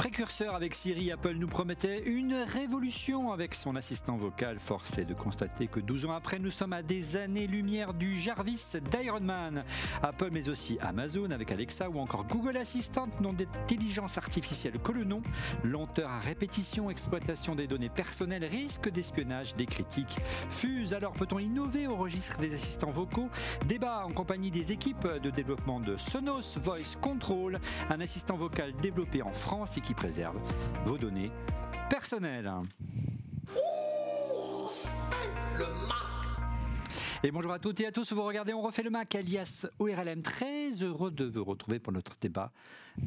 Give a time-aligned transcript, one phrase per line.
[0.00, 4.58] Précurseur avec Siri, Apple nous promettait une révolution avec son assistant vocal.
[4.58, 8.78] Force est de constater que 12 ans après, nous sommes à des années-lumière du Jarvis
[8.90, 9.62] d'Iron Man.
[10.02, 15.04] Apple, mais aussi Amazon avec Alexa ou encore Google Assistant n'ont d'intelligence artificielle que le
[15.04, 15.20] nom.
[15.64, 20.16] Lenteur à répétition, exploitation des données personnelles, risque d'espionnage, des critiques
[20.48, 20.94] fusent.
[20.94, 23.28] Alors peut-on innover au registre des assistants vocaux?
[23.66, 27.60] Débat en compagnie des équipes de développement de Sonos Voice Control,
[27.90, 30.36] un assistant vocal développé en France et qui préserve
[30.84, 31.30] vos données
[31.88, 32.50] personnelles.
[37.22, 40.22] Et bonjour à toutes et à tous, vous regardez On refait le Mac alias ORLM.
[40.22, 42.50] Très heureux de vous retrouver pour notre débat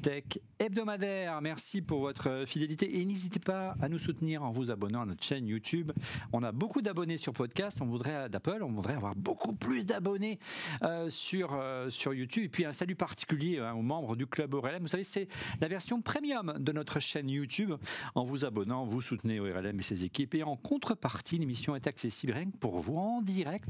[0.01, 0.23] tech
[0.59, 1.41] hebdomadaire.
[1.41, 5.23] Merci pour votre fidélité et n'hésitez pas à nous soutenir en vous abonnant à notre
[5.23, 5.91] chaîne YouTube.
[6.31, 10.39] On a beaucoup d'abonnés sur podcast, on voudrait d'Apple, on voudrait avoir beaucoup plus d'abonnés
[10.83, 12.43] euh, sur, euh, sur YouTube.
[12.43, 14.81] Et puis un salut particulier hein, aux membres du club ORLM.
[14.81, 15.27] Vous savez, c'est
[15.59, 17.73] la version premium de notre chaîne YouTube.
[18.15, 20.35] En vous abonnant, vous soutenez ORLM et ses équipes.
[20.35, 23.69] Et en contrepartie, l'émission est accessible rien que pour vous en direct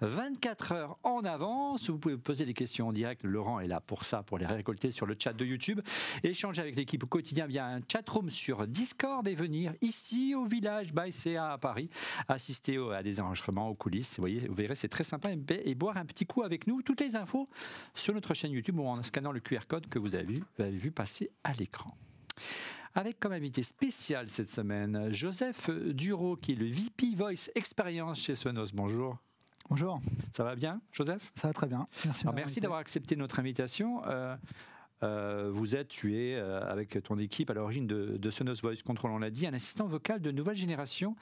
[0.00, 1.90] 24 heures en avance.
[1.90, 3.22] Vous pouvez poser des questions en direct.
[3.24, 5.80] Laurent est là pour ça, pour les récolter sur le chat de YouTube.
[6.22, 10.92] Échanger avec l'équipe au quotidien via un chatroom sur Discord et venir ici au village
[10.92, 11.88] by à Paris,
[12.28, 14.18] assister à des enregistrements aux coulisses.
[14.18, 16.82] Vous, verrez, c'est très sympa et, boire un petit coup avec nous.
[16.82, 17.48] Toutes les infos
[17.94, 20.64] sur notre chaîne YouTube ou en scannant le QR code que vous avez vu, vous
[20.64, 21.96] avez vu passer à l'écran
[22.94, 28.34] avec comme invité spécial cette semaine Joseph Duro, qui est le VP Voice Experience chez
[28.34, 28.72] Sonos.
[28.74, 29.16] Bonjour.
[29.68, 30.00] Bonjour.
[30.32, 31.32] Ça va bien, Joseph?
[31.34, 31.86] Ça va très bien.
[32.04, 32.26] Merci.
[32.34, 34.02] merci d'avoir accepté notre invitation.
[34.06, 34.36] Euh,
[35.02, 39.10] euh, vous êtes, tu es, euh, avec ton équipe à l'origine de, Sonos Voice Control,
[39.10, 41.16] on l'a dit, un assistant vocal de nouvelle génération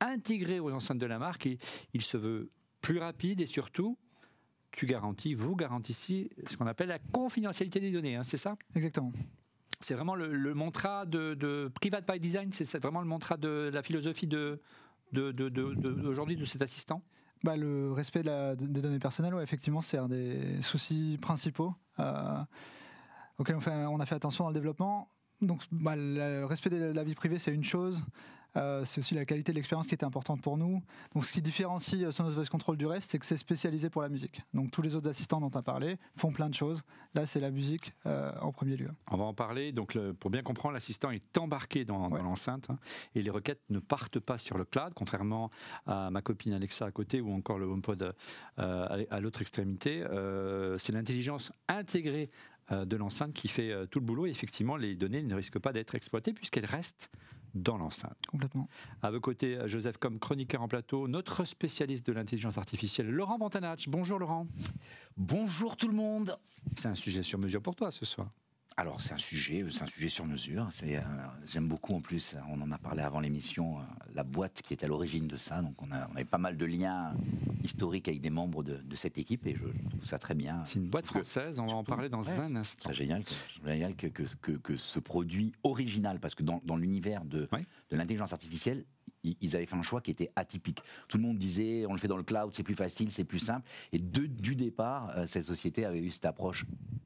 [0.00, 1.46] intégré aux enceintes de la marque.
[1.46, 1.58] Et
[1.94, 3.96] il se veut plus rapide et surtout,
[4.70, 8.56] tu garantis, vous garantissez ce qu'on appelle la confidentialité des données, hein, c'est ça?
[8.74, 9.12] Exactement.
[9.80, 14.26] C'est vraiment le, mantra de, Private by Design, c'est vraiment le mantra de la philosophie
[14.26, 14.60] de,
[15.12, 17.02] d'aujourd'hui de, cet assistant?
[17.44, 22.42] Bah, Le respect des données personnelles, ouais, effectivement, c'est un des soucis principaux euh,
[23.38, 25.08] auxquels on, fait, on, a fait attention dans le développement.
[25.40, 28.02] Donc, bah, le respect de la vie privée, c'est une chose.
[28.56, 30.82] Euh, c'est aussi la qualité de l'expérience qui était importante pour nous.
[31.14, 34.02] Donc, ce qui différencie euh, Sonos Voice Control du reste, c'est que c'est spécialisé pour
[34.02, 34.42] la musique.
[34.52, 36.82] Donc, tous les autres assistants dont tu as parlé font plein de choses.
[37.14, 38.90] Là, c'est la musique euh, en premier lieu.
[39.10, 39.72] On va en parler.
[39.72, 42.78] Donc, pour bien comprendre, l'assistant est embarqué dans, l'enceinte hein,
[43.14, 45.50] et les requêtes ne partent pas sur le cloud, contrairement
[45.86, 48.14] à ma copine Alexa à côté ou encore le HomePod
[48.56, 50.04] à l'autre extrémité.
[50.78, 52.30] c'est l'intelligence intégrée
[52.70, 54.26] de l'enceinte qui fait tout le boulot.
[54.26, 57.10] Et effectivement, les données ne risquent pas d'être exploitées puisqu'elles restent
[57.54, 58.16] dans l'enceinte.
[58.28, 58.68] Complètement.
[59.02, 63.88] À vos côtés, Joseph, comme chroniqueur en plateau, notre spécialiste de l'intelligence artificielle, Laurent Vantanach.
[63.88, 64.46] Bonjour Laurent.
[65.16, 66.36] Bonjour tout le monde.
[66.76, 68.30] C'est un sujet sur mesure pour toi ce soir.
[68.76, 70.68] Alors c'est un sujet, c'est un sujet sur mesure.
[70.82, 71.00] Euh,
[71.46, 72.34] j'aime beaucoup en plus.
[72.48, 73.78] On en a parlé avant l'émission.
[73.78, 73.82] Euh,
[74.14, 75.60] la boîte qui est à l'origine de ça.
[75.62, 77.14] Donc on a, on pas mal de liens
[77.62, 80.64] historiques avec des membres de, cette équipe et je, trouve ça très bien.
[80.64, 81.60] C'est une boîte française.
[81.60, 82.88] On va en parler dans un instant.
[82.88, 83.22] C'est génial,
[83.64, 87.48] génial que, que, que, ce produit original, parce que dans, dans l'univers de,
[87.90, 88.84] de l'intelligence artificielle,
[89.24, 90.80] ils avaient fait un choix qui était atypique.
[91.08, 93.38] Tout le monde disait, on le fait dans le cloud, c'est plus facile, c'est plus
[93.38, 93.68] simple.
[93.92, 96.64] Et de, du départ, euh, cette société avait eu cette approche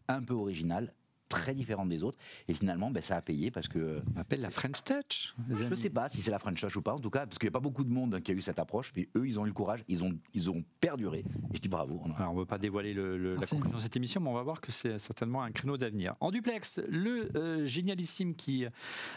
[0.08, 0.94] un peu originale,
[1.28, 2.18] très différente des autres.
[2.48, 4.02] Et finalement, ben, ça a payé parce que.
[4.14, 5.34] On appelle la French Touch.
[5.50, 7.38] Je ne sais pas si c'est la French Touch ou pas, en tout cas, parce
[7.38, 8.92] qu'il n'y a pas beaucoup de monde qui a eu cette approche.
[8.92, 11.24] Puis eux, ils ont eu le courage, ils ont, ils ont perduré.
[11.52, 12.00] Et je dis bravo.
[12.04, 14.34] On Alors, on ne veut pas dévoiler le, la conclusion de cette émission, mais on
[14.34, 16.14] va voir que c'est certainement un créneau d'avenir.
[16.20, 18.66] En duplex, le euh, génialissime qui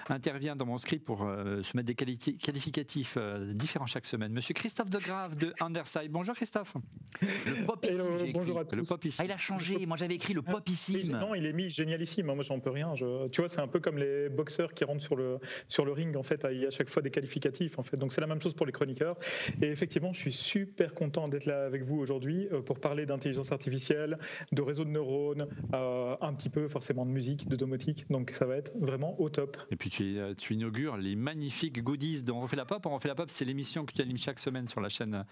[0.07, 4.53] intervient dans mon script pour euh, se mettre des qualificatifs euh, différents chaque semaine, monsieur
[4.53, 6.11] Christophe Degrave de Underside.
[6.11, 6.75] Bonjour Christophe.
[7.21, 8.31] Le popissime.
[8.33, 8.75] bonjour à tous.
[8.75, 9.85] Le Ah, il a changé.
[9.85, 11.11] Moi, j'avais écrit le popissime.
[11.19, 12.93] non, il est mis génial Hein, moi, j'en peux rien.
[13.31, 16.15] Tu vois, c'est un peu comme les boxeurs qui rentrent sur le, ring.
[16.15, 17.79] En fait, il y a à chaque fois des qualificatifs.
[17.79, 19.17] En fait, donc c'est la même chose pour les chroniqueurs.
[19.61, 23.51] Et effectivement, je suis super content d'être là avec vous aujourd'hui euh, pour parler d'intelligence
[23.51, 24.17] artificielle,
[24.51, 28.05] de réseau de neurones, euh, un petit peu forcément de musique, de domotique.
[28.09, 29.57] Donc ça va être vraiment au top.
[29.71, 32.85] Et puis tu, euh, tu inaugures les magnifiques goodies dont On refait la pop.
[32.85, 35.25] On refait la pop, c'est l'émission que tu animes chaque semaine sur la chaîne,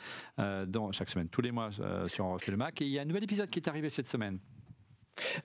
[0.91, 1.69] chaque semaine, tous les mois
[2.07, 2.81] sur On le Mac.
[2.81, 4.39] Et il y a un nouvel épisode qui est arrivé cette semaine.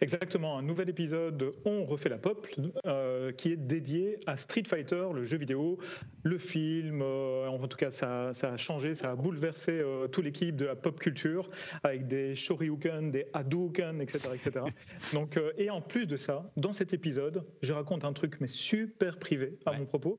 [0.01, 2.47] Exactement, un nouvel épisode de On refait la pop
[2.87, 5.79] euh, qui est dédié à Street Fighter, le jeu vidéo,
[6.23, 7.03] le film.
[7.03, 10.77] Euh, en tout cas, ça, a changé, ça a bouleversé euh, toute l'équipe de la
[10.77, 11.49] pop culture
[11.83, 14.31] avec des Shoryuken, des Hadouken, etc.
[14.35, 14.65] etc.
[15.13, 19.19] Donc, et en plus de ça, dans cet épisode, je raconte un truc mais super
[19.19, 20.19] privé à mon propos.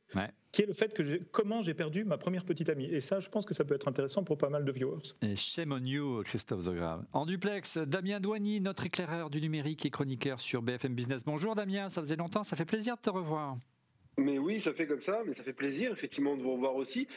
[0.54, 2.86] Qui est le fait que comment j'ai perdu ma première petite amie.
[2.86, 5.02] Et ça, je pense que ça peut être intéressant pour pas mal de viewers.
[5.24, 7.04] Et shame on you, Christophe Zograve.
[7.12, 11.24] En duplex, Damien Douany, notre éclaireur du numérique et chroniqueur sur BFM Business.
[11.26, 13.56] Bonjour Damien, ça faisait longtemps, ça fait plaisir de te revoir.
[14.18, 17.08] Mais oui, ça fait comme ça, mais ça fait plaisir effectivement de vous revoir aussi.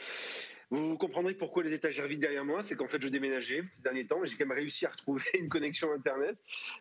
[0.69, 4.05] Vous comprendrez pourquoi les étagères vides derrière moi, c'est qu'en fait je déménageais ces derniers
[4.05, 6.37] temps et j'ai quand même réussi à retrouver une connexion internet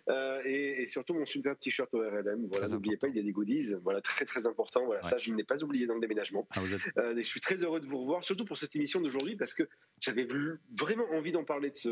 [0.08, 2.48] euh, et, surtout mon super t-shirt ORLM.
[2.50, 4.84] Voilà, n'oubliez pas, il y a des goodies, voilà très très important.
[4.86, 6.48] Voilà, ça je ne l'ai pas oublié dans le déménagement.
[6.56, 6.60] Ah,
[6.98, 9.68] euh, je suis très heureux de vous revoir, surtout pour cette émission d'aujourd'hui parce que
[10.00, 10.26] j'avais
[10.76, 11.88] vraiment envie d'en parler de, ce,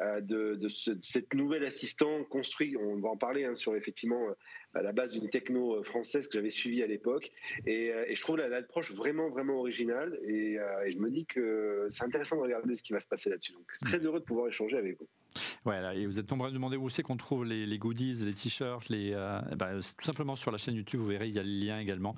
[0.00, 2.76] euh, de, de, cette nouvelle assistant construit.
[2.76, 4.26] On va en parler hein, sur effectivement
[4.74, 7.30] à la base d'une techno euh, française que j'avais suivie à l'époque.
[7.66, 10.18] Et, euh, je trouve l'approche vraiment, vraiment originale.
[10.24, 13.30] Euh, et, je me dis que c'est intéressant de regarder ce qui va se passer
[13.30, 13.52] là-dessus.
[13.52, 15.08] Donc, très heureux de pouvoir échanger avec vous.
[15.64, 19.12] Vous êtes nombreux à demander où c'est qu'on trouve les, goodies, les t-shirts, les,
[19.56, 22.16] bah, tout simplement sur la chaîne YouTube, vous verrez, il y a le lien également.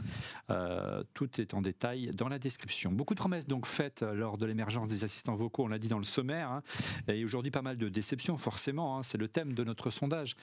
[1.14, 2.92] tout est en détail dans la description.
[2.92, 5.98] Beaucoup de promesses donc faites lors de l'émergence des assistants vocaux, on l'a dit dans
[5.98, 6.62] le sommaire, hein.
[7.08, 9.02] et aujourd'hui pas mal de déceptions forcément, hein.
[9.02, 10.36] c'est le thème de notre sondage.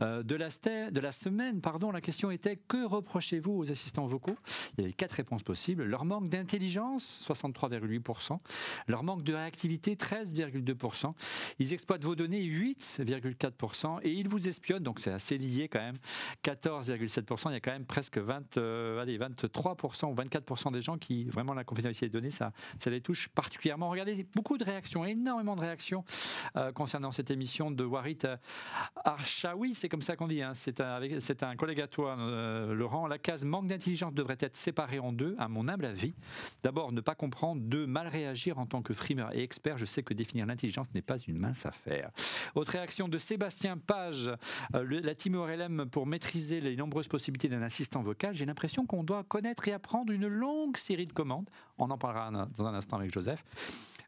[0.00, 0.48] de, la,
[0.90, 4.36] de la semaine, pardon, la question était que reprochez-vous aux assistants vocaux?
[4.76, 5.84] Il y avait quatre réponses possibles.
[5.84, 8.38] Leur manque d'intelligence, 63,8%.
[8.88, 11.12] Leur manque de réactivité, 13,2%.
[11.58, 14.00] Ils exploitent vos données, 8,4%.
[14.02, 15.96] Et ils vous espionnent, donc c'est assez lié quand même,
[16.44, 17.50] 14,7%.
[17.50, 21.24] Il y a quand même presque 20, euh, allez, 23% ou 24% des gens qui,
[21.24, 23.90] vraiment, la confidentialité des données, ça, ça les touche particulièrement.
[23.90, 26.04] Regardez, beaucoup de réactions, énormément de réactions
[26.56, 28.18] euh, concernant cette émission de Warit
[29.04, 30.52] Archaoui, c'est comme ça qu'on dit, hein.
[30.54, 31.00] c'est un,
[31.42, 33.06] un collègue à toi, euh, Laurent.
[33.06, 36.14] La case manque d'intelligence devrait être séparée en deux, à mon humble avis.
[36.62, 37.62] D'abord, ne pas comprendre.
[37.62, 39.78] Deux, mal réagir en tant que frimeur et expert.
[39.78, 42.10] Je sais que définir l'intelligence n'est pas une mince affaire.
[42.54, 44.30] Autre réaction de Sébastien Page,
[44.74, 48.34] euh, la team ORLM pour maîtriser les nombreuses possibilités d'un assistant vocal.
[48.34, 51.48] J'ai l'impression qu'on doit connaître et apprendre une longue série de commandes.
[51.78, 53.44] On en parlera dans un instant avec Joseph.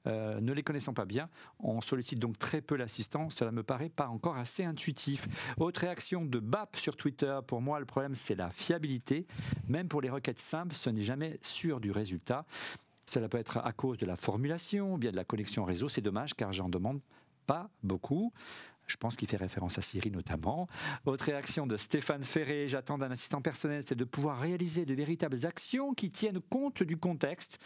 [0.07, 1.29] Euh, ne les connaissant pas bien,
[1.61, 3.29] on sollicite donc très peu l'assistant.
[3.31, 5.27] Cela me paraît pas encore assez intuitif.
[5.59, 7.39] Autre réaction de BAP sur Twitter.
[7.47, 9.27] Pour moi, le problème, c'est la fiabilité.
[9.69, 12.45] Même pour les requêtes simples, ce n'est jamais sûr du résultat.
[13.07, 15.89] Cela peut être à cause de la formulation, ou bien de la connexion réseau.
[15.89, 17.01] C'est dommage car j'en demande
[17.49, 18.31] pas beaucoup.
[18.87, 20.67] Je pense qu'il fait référence à Siri notamment.
[21.05, 25.47] Autre réaction de Stéphane Ferré, j'attends d'un assistant personnel, c'est de pouvoir réaliser de véritables
[25.47, 27.59] actions qui tiennent compte du contexte.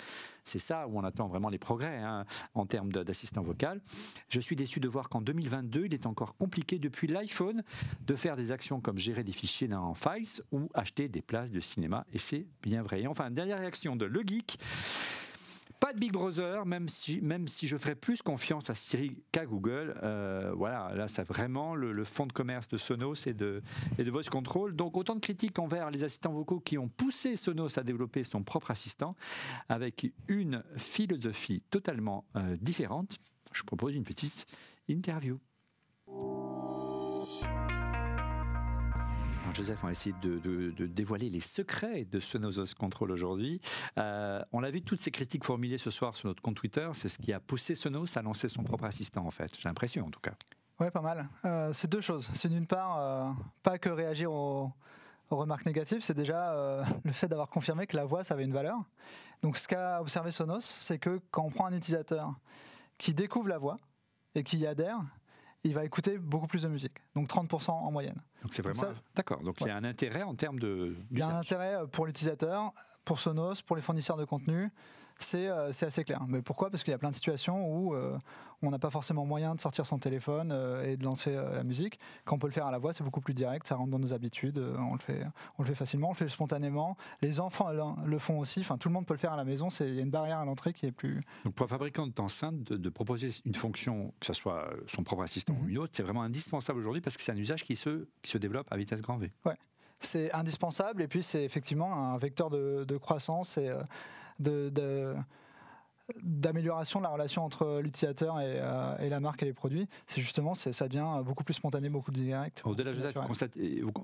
[0.44, 2.24] C'est ça où on attend vraiment les progrès hein,
[2.54, 3.80] en termes d'assistant vocal.
[4.28, 7.62] Je suis déçu de voir qu'en 2022, il est encore compliqué depuis l'iPhone
[8.04, 11.60] de faire des actions comme gérer des fichiers dans Files ou acheter des places de
[11.60, 12.04] cinéma.
[12.12, 13.02] Et c'est bien vrai.
[13.02, 14.58] Et enfin, dernière réaction de Le Geek.
[15.82, 19.98] Pas de Big Brother, même si, même je ferais plus confiance à Siri qu'à Google.
[20.04, 23.64] Euh, voilà, là, c'est vraiment le, fond de commerce de Sonos et de,
[23.98, 24.76] et de Voice Control.
[24.76, 28.44] Donc, autant de critiques envers les assistants vocaux qui ont poussé Sonos à développer son
[28.44, 29.16] propre assistant
[29.68, 33.18] avec une philosophie totalement euh, différente.
[33.52, 34.46] Je propose une petite
[34.86, 35.36] interview.
[39.54, 43.60] Joseph, on va essayer de, dévoiler les secrets de Sonos Control aujourd'hui.
[43.98, 47.08] Euh, on l'a vu, toutes ces critiques formulées ce soir sur notre compte Twitter, c'est
[47.08, 49.54] ce qui a poussé Sonos à lancer son propre assistant, en fait.
[49.58, 50.32] J'ai l'impression, en tout cas.
[50.80, 51.28] Oui, pas mal.
[51.44, 52.30] Euh, c'est deux choses.
[52.34, 53.30] C'est d'une part, euh,
[53.62, 54.72] pas que réagir aux,
[55.30, 58.78] remarques négatives, c'est déjà le fait d'avoir confirmé que la voix, ça avait une valeur.
[59.42, 62.34] Donc, ce qu'a observé Sonos, c'est que quand on prend un utilisateur
[62.98, 63.78] qui découvre la voix
[64.34, 65.00] et qui y adhère,
[65.64, 68.20] il va écouter beaucoup plus de musique, donc 30% en moyenne.
[68.42, 69.42] Donc c'est vraiment d'accord.
[69.42, 70.96] Donc il y a un intérêt en termes de.
[71.10, 72.72] Il y a un intérêt euh, pour l'utilisateur,
[73.04, 74.70] pour Sonos, pour les fournisseurs de contenu.
[75.34, 76.20] Euh, c'est assez clair.
[76.28, 76.70] Mais pourquoi?
[76.70, 78.18] Parce qu'il y a plein de situations où euh,
[78.62, 81.98] on n'a pas forcément moyen de sortir son téléphone euh, et de lancer la musique.
[82.24, 83.98] Quand on peut le faire à la voix, c'est beaucoup plus direct, ça rentre dans
[83.98, 85.24] nos habitudes, on, le fait,
[85.58, 86.96] on le fait facilement, on le fait spontanément.
[87.20, 87.70] Les enfants
[88.04, 89.98] le font aussi, enfin, tout le monde peut le faire à la maison, il y
[89.98, 91.22] a une barrière à l'entrée qui est plus...
[91.44, 95.22] Donc pour un fabricant d'enceinte, de, de, proposer une fonction, que ce soit son propre
[95.22, 95.70] assistant ou mhm.
[95.70, 98.38] une autre, c'est vraiment indispensable aujourd'hui parce que c'est un usage qui se, qui se
[98.38, 99.32] développe à vitesse grand V.
[99.44, 99.56] Ouais.
[99.98, 103.72] C'est indispensable et puis c'est effectivement un vecteur de, de croissance et
[104.38, 105.14] de,
[106.20, 110.20] d'amélioration de la relation entre l'utilisateur et, euh, et, la marque et les produits, c'est
[110.20, 112.62] justement ça devient beaucoup plus spontané, beaucoup plus direct.
[112.64, 113.12] Au-delà de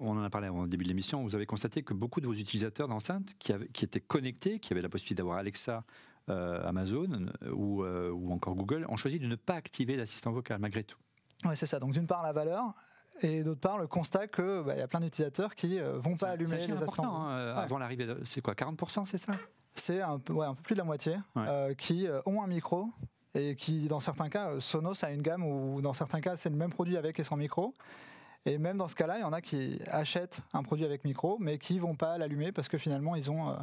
[0.01, 2.35] on en a parlé au début de l'émission, vous avez constaté que beaucoup de vos
[2.35, 5.85] utilisateurs d'enceintes qui, qui étaient connectés, qui avaient la possibilité d'avoir Alexa,
[6.29, 10.85] euh, Amazon euh, ou, encore Google, ont choisi de ne pas activer l'assistant vocal malgré
[10.85, 10.99] tout.
[11.45, 11.79] Oui, c'est ça.
[11.79, 12.75] Donc d'une part la valeur,
[13.21, 16.31] et d'autre part, le constat qu'il bah, y a plein d'utilisateurs qui ne vont pas
[16.31, 17.23] allumer les assistants.
[17.23, 19.33] Hein, avant l'arrivée, c'est quoi 40%, c'est ça?
[19.75, 22.89] C'est un, peu, un peu plus de la moitié euh, qui euh, ont un micro
[23.35, 26.51] et qui, dans certains cas, euh, Sonos a une gamme où, dans certains cas, c'est
[26.51, 27.75] le même produit avec et sans micro.
[28.47, 31.37] Et même dans ce cas-là, il y en a qui achètent un produit avec micro,
[31.39, 33.57] mais qui vont pas l'allumer parce que finalement, ils ont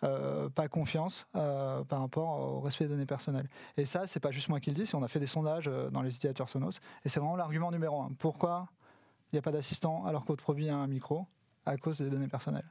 [0.00, 3.48] pas confiance par rapport au respect des données personnelles.
[3.76, 6.00] Et ça, c'est pas juste moi qui le dis, on a fait des sondages dans
[6.00, 8.10] les utilisateurs Sonos, et c'est vraiment l'argument numéro un.
[8.18, 8.68] Pourquoi
[9.32, 11.26] il n'y a pas d'assistant alors qu'autre produit a un micro?
[11.64, 12.64] À cause des données personnelles.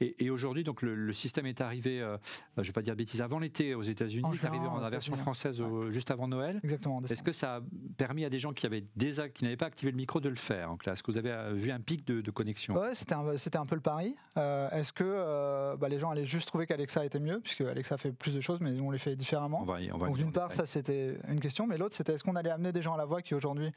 [0.00, 2.16] Et, aujourd'hui, donc le, système est arrivé, euh,
[2.56, 5.16] je ne vais pas dire bêtise, avant l'été aux États-Unis, est arrivé en la version
[5.16, 6.60] française juste avant Noël.
[6.62, 7.00] Exactement.
[7.02, 7.60] Est-ce que ça a
[7.96, 10.36] permis à des gens qui avaient déjà, qui n'avaient pas activé le micro de le
[10.36, 10.98] faire en classe?
[10.98, 12.74] Est-ce que vous avez euh, vu un pic de, connexion?
[12.74, 14.16] Ouais, c'était un, c'était un peu le pari.
[14.38, 18.12] Euh, est-ce que bah, les gens allaient juste trouver qu'Alexa était mieux, puisque Alexa fait
[18.12, 19.62] plus de choses, mais on les fait différemment?
[19.62, 22.24] On va on va donc d'une part, ça c'était une question, mais l'autre c'était est-ce
[22.24, 23.70] qu'on allait amener des gens à la voix qui aujourd'hui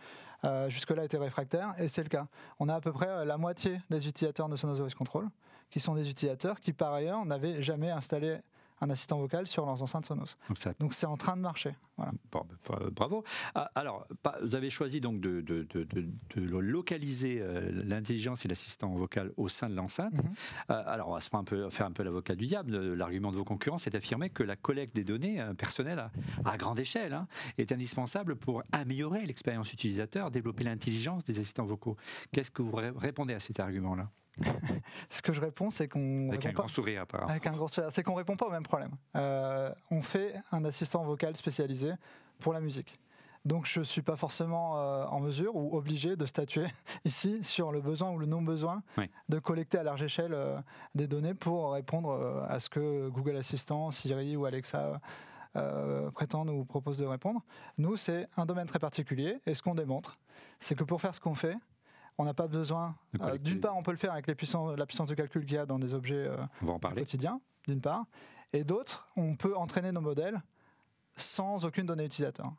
[0.67, 1.73] jusque-là étaient réfractaires?
[1.77, 2.27] Et c'est le cas.
[2.59, 5.27] On a à peu près la moitié des utilisateurs de Sonos Voice Control
[5.70, 8.39] qui sont des utilisateurs qui, par ailleurs, n'avaient jamais installé
[8.80, 10.38] un assistant vocal sur leurs enceintes Sonos.
[10.80, 11.75] Donc c'est en train de marcher.
[11.98, 12.12] Voilà.
[12.32, 12.44] Bah,
[12.92, 13.24] bravo.
[13.56, 14.08] Ah, alors,
[14.44, 19.75] vous avez choisi donc de, de, localiser euh, l'intelligence et l'assistant vocal au sein de
[19.75, 20.13] l'enceinte.
[20.13, 20.34] Mhm.
[20.70, 22.77] Euh, alors, on va se faire un peu, faire un peu l'avocat du diable.
[22.94, 26.12] L'argument de vos concurrents, c'est d'affirmer que la collecte des données euh, personnelles
[26.46, 27.27] à, grande échelle hein,
[27.58, 31.98] est indispensable pour améliorer l'expérience utilisateur, développer l'intelligence des assistants vocaux.
[32.32, 34.12] Qu'est-ce que vous répondez à cet argument-là?
[35.10, 36.29] Ce que je réponds, c'est qu'on.
[36.29, 37.29] Avec un grand sourire, apparemment.
[37.29, 37.91] Avec un grand sourire.
[37.91, 38.91] C'est qu'on répond pas au même problème.
[39.15, 41.94] Euh, on fait un assistant vocal spécialisé
[42.39, 43.00] pour la musique.
[43.46, 46.67] Donc je ne suis pas forcément euh, en mesure ou obligé de statuer
[47.06, 48.84] ici sur le besoin ou le non-besoin
[49.29, 50.60] de collecter à large échelle euh,
[50.96, 55.00] des données pour répondre à ce que Google Assistant, Siri ou Alexa
[56.13, 57.41] prétendent ou proposent de répondre.
[57.79, 60.20] Nous, c'est un domaine très particulier et ce qu'on démontre,
[60.60, 61.56] c'est que pour faire ce qu'on fait,
[62.17, 62.95] on n'a pas besoin.
[63.21, 65.55] Euh, d'une part, on peut le faire avec les puissances, la puissance de calcul qu'il
[65.55, 66.38] y a dans des objets euh,
[66.93, 68.05] quotidiens, d'une part.
[68.53, 70.41] Et d'autre, on peut entraîner nos modèles
[71.15, 72.53] sans aucune donnée utilisateur.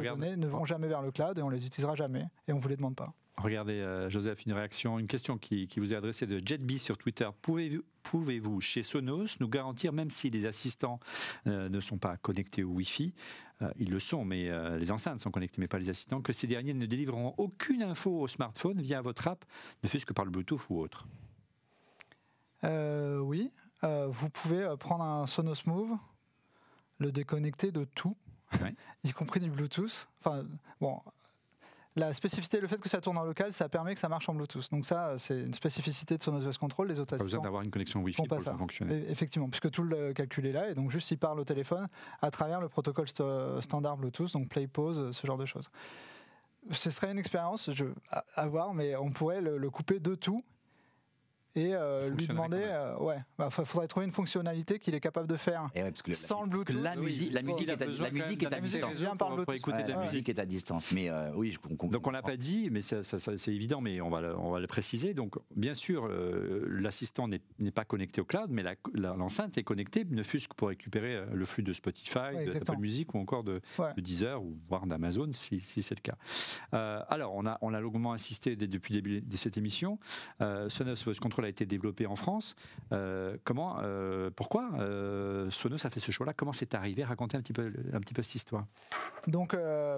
[0.00, 2.56] les données ne vont jamais vers le cloud et on les utilisera jamais et on
[2.56, 3.12] ne vous les demande pas.
[3.42, 7.28] Regardez, euh, Joseph, une réaction, une question qui, vous est adressée de JetB sur Twitter.
[7.42, 11.00] Pouvez-vous, pouvez-vous, chez Sonos, nous garantir, même si les assistants
[11.46, 13.14] ne sont pas connectés au Wi-Fi,
[13.62, 16.32] euh, ils le sont, mais euh, les enceintes sont connectées, mais pas les assistants, que
[16.32, 19.44] ces derniers ne délivreront aucune info au smartphone via votre app,
[19.82, 21.06] ne fût-ce que par le Bluetooth ou autre?
[22.64, 23.50] Euh, Oui,
[23.82, 25.96] vous pouvez prendre un Sonos Move,
[26.98, 28.16] le déconnecter de tout,
[29.04, 30.08] y compris du Bluetooth.
[30.20, 30.44] Enfin,
[30.80, 31.00] bon,
[31.96, 34.34] la spécificité, le fait que ça tourne en local, ça permet que ça marche en
[34.34, 34.70] Bluetooth.
[34.70, 36.88] Donc ça, c'est une spécificité de Sonos Voice Control.
[36.88, 38.54] Les autres Pas besoin d'avoir une connexion Wi-Fi pour ça.
[38.54, 39.10] fonctionner.
[39.10, 41.88] Effectivement, puisque tout le calcul est là, et donc juste il parle au téléphone
[42.22, 45.70] à travers le protocole standard Bluetooth, donc play, pause, ce genre de choses.
[46.70, 47.70] Ce serait une expérience
[48.34, 50.44] à, voir, mais on pourrait le couper de tout
[51.56, 55.36] et euh, lui demander, euh, ouais, bah, faudrait trouver une fonctionnalité qu'il est capable de
[55.36, 56.76] faire eh sans le Bluetooth.
[56.80, 59.02] la, musique, la musique, est, à, la musique est à distance.
[59.54, 62.68] écouter la musique est à distance, mais euh, oui, je Donc on l'a pas dit,
[62.70, 65.12] mais c'est évident, mais on va, le, on va le préciser.
[65.12, 66.08] Donc bien sûr,
[66.68, 68.62] l'assistant n'est pas connecté au cloud, mais
[68.94, 73.12] l'enceinte est connectée, ne fût-ce que pour récupérer le flux de Spotify, de Apple Music
[73.14, 73.60] ou encore de,
[73.96, 76.16] Deezer ou voire d'Amazon, si, c'est le cas.
[77.08, 79.98] alors on a, on a longuement insisté depuis le début de cette émission.
[80.38, 82.54] Sonos Voice Control a été développé en France.
[82.92, 86.32] Euh, comment, euh, pourquoi euh, Sonos a fait ce choix-là?
[86.32, 87.04] Comment c'est arrivé?
[87.04, 88.66] Racontez un petit peu, un petit peu cette histoire.
[89.26, 89.54] Donc,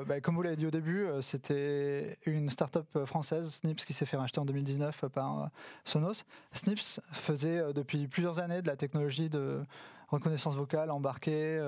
[0.06, 4.16] bah, comme vous l'avez dit au début, c'était une start-up française, Snips, qui s'est fait
[4.16, 5.50] racheter en 2019 par
[5.84, 6.24] Sonos.
[6.52, 9.60] Snips faisait depuis plusieurs années de la technologie de
[10.08, 11.60] reconnaissance vocale embarquée,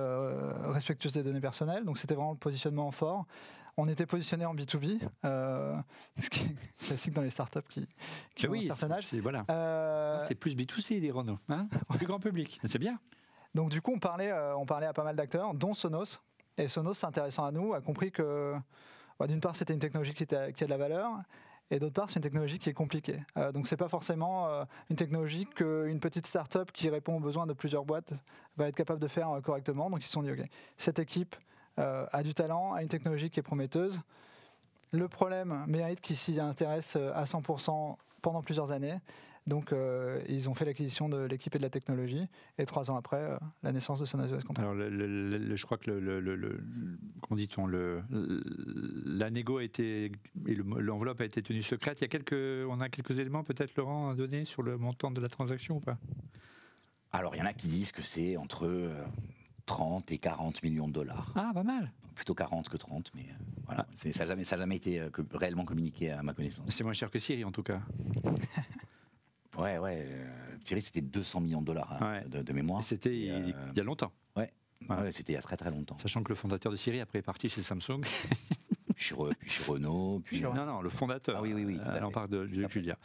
[0.64, 1.84] respectueuse des données personnelles.
[1.84, 3.26] Donc, c'était vraiment le positionnement fort.
[3.76, 5.76] On était positionné en B2B, euh,
[6.20, 7.88] ce qui est classique dans les startups qui,
[8.36, 9.06] qui oui, ont un certain âge.
[9.06, 9.44] C'est voilà.
[9.50, 12.60] euh, ah, plus B2C des Renault, hein plus grand public.
[12.64, 12.98] C'est bien.
[13.54, 16.20] Donc du coup, on parlait, euh, on parlait à pas mal d'acteurs, dont Sonos.
[16.56, 18.54] Et Sonos, s'intéressant à nous, a compris que
[19.18, 21.10] bah, d'une part, c'était une technologie qui, était, qui, a de la valeur,
[21.70, 23.22] et d'autre part, c'est une technologie qui est compliquée.
[23.36, 27.46] Euh, donc c'est pas forcément euh, une technologie qu'une petite startup qui répond aux besoins
[27.46, 28.12] de plusieurs boîtes
[28.56, 29.88] va être capable de faire correctement.
[29.88, 30.42] Donc ils se sont dit, ok,
[30.76, 31.36] cette équipe
[31.76, 34.00] a du talent, a une technologie qui est prometteuse.
[34.94, 38.96] Le problème mérite qu'ils s'y intéressent euh, à 100% pendant plusieurs années.
[39.48, 42.26] Donc, euh, ils ont fait l'acquisition de l'équipe et de la technologie,
[42.56, 46.64] et trois ans après, la naissance de Sonos Alors, le, je crois que le, le
[47.32, 50.12] dit-on, la négo a été
[50.46, 52.00] et l'enveloppe a été tenue secrète.
[52.00, 55.10] Il y a quelques, on a quelques éléments peut-être, Laurent, à donner sur le montant
[55.10, 55.98] de la transaction ou pas?
[57.12, 58.90] Alors, il y en a qui disent que c'est entre
[59.66, 61.32] 30 et 40 millions de dollars.
[61.34, 61.92] Ah, pas mal.
[62.14, 63.86] Plutôt 40 que 30, mais euh, voilà.
[63.88, 63.94] Ah.
[64.12, 66.66] Ça n'a jamais, jamais, été euh, réellement communiqué à ma connaissance.
[66.68, 67.80] C'est moins cher que Siri en tout cas.
[69.58, 70.06] ouais, ouais.
[70.06, 72.82] Euh, Siri, c'était 200 millions de dollars hein, de, mémoire.
[72.82, 74.12] C'était il y a longtemps.
[74.36, 74.50] Ouais.
[74.88, 75.98] ouais c'était il y a très très longtemps.
[75.98, 78.02] Sachant que le fondateur de Siri après est parti chez Samsung.
[78.94, 80.20] puis chez Renault.
[80.24, 80.40] Puis...
[80.40, 81.36] Non, non, le fondateur.
[81.38, 81.80] Ah oui, oui, oui.
[81.84, 82.96] Euh, on parle de, Julia.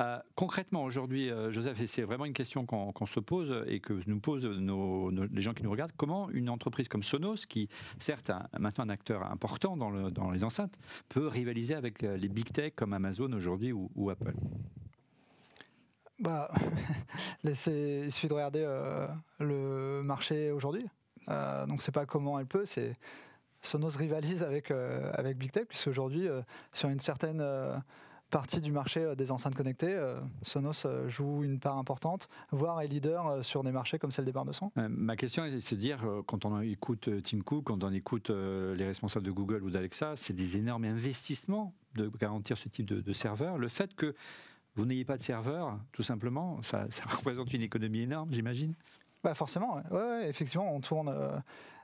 [0.00, 3.94] Euh, concrètement, aujourd'hui, euh, Joseph, et c'est vraiment une question qu'on se pose et que
[4.06, 8.30] nous posent nos, les gens qui nous regardent, comment une entreprise comme Sonos, qui certes
[8.30, 10.78] est maintenant un acteur important dans, le, dans, les enceintes,
[11.08, 14.34] peut rivaliser avec les big tech comme Amazon aujourd'hui ou, Apple?
[16.20, 16.50] Bah,
[17.44, 18.66] il suffit de regarder
[19.38, 20.86] le marché aujourd'hui.
[21.26, 22.96] donc c'est pas comment elle peut, c'est
[23.62, 26.28] Sonos rivalise avec, avec Big Tech, puisqu'aujourd'hui,
[26.72, 27.42] sur une certaine
[28.30, 32.80] partie du marché euh, des enceintes connectées, euh, Sonos euh, joue une part importante, voire
[32.80, 34.70] est leader sur des marchés comme celle des barres de son.
[34.76, 38.84] ma question est de se dire, quand on écoute Tim Cook, quand on écoute les
[38.84, 43.58] responsables de Google ou d'Alexa, c'est des énormes investissements de garantir ce type de, serveur.
[43.58, 44.14] Le fait que
[44.74, 48.74] vous n'ayez pas de serveur, tout simplement, ça, représente une économie énorme, j'imagine.
[49.24, 50.28] Bah forcément, ouais.
[50.28, 51.12] effectivement, on tourne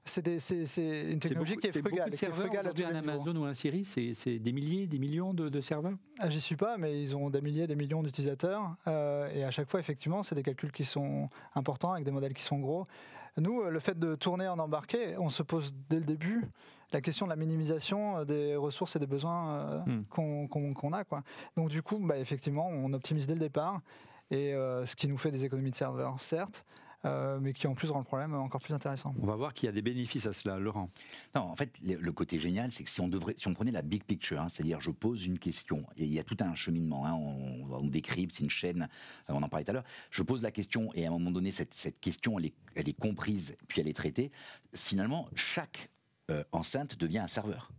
[0.05, 1.93] c'est une technologie qui est frugale.
[1.93, 5.61] Beaucoup de serveurs aujourd'hui un Amazon ou un Siri, c'est des milliers, des millions de,
[5.61, 8.77] serveurs ah, J'y suis pas, mais ils ont des milliers, des millions d'utilisateurs.
[8.87, 12.35] Euh, et à chaque fois, effectivement, c'est des calculs qui sont importants, avec des modèles
[12.35, 12.87] qui sont gros.
[13.37, 16.49] Nous, le fait de tourner en embarqué, on se pose dès le début
[16.93, 20.49] la question de la minimisation des ressources et des besoins euh, hmm.
[20.49, 21.05] qu'on a.
[21.05, 21.23] Quoi.
[21.57, 23.81] Donc du coup, bah, effectivement, on optimise dès le départ.
[24.31, 26.65] Et euh, ce qui nous fait des économies de serveurs, certes,
[27.05, 29.15] euh, mais qui en plus rend le problème encore plus intéressant.
[29.21, 30.89] On va voir qu'il y a des bénéfices à cela, Laurent.
[31.35, 33.83] Non, en fait, le côté génial, c'est que si on, devrait, si on prenait la
[33.83, 37.07] big picture, hein, c'est-à-dire je pose une question, et il y a tout un cheminement,
[37.07, 38.89] hein, on, on, décrypte, c'est une chaîne,
[39.29, 41.31] euh, on en parlait tout à l'heure, je pose la question, et à un moment
[41.31, 44.31] donné, cette, cette question, elle est, elle est, comprise, puis elle est traitée.
[44.75, 45.91] Finalement, chaque
[46.31, 47.71] euh, enceinte devient un serveur.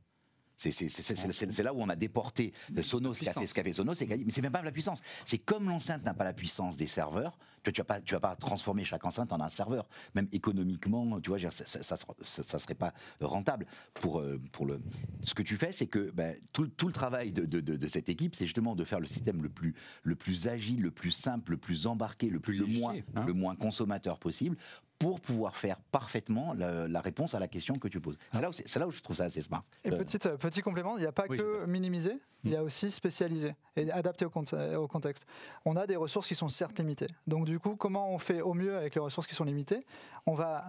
[0.58, 4.20] C'est là où on a déporté Sonos, qui a fait ce qu'a fait Sonos, mais
[4.30, 5.02] c'est même pas la puissance.
[5.26, 8.20] C'est comme l'enceinte n'a pas la puissance des serveurs, tu, tu vas pas, tu vas
[8.20, 9.88] pas transformer chaque enceinte en un serveur.
[10.14, 14.82] Même économiquement, tu vois, ça, ça, ça, serait pas rentable pour euh, pour le.
[15.24, 18.10] Ce que tu fais, c'est que ben, tout, tout, le travail de, de, de, cette
[18.10, 21.52] équipe, c'est justement de faire le système le plus le plus agile, le plus simple,
[21.52, 23.26] le plus embarqué, le plus, le moins hein.
[23.26, 24.58] le moins consommateur possible
[25.00, 28.18] pour pouvoir faire parfaitement la, réponse à la question que tu poses.
[28.32, 29.64] C'est là, où, là où je trouve ça assez smart.
[29.84, 30.04] Et euh,
[30.38, 32.66] petit complément, il n'y a pas que minimiser, il y a mm.
[32.66, 35.25] aussi spécialiser et adapter au, au, contexte.
[35.66, 37.10] On a des ressources qui sont certes limitées.
[37.27, 39.86] Donc du coup, comment on fait au mieux avec les ressources qui sont limitées?
[40.25, 40.66] On va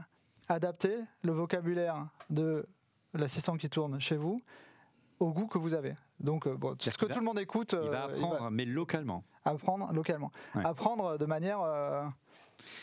[0.48, 2.66] adapter le vocabulaire de
[3.14, 4.40] l'assistant qui tourne chez vous
[5.18, 5.94] au goût que vous avez.
[6.20, 7.74] Donc, euh, bon, ce que tout le monde écoute.
[7.80, 9.24] Il va euh, apprendre, mais localement.
[9.44, 10.32] Apprendre localement.
[10.54, 11.60] Apprendre de manière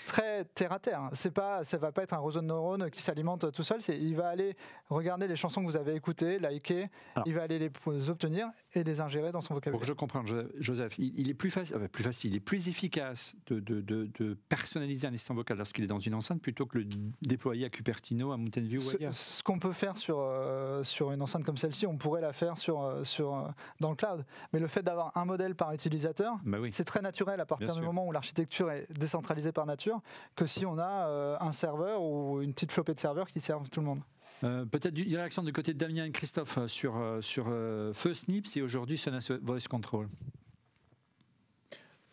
[0.05, 1.09] très terre à terre.
[1.13, 3.81] C'est pas, ça va pas être un réseau de neurones qui s'alimente tout seul.
[3.81, 4.55] C'est, il va aller
[4.89, 6.89] regarder les chansons que vous avez écoutées, liker,
[7.25, 9.79] il va aller les obtenir et les ingérer dans son vocabulaire.
[9.79, 10.25] Pour que je comprenne,
[10.59, 15.07] Joseph, il, est plus facile, plus facile, il est plus efficace de, de, de, personnaliser
[15.07, 16.85] un assistant vocal lorsqu'il est dans une enceinte plutôt que le
[17.21, 19.13] déployer à Cupertino, à Mountain View ou ailleurs.
[19.13, 22.57] Ce, qu'on peut faire sur euh, sur une enceinte comme celle-ci, on pourrait la faire
[22.57, 23.47] sur euh, sur euh,
[23.79, 24.25] dans le cloud.
[24.53, 27.81] Mais le fait d'avoir un modèle par utilisateur, bah c'est très naturel à partir du
[27.81, 30.01] moment où l'architecture est décentralisée par nature
[30.35, 33.69] que si on a euh, un serveur ou une petite flopée de serveurs qui servent
[33.69, 34.01] tout le monde.
[34.43, 37.45] Euh, peut-être une réaction du côté de Damien et Christophe euh, sur, sur
[37.93, 40.07] Feu Snips et aujourd'hui Sonos Voice Control.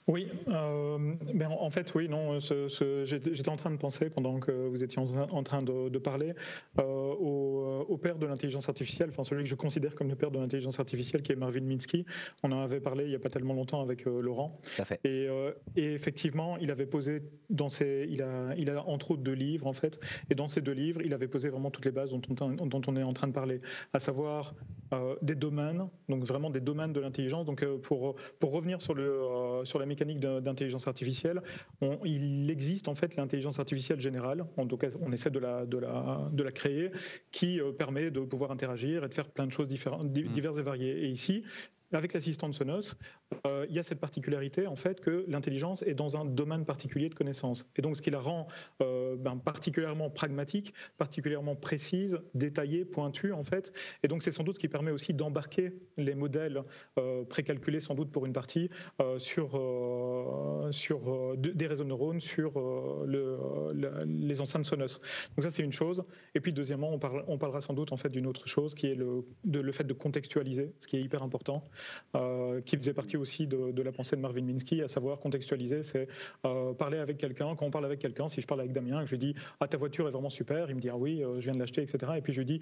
[0.07, 2.39] Oui, euh, ben en fait, oui, non.
[2.41, 6.35] J'étais en train de penser pendant que vous étiez en, train de, parler
[6.79, 10.39] euh, au, père de l'intelligence artificielle, enfin celui que je considère comme le père de
[10.39, 12.07] l'intelligence artificielle, qui est Marvin Minsky.
[12.43, 14.59] On en avait parlé il n'y a pas tellement longtemps avec euh, Laurent.
[14.63, 15.01] fait.
[15.05, 15.29] Et,
[15.77, 19.67] et, effectivement, il avait posé dans ses, il a, il a entre autres deux livres
[19.67, 22.23] en fait, et dans ces deux livres, il avait posé vraiment toutes les bases dont
[22.41, 23.61] on, dont on est en train de parler,
[23.93, 24.55] à savoir
[25.23, 27.47] des domaines, donc vraiment des domaines de l'intelligence.
[27.47, 29.21] Donc pour pour revenir sur le
[29.65, 31.42] sur la mécanique d'intelligence artificielle,
[32.05, 35.79] il existe en fait l'intelligence artificielle générale, en tout cas on essaie de la, de
[35.79, 36.90] la, de la créer,
[37.31, 40.33] qui euh, permet de pouvoir interagir et de faire plein de choses différentes, mmh.
[40.38, 41.05] diverses et variées.
[41.05, 41.44] Et ici,
[41.92, 42.94] avec l'assistant de Sonos,
[43.46, 47.09] euh, il y a cette particularité en fait que l'intelligence est dans un domaine particulier
[47.09, 47.66] de connaissances.
[47.76, 48.46] Et donc ce qui la rend
[48.81, 53.72] euh, ben, particulièrement pragmatique, particulièrement précise, détaillée, pointue en fait.
[54.03, 56.62] Et donc c'est sans doute ce qui permet aussi d'embarquer les modèles
[56.98, 58.70] euh, précalculés sans doute pour une partie
[59.18, 59.61] sur,
[60.70, 62.61] sur des réseaux de neurones sur
[63.05, 63.38] le,
[64.05, 65.00] les enceintes Sonos.
[65.37, 66.05] Donc ça c'est une chose.
[66.35, 68.87] Et puis deuxièmement, on, parle, on parlera sans doute en fait d'une autre chose qui
[68.87, 71.64] est le, le fait de contextualiser, ce qui est hyper important.
[72.16, 76.09] Euh, qui faisait partie aussi de, la pensée de Marvin Minsky, à savoir contextualiser, c'est
[76.45, 77.55] euh, parler avec quelqu'un.
[77.55, 79.77] Quand on parle avec quelqu'un, si je parle avec Damien, je lui dis ah ta
[79.77, 82.12] voiture est vraiment super, il me dit ah oui, euh, je viens de l'acheter, etc.
[82.16, 82.61] Et puis je lui dis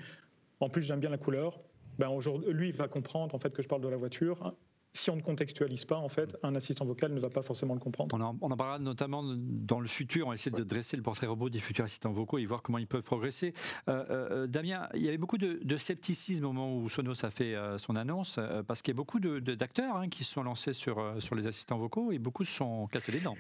[0.61, 1.61] en plus j'aime bien la couleur.
[1.99, 2.11] Ben,
[2.47, 4.55] lui, va comprendre en fait que je parle de la voiture
[4.93, 7.81] si on ne contextualise pas, en fait, un assistant vocal ne va pas forcément le
[7.81, 8.17] comprendre.
[8.41, 10.27] On en, parlera notamment dans le futur.
[10.27, 12.79] On va essayer de dresser le portrait robot des futurs assistants vocaux et voir comment
[12.79, 13.55] ils peuvent progresser.
[13.89, 17.55] Euh, euh, Damien, il y avait beaucoup de, scepticisme au moment où Sonos a fait
[17.55, 20.73] euh, son annonce, parce qu'il y a beaucoup d'acteurs de, hein, qui se sont lancés
[20.73, 23.37] sur, sur les assistants vocaux et beaucoup se sont cassés les dents.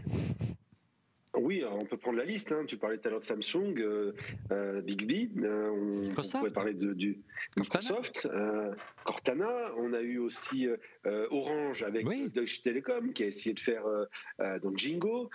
[1.34, 2.52] Oui, on peut prendre la liste.
[2.52, 2.64] Hein.
[2.66, 4.12] Tu parlais tout à l'heure de Samsung, euh,
[4.50, 5.30] euh, Bixby.
[5.38, 6.38] Euh, on Microsoft.
[6.38, 7.18] pourrait parler de, du
[7.56, 8.28] Microsoft,
[9.04, 9.72] Cortana.
[9.76, 10.66] On a eu aussi
[11.04, 13.84] Orange avec Deutsche Telekom qui a essayé de faire
[14.62, 15.30] donc Jingo.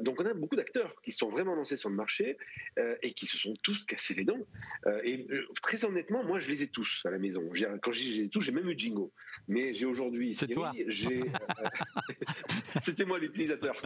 [0.00, 2.36] donc on a beaucoup d'acteurs qui sont vraiment lancés sur le marché
[3.02, 4.46] et qui se sont tous cassés les dents.
[5.04, 5.26] et
[5.62, 7.42] très honnêtement, moi je les ai tous à la maison.
[7.82, 9.12] Quand je dis les ai tous, j'ai même eu Jingo.
[9.48, 10.54] Mais j'ai aujourd'hui Siri.
[12.82, 13.80] C'était moi l'utilisateur.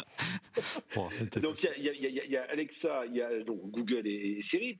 [0.95, 1.09] Bon,
[1.41, 4.79] donc il y, a Alexa, il y a donc Google et, Siri.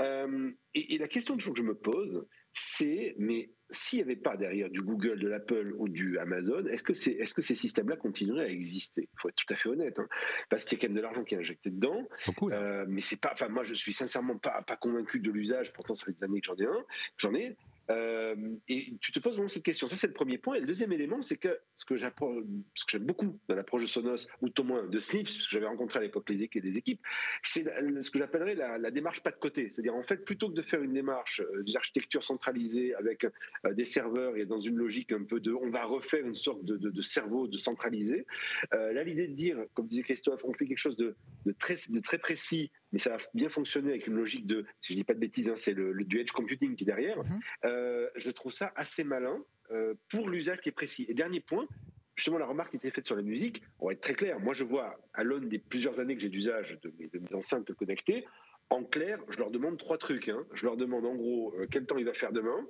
[0.00, 4.36] Euh, et, la question toujours que je me pose, c'est mais s'il n'y avait pas
[4.36, 7.96] derrière du Google, de l'Apple ou du Amazon, est-ce que, est, ce que ces systèmes-là
[7.96, 9.08] continueraient à exister?
[9.12, 10.08] Il faut être tout à fait honnête, hein.
[10.48, 12.06] parce qu'il y a quand même de l'argent qui est injecté dedans.
[12.42, 15.72] Euh, mais c'est pas, enfin moi je suis sincèrement pas, pas convaincu de l'usage.
[15.72, 16.84] Pourtant ça fait des années que j'en ai un,
[17.16, 17.56] j'en ai.
[17.90, 18.34] Euh,
[18.68, 19.86] et tu te poses vraiment cette question.
[19.86, 20.54] Ça, c'est le premier point.
[20.54, 24.48] Et le deuxième élément, c'est que ce que j'aime beaucoup dans l'approche de Sonos, ou
[24.56, 26.42] au moins de Snips, parce que j'avais rencontré à l'époque les
[26.76, 27.00] équipes,
[27.42, 29.68] c'est ce que j'appellerais la, démarche pas de côté.
[29.68, 33.84] C'est-à-dire, en fait, plutôt que de faire une démarche euh, d'architecture centralisée avec euh, des
[33.84, 37.48] serveurs et dans une logique un peu de on va refaire une sorte de, cerveau
[37.48, 38.26] de centralisé,
[38.72, 41.16] là, l'idée de dire, comme disait Christophe, on fait quelque chose de,
[41.58, 44.98] très, de très précis mais ça a bien fonctionné avec une logique de, si je
[44.98, 47.18] dis pas de bêtises, hein, c'est le, du edge computing qui est derrière.
[47.18, 47.40] Mhm.
[47.64, 51.04] Euh, je trouve ça assez malin euh, pour l'usage qui est précis.
[51.08, 51.66] Et dernier point,
[52.14, 54.38] justement, la remarque qui était faite sur la musique, on va être très clair.
[54.38, 57.72] Moi, je vois, à l'aune des plusieurs années que j'ai d'usage de, de, mes enceintes
[57.72, 58.24] connectées,
[58.70, 60.28] en clair, je leur demande trois trucs.
[60.28, 60.44] Hein.
[60.52, 62.66] Je leur demande en gros euh, quel temps il va faire demain.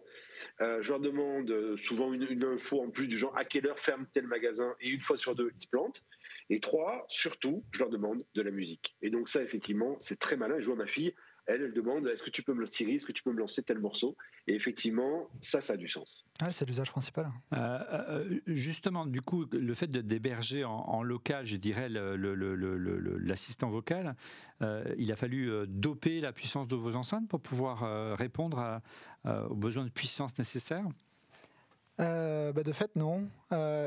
[0.60, 3.78] Euh, je leur demande euh, souvent une, info en plus du genre à quelle heure
[3.78, 6.04] ferme tel magasin et une fois sur deux ils se plantent.
[6.50, 8.96] Et trois, surtout, je leur demande de la musique.
[9.02, 10.56] Et donc ça, effectivement, c'est très malin.
[10.58, 11.14] Je vois ma fille,
[11.46, 13.62] elle, elle demande est-ce que tu peux me Siri, est-ce que tu peux me lancer
[13.62, 14.16] tel morceau?
[14.46, 16.26] Et effectivement, ça, ça a du sens.
[16.50, 17.30] c'est l'usage principal.
[17.52, 24.16] Euh, euh, justement, du coup, le fait d'héberger en, local, je dirais, l'assistant vocal,
[24.62, 28.80] euh, il a fallu doper la puissance de vos enceintes pour pouvoir répondre
[29.24, 30.86] aux besoins de puissance nécessaires?
[31.98, 33.28] Bah, de fait, non.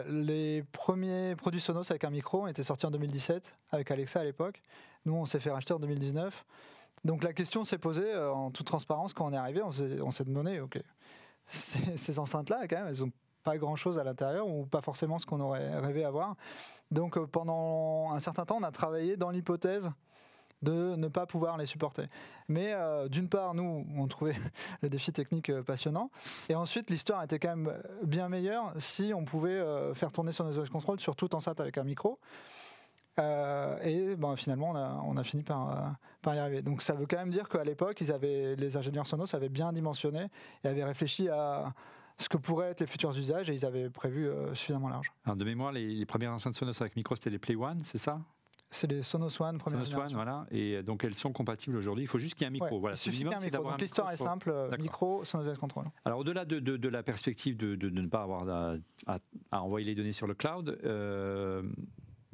[0.07, 4.23] les premiers produits Sonos avec un micro ont été sortis en 2017 avec Alexa à
[4.23, 4.61] l'époque.
[5.05, 6.45] Nous, on s'est fait racheter en 2019.
[7.03, 9.71] Donc la question s'est posée euh, en toute transparence quand on est arrivé, on
[10.11, 10.79] s'est donné, ok,
[11.47, 13.11] ces, enceintes-là, quand même, elles n'ont
[13.43, 16.35] pas grand-chose à l'intérieur ou pas forcément ce qu'on aurait rêvé avoir.
[16.91, 19.91] Donc euh, pendant un certain temps, on a travaillé dans l'hypothèse
[20.63, 22.07] de ne pas pouvoir les supporter.
[22.47, 24.35] Mais euh, d'une part, nous, on trouvait
[24.81, 26.09] le défi technique passionnant.
[26.49, 30.69] Et ensuite, l'histoire était quand même bien meilleure si on pouvait faire tourner son OS
[30.69, 32.19] Control sur toute enceinte avec un micro.
[33.19, 34.71] Euh, et bon, finalement,
[35.05, 35.89] on a, fini par, euh,
[36.21, 36.61] par, y arriver.
[36.61, 39.71] Donc ça veut quand même dire qu'à l'époque, ils avaient, les ingénieurs Sonos avaient bien
[39.71, 40.27] dimensionné
[40.63, 41.73] et avaient réfléchi à
[42.19, 45.11] ce que pourraient être les futurs usages et ils avaient prévu euh, suffisamment large.
[45.25, 48.19] Alors de mémoire, les, premières enceintes Sonos avec micro, c'était les Play One, c'est ça?
[48.69, 50.45] C'est les Sonos One, première Sonos One, voilà.
[50.51, 52.03] Et donc elles sont compatibles aujourd'hui.
[52.03, 52.79] Il faut juste qu'il y ait un micro.
[52.79, 52.95] voilà.
[52.95, 53.63] Il suffit qu'il y ait un micro.
[53.63, 55.85] Donc l'histoire est simple micro, Sonos Control.
[56.05, 58.47] Alors au-delà de, de, la perspective de, ne pas avoir
[59.07, 59.19] à,
[59.51, 60.77] à, envoyer les données sur le cloud,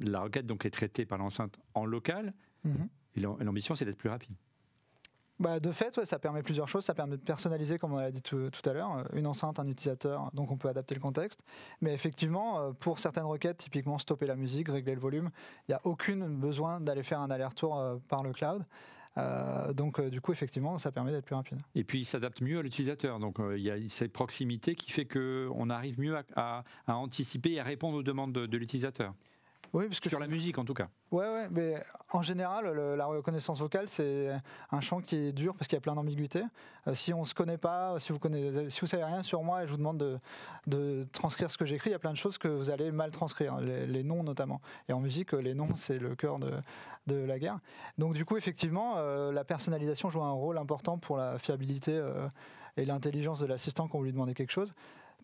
[0.00, 2.34] la requête donc est traitée par l'enceinte en local.
[2.64, 2.88] Mhm.
[3.16, 4.34] Et l'ambition, c'est d'être plus rapide.
[5.40, 6.84] Bah, de fait, ça permet plusieurs choses.
[6.84, 9.66] Ça permet de personnaliser, comme on l'a dit tout, à l'heure, euh, une enceinte, un
[9.66, 11.44] utilisateur, donc on peut adapter le contexte.
[11.80, 15.30] Mais effectivement, euh, pour certaines requêtes, typiquement stopper la musique, régler le volume,
[15.68, 18.64] il n'y a aucune besoin d'aller faire un aller-retour euh, par le cloud.
[19.74, 21.58] donc du coup, effectivement, ça permet d'être plus rapide.
[21.74, 23.20] Et puis, il s'adapte mieux à l'utilisateur.
[23.20, 27.64] Donc il y a cette proximité qui fait qu'on arrive mieux à, anticiper et à
[27.64, 29.14] répondre aux demandes de l'utilisateur.
[29.74, 30.88] Oui, parce que sur la musique en tout cas.
[31.10, 31.82] Ouais, ouais, mais
[32.12, 34.30] en général, la reconnaissance vocale, c'est
[34.70, 36.44] un champ qui est dur parce qu'il y a plein d'ambiguïtés.
[36.86, 39.64] Euh, si on se connaît pas, si vous connaissez, si vous savez rien sur moi
[39.64, 40.20] et je vous demande de,
[40.68, 43.10] de transcrire ce que j'écris, il y a plein de choses que vous allez mal
[43.10, 44.60] transcrire, les, noms notamment.
[44.88, 46.52] Et en musique, les noms, c'est le cœur de,
[47.08, 47.58] de, la guerre.
[47.98, 52.28] Donc du coup, effectivement, euh, la personnalisation joue un rôle important pour la fiabilité euh,
[52.76, 54.72] et l'intelligence de l'assistant quand vous lui demandez quelque chose.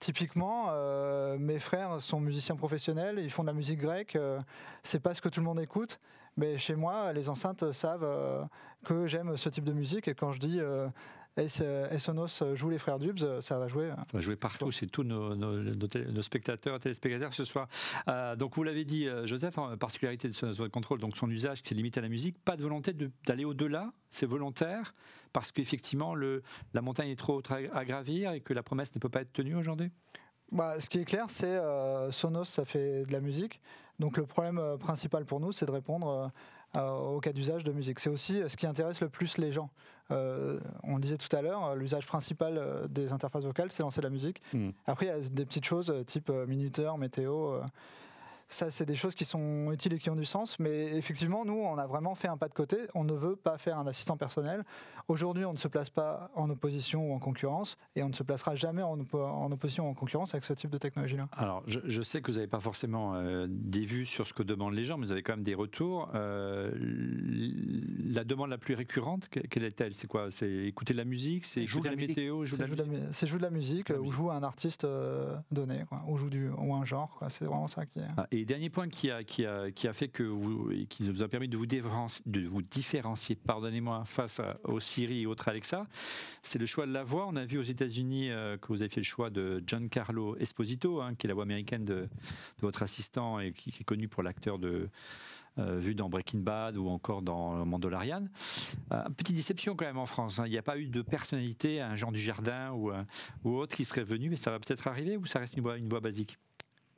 [0.00, 4.16] Typiquement, euh, mes frères sont musiciens professionnels, ils font de la musique grecque.
[4.16, 4.40] Euh,
[4.82, 6.00] c'est pas ce que tout le monde écoute,
[6.38, 8.42] mais chez moi, les enceintes savent euh,
[8.82, 10.08] que j'aime ce type de musique.
[10.08, 10.58] Et quand je dis
[11.98, 13.90] Sonos joue les frères Dubs, ça va jouer.
[13.90, 17.68] Ça va jouer partout chez tous nos, spectateurs et téléspectateurs ce soir.
[18.36, 22.00] donc vous l'avez dit, Joseph, en particularité de Sonos Control, donc son usage c'est limité
[22.00, 22.94] à la musique, pas de volonté
[23.26, 24.94] d'aller au-delà, c'est volontaire
[25.32, 29.08] parce qu'effectivement la montagne est trop haute à gravir et que la promesse ne peut
[29.08, 29.90] pas être tenue aujourd'hui?
[30.52, 33.60] Bah, ce qui est clair, c'est euh, Sonos, ça fait de la musique.
[34.00, 36.28] Donc le problème euh, principal pour nous, c'est de répondre euh,
[36.76, 37.98] au cas d'usage de musique.
[37.98, 39.70] C'est aussi ce qui intéresse le plus les gens.
[40.10, 44.42] on le disait tout à l'heure, l'usage principal des interfaces vocales, c'est lancer la musique.
[44.52, 44.70] Hmm.
[44.86, 47.60] Après, il y a des petites choses type minuteur, météo
[48.50, 50.58] ça, c'est des choses qui sont utiles et qui ont du sens.
[50.58, 52.78] Mais effectivement, nous, on a vraiment fait un pas de côté.
[52.94, 54.64] On ne veut pas faire un assistant personnel.
[55.08, 58.22] Aujourd'hui, on ne se place pas en opposition ou en concurrence, et on ne se
[58.22, 59.00] placera jamais en,
[59.50, 61.28] opposition ou en concurrence avec ce type de technologie-là.
[61.32, 64.74] Alors, je, sais que vous n'avez pas forcément euh, des vues sur ce que demandent
[64.74, 66.10] les gens, mais vous avez quand même des retours.
[66.14, 66.70] Euh,
[68.12, 69.94] la demande la plus récurrente, quelle est-elle?
[69.94, 70.30] C'est quoi?
[70.30, 71.44] C'est écouter de la musique?
[71.44, 72.44] C'est écouter la, météo?
[72.46, 76.50] C'est jouer de la musique, ou jouer à un artiste euh, donné, ou joue du
[76.50, 77.20] ou un genre.
[77.28, 78.04] C'est vraiment ça qui est.
[78.16, 79.22] Ah, et dernier point qui a,
[79.92, 85.26] fait que vous, qui vous a permis de vous différencier, pardonnez-moi, face au Siri et
[85.26, 85.86] autres Alexa,
[86.42, 87.26] c'est le choix de la voix.
[87.26, 91.00] On a vu aux États-Unis euh, que vous avez fait le choix de Giancarlo Esposito,
[91.00, 92.08] hein, qui est la voix américaine de,
[92.60, 94.88] votre assistant et qui, est connu pour l'acteur de.
[95.58, 98.26] Euh, vu dans Breaking Bad ou encore dans Mandalorian.
[98.92, 100.38] Euh, petite déception quand même en France.
[100.38, 100.44] Hein.
[100.46, 102.92] Il n'y a pas eu de personnalité, un Jean du Jardin ou,
[103.44, 106.38] autre qui serait venu, mais ça va peut-être arriver ou ça reste une voix basique?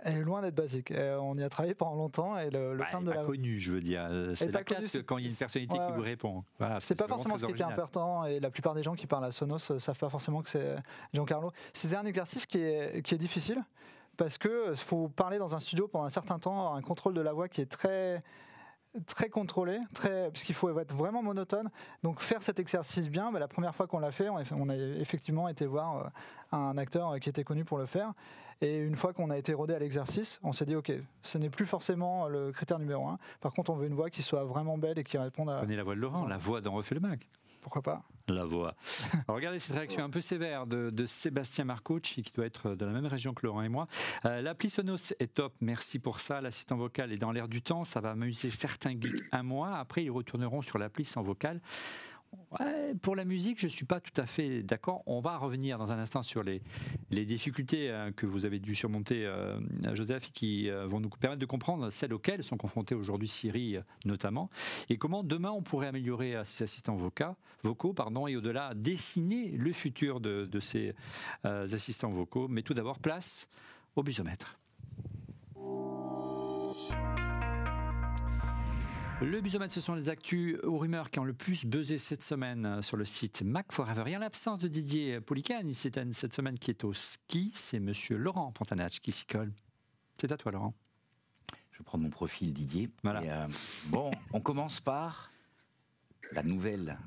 [0.04, 0.90] Elle est loin d'être basique.
[0.90, 3.72] Euh, on y a travaillé pendant longtemps et le, le bah, de la connu, je
[3.72, 4.08] veux dire.
[4.34, 6.44] C'est la classe quand il y a une personnalité qui vous répond.
[6.58, 9.24] Voilà, c'est pas forcément ce qui était important et la plupart des gens qui parlent
[9.24, 10.76] à Sonos ne euh, savent pas forcément que c'est
[11.12, 11.52] Giancarlo.
[11.72, 13.62] C'est un exercice qui est, qui est difficile
[14.16, 17.32] parce que faut parler dans un studio pendant un certain temps, un contrôle de la
[17.32, 18.22] voix qui est très
[19.06, 21.70] très contrôlé, très, puisqu'il faut être vraiment monotone.
[22.02, 25.48] Donc faire cet exercice bien, bah, la première fois qu'on l'a fait, on a effectivement
[25.48, 28.12] été voir euh, un acteur qui était connu pour le faire.
[28.62, 31.50] Et une fois qu'on a été rodé à l'exercice, on s'est dit, OK, ce n'est
[31.50, 33.16] plus forcément le critère numéro un.
[33.40, 35.58] Par contre, on veut une voix qui soit vraiment belle et qui réponde à...
[35.58, 37.28] Prenez la voix de Laurent, la voix d'en refait le Mac.
[37.60, 38.02] Pourquoi pas?
[38.28, 38.74] La voix.
[39.28, 43.06] regardez cette réaction un peu sévère de, Sébastien Marcucci, qui doit être de la même
[43.06, 43.88] région que Laurent et moi.
[44.24, 46.40] Euh, L'appli Sonos est top, merci pour ça.
[46.40, 49.76] L'assistant vocal est dans l'air du temps, ça va amuser certains geeks un mois.
[49.76, 51.60] Après, ils retourneront sur l'appli sans vocal
[53.00, 55.02] pour la musique, je ne suis pas tout à fait d'accord.
[55.06, 56.62] On va revenir dans un instant sur les,
[57.10, 59.58] les difficultés hein, que vous avez dû surmonter, euh,
[59.94, 64.50] Joseph, qui euh, vont nous permettre de comprendre celles auxquelles sont confrontés aujourd'hui Siri notamment,
[64.88, 69.72] et comment demain on pourrait améliorer ces assistants vocaux, vocaux pardon, et au-delà dessiner le
[69.72, 70.94] futur de, ces
[71.44, 72.48] euh, assistants vocaux.
[72.48, 73.48] Mais tout d'abord, place
[73.96, 74.58] au busomètre.
[79.22, 82.82] Le Busomètre, ce sont les actus aux rumeurs qui ont le plus buzzé cette semaine
[82.82, 84.10] sur le site Mac Forever.
[84.10, 88.16] Et en l'absence de Didier Poulican, c'est cette semaine qui est au ski, c'est monsieur
[88.16, 89.52] Laurent Pontanach qui s'y colle.
[90.20, 90.74] C'est à toi, Laurent.
[91.70, 92.90] Je prendre mon profil, Didier.
[93.04, 93.44] Voilà.
[93.44, 93.48] Euh,
[93.90, 95.30] bon, on commence par
[96.32, 96.98] la nouvelle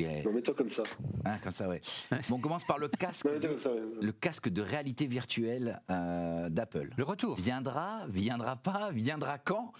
[0.00, 0.82] non, mets-toi comme ça.
[1.24, 1.80] Hein, comme ça, ouais.
[2.28, 3.56] Bon, on commence par le casque, de,
[4.00, 6.90] le casque de réalité virtuelle euh, d'Apple.
[6.96, 7.36] Le retour.
[7.36, 9.72] Viendra, viendra pas, viendra quand?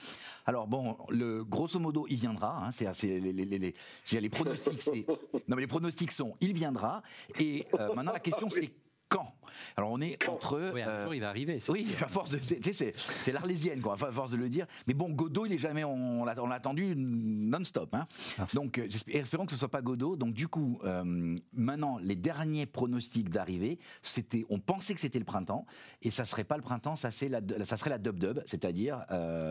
[0.47, 2.67] Alors bon, le grosso modo, il viendra.
[2.67, 3.75] Hein, c'est, les, les, les,
[4.21, 4.91] les, pronostics.
[5.49, 7.03] non, mais les pronostics sont, il viendra.
[7.39, 8.71] Et euh, maintenant, la question, c'est
[9.13, 9.35] quand
[9.77, 10.73] Alors on est entre.
[10.73, 11.59] Oui, un euh, jour il va arriver.
[11.69, 14.67] Oui, à force de, c'est l'arlésienne quoi, à force de le dire.
[14.87, 17.95] Mais bon, Godot, il est jamais, on, l'a attendu non-stop.
[17.95, 18.07] Hein.
[18.55, 20.17] Donc euh, espérons que ce soit pas Godot.
[20.17, 25.25] Donc du coup, euh, maintenant les derniers pronostics d'arrivée, c'était, on pensait que c'était le
[25.25, 25.67] printemps
[26.01, 29.05] et ça serait pas le printemps, ça c'est la, ça serait la dub dub, c'est-à-dire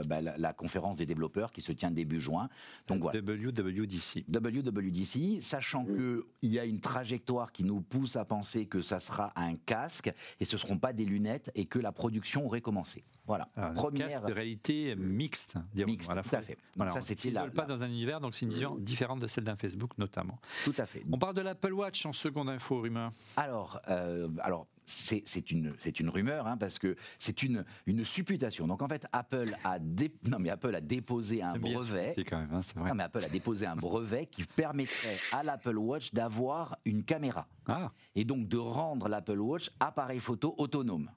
[0.07, 2.49] bah, la, conférence des développeurs qui se tient début juin.
[2.87, 3.19] Donc voilà.
[3.21, 4.25] WWDC.
[4.27, 8.81] WWDC, sachant qu'il que il y a une trajectoire qui nous pousse à penser que
[8.81, 12.45] ça sera un casque et ce ne seront pas des lunettes et que la production
[12.45, 13.03] aurait commencé.
[13.25, 13.47] Voilà.
[13.55, 14.07] Alors, Première...
[14.07, 15.55] casque de réalité mixte.
[15.75, 16.57] Mixte, à tout à fait.
[16.75, 19.55] Voilà, ça, c'était pas dans un univers, donc c'est une vision différente de celle d'un
[19.55, 20.39] Facebook notamment.
[20.65, 21.03] Tout à fait.
[21.11, 23.11] On parle de l'Apple Watch en seconde info, rumeur.
[23.37, 28.67] Alors, euh, alors c'est une, une rumeur, hein, parce que c'est une, une supputation.
[28.67, 32.15] Donc en fait, Apple a, non, mais Apple a déposé un brevet.
[32.29, 32.89] Quand même, hein, vrai.
[32.89, 37.47] Non, mais Apple a déposé un brevet qui permettrait à l'Apple Watch d'avoir une caméra.
[37.67, 37.91] Ah.
[38.15, 41.09] Et donc de rendre l'Apple Watch appareil photo autonome.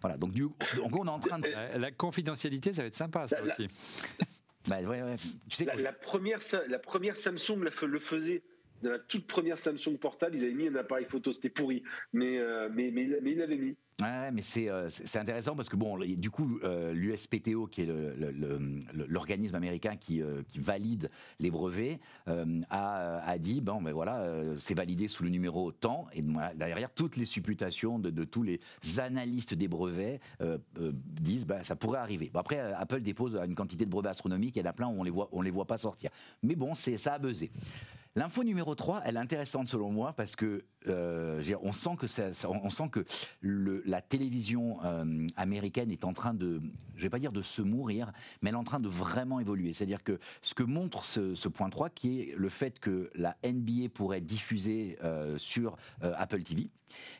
[0.00, 1.48] Voilà, donc, du, donc on est en train de...
[1.78, 4.02] La, confidentialité, ça va être sympa, ça aussi.
[4.66, 5.16] Bah, ouais, ouais.
[5.48, 8.42] Tu sais la, première, la première Samsung le faisait
[8.84, 12.38] dans la toute première Samsung portable, ils avaient mis un appareil photo, c'était pourri, mais,
[12.38, 13.76] euh, mais, mais, ils l'avaient mis.
[14.00, 17.88] Ouais, mais c'est euh, intéressant parce que bon, du coup, euh, l'USPTO, qui est
[19.08, 20.20] l'organisme américain qui,
[20.50, 25.72] qui, valide les brevets, a, a, dit bon, mais voilà, c'est validé sous le numéro
[25.72, 26.22] temps, et
[26.56, 28.60] derrière toutes les supputations de, tous les
[28.98, 30.20] analystes des brevets
[31.20, 32.30] disent bah, ça pourrait arriver.
[32.32, 34.98] Bon, après, Apple dépose une quantité de brevets astronomiques, il y en a plein où
[34.98, 36.10] on les voit, on les voit pas sortir.
[36.42, 37.50] Mais bon, ça a buzzé.
[38.16, 43.04] L'info numéro 3, elle est intéressante selon moi parce que euh, on sent que
[43.42, 46.62] la télévision euh, américaine est en train de,
[46.94, 49.72] je vais pas dire de se mourir, mais elle est en train de vraiment évoluer.
[49.72, 53.88] C'est-à-dire que ce que montre ce, point 3, qui est le fait que la NBA
[53.92, 56.70] pourrait diffuser euh, sur Apple TV.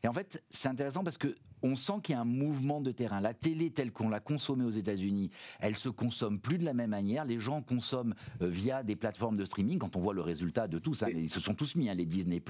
[0.05, 2.93] Et en fait, c'est intéressant parce que on sent qu'il y a un mouvement de
[2.93, 3.21] terrain.
[3.21, 6.91] La télé telle qu'on l'a consommée aux États-Unis, elle se consomme plus de la même
[6.91, 7.25] manière.
[7.25, 9.79] Les gens consomment via des plateformes de streaming.
[9.79, 12.05] Quand on voit le résultat de tout ça, ils se sont tous mis, hein, les
[12.05, 12.43] Disney+,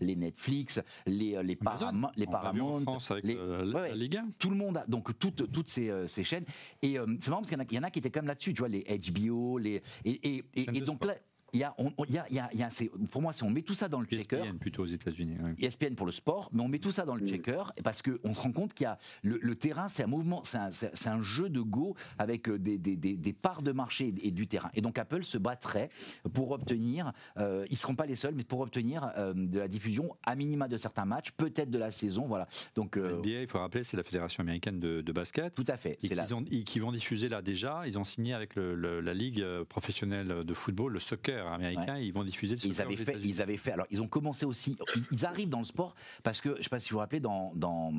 [0.00, 2.84] les Netflix, les, euh, les, Paramount, les Paramount,
[3.22, 6.44] les, euh, la Tout le monde a donc toutes, toutes ces, euh, ces chaînes.
[6.82, 8.60] Et c'est marrant parce qu'il y, y, en a qui étaient quand même là-dessus, tu
[8.60, 11.14] vois, les HBO, les et, et, et donc là,
[11.52, 12.68] il y a, on, il y a, il y a,
[13.10, 14.36] pour moi, si on met tout ça dans le checker.
[14.36, 15.36] ESPN plutôt aux États-Unis.
[15.58, 18.40] ESPN pour le sport, mais on met tout ça dans le checker parce qu'on se
[18.40, 21.60] rend compte qu'il y a le, terrain, c'est un mouvement, c'est un, un, jeu de
[21.60, 24.70] go avec euh, des, des, des, parts de marché et, du terrain.
[24.74, 25.88] Et donc Apple se battrait
[26.32, 30.16] pour obtenir, euh, ils seront pas les seuls, mais pour obtenir euh, de la diffusion
[30.24, 32.46] à minima de certains matchs, peut-être de la saison, voilà.
[32.74, 35.54] Donc euh, NBA, il faut rappeler, c'est la fédération américaine de, de, basket.
[35.54, 35.98] Tout à fait.
[36.02, 37.82] Et qui vont diffuser là déjà.
[37.86, 42.24] Ils ont signé avec le, la ligue professionnelle de football, le soccer américains, ils vont
[42.24, 43.72] diffuser le ils avaient fait, ils avaient fait.
[43.72, 44.76] Alors, ils ont commencé aussi.
[45.12, 47.20] Ils arrivent dans le sport parce que je ne sais pas si vous vous rappelez,
[47.20, 47.92] dans, dans,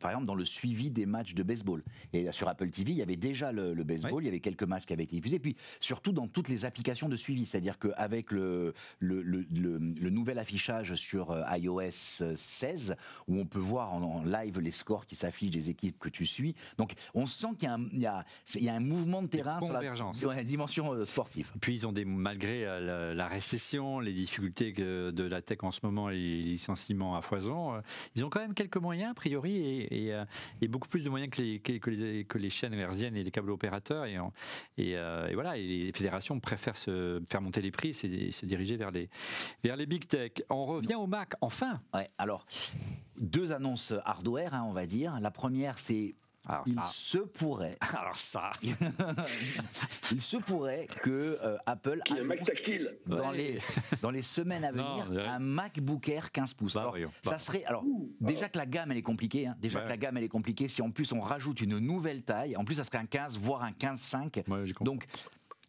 [0.00, 1.82] par exemple, dans le suivi des matchs de baseball.
[2.12, 4.22] Et sur Apple TV, il y avait déjà le, baseball.
[4.22, 5.38] Il y avait quelques matchs qui avaient été diffusés.
[5.38, 10.38] Puis surtout dans toutes les applications de suivi, c'est-à-dire qu'avec le le, le, le, nouvel
[10.38, 12.96] affichage sur euh, iOS 16,
[13.28, 16.54] où on peut voir en, live les scores qui s'affichent des équipes que tu suis.
[16.78, 19.60] Donc, on sent qu'il y a un, il y y a un mouvement de terrain
[19.60, 21.50] sur la, sur la, dimension euh, sportive.
[21.60, 25.80] Puis ils ont des malgré euh, la, récession, les difficultés de la tech en ce
[25.82, 27.80] moment, les licenciements à foison, euh,
[28.14, 30.24] ils ont quand même quelques moyens, a priori, et, euh,
[30.68, 34.06] beaucoup plus de moyens que les, chaînes herziennes et les câbles opérateurs.
[34.06, 34.16] Et,
[34.96, 38.90] euh, et, voilà, les fédérations préfèrent se faire monter les prix, et se diriger vers
[38.90, 39.08] les,
[39.62, 40.32] vers les big tech.
[40.50, 41.80] On revient au Mac, enfin.
[41.92, 42.46] Ouais, alors,
[43.18, 45.18] deux annonces hardware, hein, on va dire.
[45.20, 46.14] La première, c'est
[46.66, 47.76] il se pourrait.
[47.96, 48.50] Alors ça.
[50.12, 53.58] il se pourrait que euh, Apple Qui un Mac tactile dans les
[54.02, 56.76] dans les semaines à venir un MacBook Air 15 pouces.
[56.76, 57.84] alors, ça serait alors
[58.20, 59.46] déjà que la gamme elle est compliquée.
[59.46, 59.56] Hein.
[59.58, 60.68] déjà que la gamme elle est compliquée.
[60.68, 63.62] Si en plus on rajoute une nouvelle taille, en plus ça serait un 15 voire
[63.62, 64.84] un 15.5.
[64.84, 65.06] donc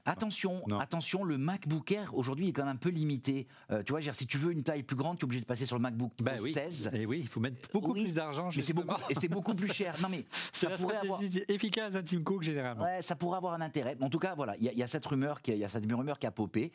[0.07, 3.47] Attention, attention, le MacBook Air aujourd'hui est quand même un peu limité.
[3.71, 5.65] Euh, tu vois, si tu veux une taille plus grande, tu es obligé de passer
[5.65, 6.91] sur le MacBook Pro 16.
[6.93, 8.49] Et oui, il faut mettre beaucoup plus d'argent.
[8.55, 9.95] Mais c'est beaucoup, et c'est beaucoup plus cher.
[10.03, 12.83] Non mais ça pourrait avoir efficace à Tim Cook généralement.
[12.83, 13.97] Ouais, ça pourrait avoir un intérêt.
[13.99, 16.19] En tout cas, voilà, il y, a cette rumeur qui, il y a cette rumeur
[16.19, 16.71] qui a popé.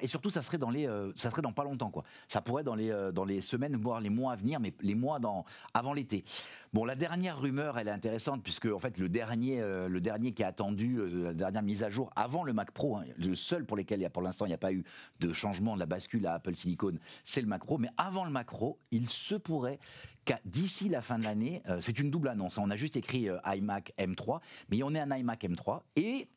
[0.00, 2.02] et surtout, ça serait dans les, euh, ça serait dans pas longtemps quoi.
[2.26, 4.96] Ça pourrait dans les, euh, dans les semaines voire les mois à venir, mais les
[4.96, 6.24] mois dans avant l'été.
[6.72, 10.42] Bon, la dernière rumeur, elle est intéressante puisque en fait le dernier, le dernier qui
[10.42, 13.78] a attendu la dernière mise à jour avant le Mac Pro, hein, le seul pour
[13.78, 14.84] a pour l'instant il n'y a pas eu
[15.20, 17.78] de changement de la bascule à Apple Silicon, c'est le macro.
[17.78, 19.78] Mais avant le macro, il se pourrait
[20.24, 22.58] qu'à d'ici la fin de l'année, euh, c'est une double annonce.
[22.58, 26.28] On a juste écrit euh, iMac M3, mais on est un iMac M3 et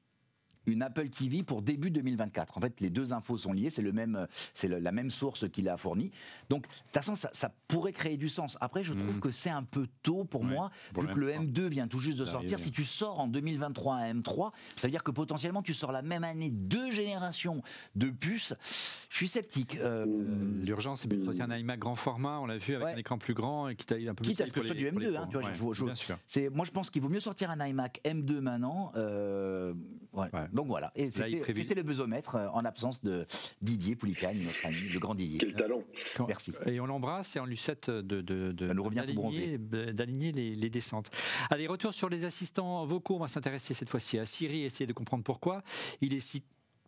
[0.66, 2.58] une Apple TV pour début 2024.
[2.58, 5.62] En fait, les deux infos sont liées, c'est le même, c'est la même source qui
[5.62, 6.12] l'a fournie.
[6.50, 8.58] Donc, de toute façon, ça, pourrait créer du sens.
[8.62, 9.20] Après, je trouve mm.
[9.20, 12.26] que c'est un peu tôt pour moi, vu que le M2 vient tout juste de
[12.26, 12.60] sortir.
[12.60, 16.02] Si tu sors en 2023 un M3, ça veut dire que potentiellement tu sors la
[16.02, 17.62] même année deux générations
[17.96, 18.54] de puces.
[19.10, 19.78] Je suis sceptique.
[19.78, 20.06] Euh,
[20.64, 23.34] L'urgence, c'est de sortir un iMac grand format, on l'a vu, avec un écran plus
[23.34, 25.28] grand et qui taille un peu Quitte à ce que ce soit du M2, hein,
[25.30, 28.92] tu vois, moi, je pense qu'il vaut mieux sortir un iMac M2 maintenant.
[28.96, 29.74] Euh,
[30.56, 30.92] donc voilà.
[30.96, 33.28] Et c'était le besomètre euh, en absence de
[33.62, 35.38] Didier Poulicane, notre ami, le grand Didier.
[35.38, 35.84] Quel talent.
[36.28, 36.54] Merci.
[36.66, 38.52] Et on l'embrasse et on lui souhaite de, de,
[39.92, 41.12] d'aligner les, les, descentes.
[41.50, 43.16] Allez, retour sur les assistants vocaux.
[43.16, 45.62] On va s'intéresser cette fois-ci à Siri, essayer de comprendre pourquoi
[46.02, 46.42] il est si,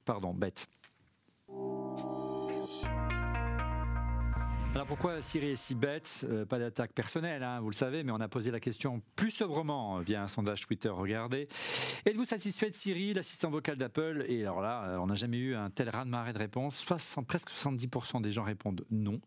[0.05, 0.65] pardon, bête.
[4.73, 8.11] Alors pourquoi Siri est si bête euh, Pas d'attaque personnelle, hein, vous le savez, mais
[8.11, 10.89] on a posé la question plus sobrement via un sondage Twitter.
[10.89, 11.47] Regardez.
[12.05, 14.25] Êtes-vous satisfait de Siri, l'assistant vocal d'Apple?
[14.27, 16.85] Et alors là, euh, on n'a jamais eu un tel raz-de-marée de réponses.
[16.85, 19.19] presque 70% des gens répondent non.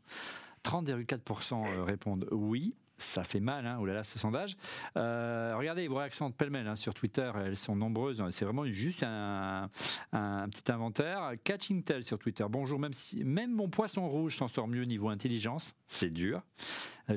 [0.64, 4.56] 30,4% euh, répondent oui ça fait mal, hein, là ce sondage.
[4.96, 8.22] Euh, regardez vos réactions de pêle-mêle hein, sur Twitter, elles sont nombreuses.
[8.30, 9.68] C'est vraiment juste un,
[10.12, 11.32] petit inventaire.
[11.44, 12.44] Catching Tell sur Twitter.
[12.48, 16.42] Bonjour, même mon poisson rouge s'en sort mieux niveau intelligence, c'est dur.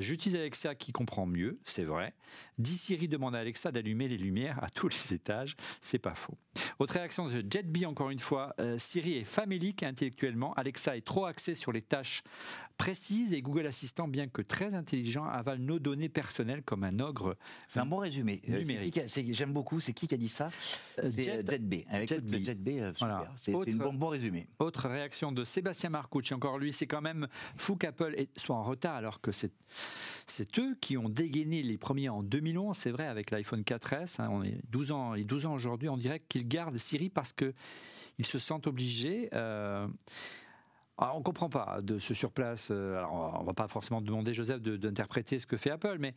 [0.00, 2.14] J'utilise Alexa qui comprend mieux, c'est vrai.
[2.58, 6.36] Dit Siri demande à Alexa d'allumer les lumières à tous les étages, c'est pas faux.
[6.78, 8.54] Autre réaction de JetB encore une fois.
[8.60, 10.52] Euh, Siri est famélique intellectuellement.
[10.54, 12.22] Alexa est trop axée sur les tâches
[12.76, 16.98] précises et Google Assistant, bien que très intelligent, avale nos nos données personnelles comme un
[17.00, 17.36] ogre.
[17.68, 18.40] C'est un bon résumé.
[19.30, 19.80] J'aime beaucoup.
[19.80, 20.48] C'est qui qui a dit ça?
[21.02, 21.84] C'est JetB.
[21.88, 22.58] Avec JetB, Jet
[22.94, 23.32] super.
[23.36, 24.48] C'est un bon, bon résumé.
[24.58, 28.96] Autre réaction de Sébastien Marcucci, encore lui, c'est quand même fou qu'Apple soit en retard
[28.96, 29.52] alors que c'est
[30.26, 34.20] c'est eux qui ont dégainé les premiers en 2011, c'est vrai, avec l'iPhone 4S.
[34.20, 37.32] Hein, on est 12 ans, et 12 ans aujourd'hui, on dirait qu'ils gardent Siri parce
[37.32, 37.52] qu'ils
[38.22, 39.28] se sentent obligés.
[39.32, 39.86] Euh,
[40.98, 42.68] on ne comprend pas de ce surplace.
[42.70, 46.14] Euh, alors, on ne va pas forcément demander, Joseph, d'interpréter ce que fait Apple, mais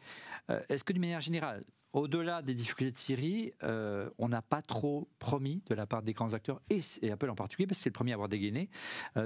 [0.50, 1.64] euh, est-ce que d'une manière générale,
[1.94, 6.14] au-delà des difficultés de Siri, euh, on n'a pas trop promis de la part des
[6.14, 8.70] grands acteurs, et, Apple en particulier, parce que c'est le premier à avoir dégainé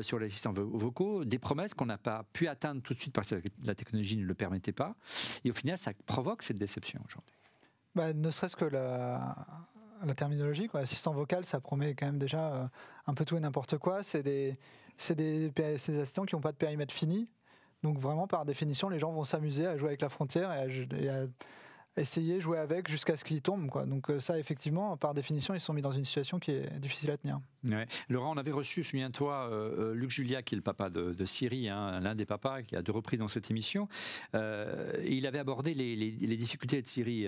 [0.01, 3.29] sur les assistants vocaux, des promesses qu'on n'a pas pu atteindre tout de suite parce
[3.29, 4.95] que la technologie ne le permettait pas.
[5.43, 7.35] Et au final, ça provoque cette déception aujourd'hui?
[7.95, 9.35] Bah, ne serait-ce que la,
[10.05, 10.81] la terminologie, quoi.
[10.81, 12.69] Assistant vocal, ça promet quand même déjà
[13.07, 14.03] un peu tout et n'importe quoi.
[14.03, 14.57] C'est des
[15.01, 17.27] c'est des, assistants qui n'ont pas de périmètre fini.
[17.83, 21.25] Donc vraiment, par définition, les gens vont s'amuser à jouer avec la frontière et à,
[21.97, 23.69] essayer jouer avec jusqu'à ce qu'ils tombent.
[23.69, 23.85] Quoi.
[23.85, 27.11] Donc euh, ça, effectivement, par définition, ils sont mis dans une situation qui est difficile
[27.11, 27.39] à tenir.
[28.09, 31.25] Laurent, on avait reçu, souviens-toi, euh, euh, Luc Julia, qui est le papa de, de
[31.25, 33.87] Siri, hein, l'un des papas, qui a deux reprises dans cette émission.
[34.33, 37.27] il avait abordé les, difficultés de Siri.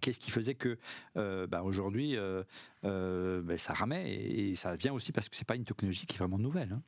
[0.00, 0.78] Qu'est-ce qui faisait que,
[1.14, 2.16] bah, aujourd'hui,
[2.82, 6.18] bah, ça ramait et, ça vient aussi parce que c'est pas une technologie qui est
[6.18, 6.72] vraiment nouvelle.
[6.72, 6.82] Hein.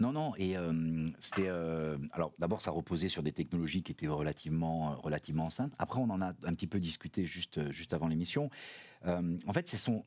[0.00, 0.72] Non, non, et euh,
[1.18, 1.48] c'était.
[1.48, 5.72] Euh, alors, d'abord, ça reposait sur des technologies qui étaient relativement, relativement enceintes.
[5.78, 8.48] Après, on en a un petit peu discuté juste avant l'émission.
[9.06, 10.04] Euh, en fait, c'est son,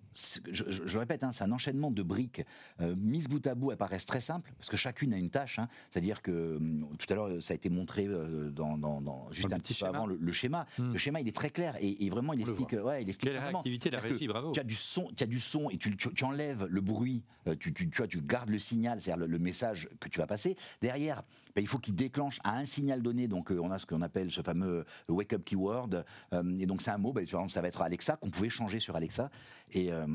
[0.52, 2.44] je, le répète, hein, c'est un enchaînement de briques
[2.82, 3.72] euh, mises bout à bout.
[3.72, 5.60] Elles paraissent très simples parce que chacune a une tâche.
[5.60, 5.68] Hein.
[5.90, 9.74] C'est-à-dire que hum, tout à l'heure, ça a été montré euh, dans, juste un petit
[9.74, 10.66] peu avant le, schéma.
[10.78, 10.92] Hmm.
[10.92, 12.74] Le schéma, il est très clair et, vraiment, il explique.
[12.74, 14.52] Ouais, il explique la réactivité, la régie, bravo.
[14.52, 17.24] Tu as du son, tu as du son et tu, enlèves le bruit.
[17.60, 20.56] Tu, tu, vois, tu gardes le signal, c'est-à-dire le, message que tu vas passer.
[20.82, 21.24] Derrière,
[21.56, 23.28] ben, il faut qu'il déclenche à un signal donné.
[23.28, 26.06] Donc, on a ce qu'on appelle ce fameux wake up keyword.
[26.60, 27.14] et donc, c'est un mot.
[27.14, 29.30] Ben, ça va être Alexa qu'on pouvait changer sur Alexa.
[29.74, 30.06] Et euh,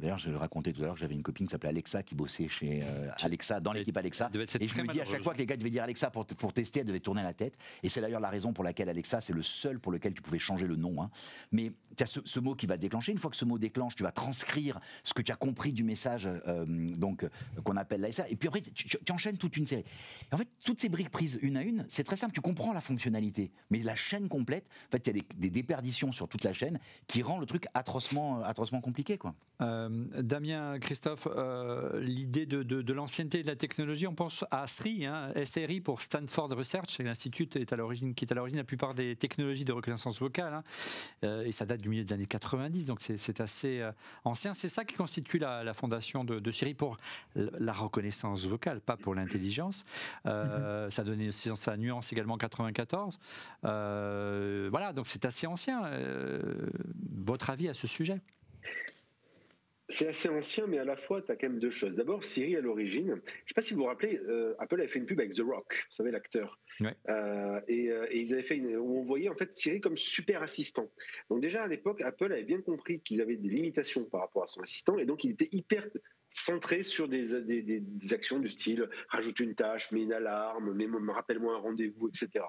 [0.00, 2.48] d'ailleurs, je le racontais tout à l'heure j'avais une copine qui s'appelait Alexa qui bossait
[2.48, 4.30] chez euh, Alexa, dans l'équipe Alexa.
[4.60, 6.52] Et je me dis à chaque fois que les gars devaient dire Alexa pour, pour
[6.52, 7.56] tester, elle devait tourner la tête.
[7.82, 10.38] Et c'est d'ailleurs la raison pour laquelle Alexa, c'est le seul pour lequel tu pouvais
[10.38, 11.02] changer le nom.
[11.02, 11.10] Hein.
[11.50, 13.12] Mais tu as ce, mot qui va déclencher.
[13.12, 15.84] Une fois que ce mot déclenche, tu vas transcrire ce que tu as compris du
[15.84, 17.26] message euh, donc
[17.64, 18.28] qu'on appelle l'Alexa.
[18.28, 19.84] Et puis après, tu, enchaînes toute une série.
[20.32, 22.32] en fait, toutes ces briques prises une à une, c'est très simple.
[22.32, 23.50] Tu comprends la fonctionnalité.
[23.70, 26.78] Mais la chaîne complète, en fait, il y a des, déperditions sur toute la chaîne
[27.06, 29.18] qui rend le truc atrocement atrocement compliqué.
[29.18, 29.34] Quoi.
[29.60, 29.88] Euh,
[30.22, 35.32] Damien, Christophe, euh, l'idée de, de, l'ancienneté de la technologie, on pense à SRI, hein,
[35.44, 38.94] SRI pour Stanford Research, l'institut est à l'origine, qui est à l'origine de la plupart
[38.94, 40.64] des technologies de reconnaissance vocale, hein.
[41.24, 43.82] euh, et ça date du milieu des années 90, donc c'est assez
[44.24, 44.54] ancien.
[44.54, 46.96] C'est ça qui constitue la, fondation de, de, Siri pour
[47.34, 49.84] la reconnaissance vocale, pas pour l'intelligence.
[50.24, 50.90] Mm-hmm.
[50.90, 53.18] Ça donnait sa nuance également en 94.
[53.62, 55.82] voilà, donc c'est assez ancien.
[57.12, 58.20] votre avis à ce sujet?
[59.90, 61.94] C'est assez ancien, mais à la fois, tu as quand même deux choses.
[61.94, 64.88] D'abord, Siri, à l'origine, je ne sais pas si vous vous rappelez, euh, Apple avait
[64.88, 66.58] fait une pub avec The Rock, vous savez, l'acteur.
[66.80, 70.42] Euh, euh, et, ils avaient fait une, où on voyait en fait Siri comme super
[70.42, 70.90] assistant.
[71.28, 74.46] Donc déjà, à l'époque, Apple avait bien compris qu'ils avaient des limitations par rapport à
[74.46, 75.88] son assistant, et donc il était hyper
[76.30, 77.34] centré sur des,
[78.12, 82.44] actions du style rajoute une tâche, mets une alarme, me rappelle-moi un rendez-vous, etc.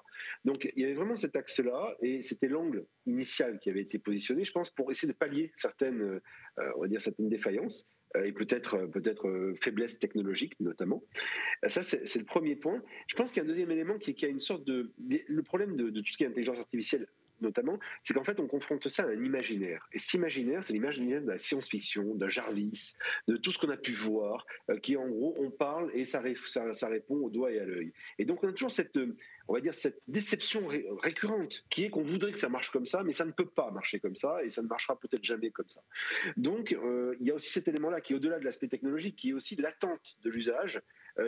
[0.45, 4.45] Donc il y avait vraiment cet axe-là et c'était l'angle initial qui avait été positionné,
[4.45, 8.31] je pense, pour essayer de pallier certaines, euh, on va dire certaines défaillances euh, et
[8.31, 11.03] peut-être peut-être euh, faiblesses technologiques notamment.
[11.67, 12.83] Ça c'est le premier point.
[13.07, 15.43] Je pense qu'il y a un deuxième élément qui, qui a une sorte de le
[15.43, 17.07] problème de tout ce qui est intelligence artificielle
[17.41, 19.87] notamment, c'est qu'en fait, on confronte ça à un imaginaire.
[19.93, 22.93] Et cet imaginaire, c'est l'imaginaire de la science-fiction, de Jarvis,
[23.27, 26.21] de tout ce qu'on a pu voir, euh, qui en gros, on parle et ça,
[26.21, 27.93] répond au doigt et à l'œil.
[28.17, 29.15] Et donc, on a toujours cette, euh,
[29.47, 30.67] on va dire, cette déception
[31.01, 33.71] récurrente qui est qu'on voudrait que ça marche comme ça, mais ça ne peut pas
[33.71, 35.81] marcher comme ça et ça ne marchera peut-être jamais comme ça.
[36.37, 39.29] Donc, euh, il y a aussi cet élément-là qui est au-delà de l'aspect technologique, qui
[39.29, 40.81] est aussi l'attente de l'usage,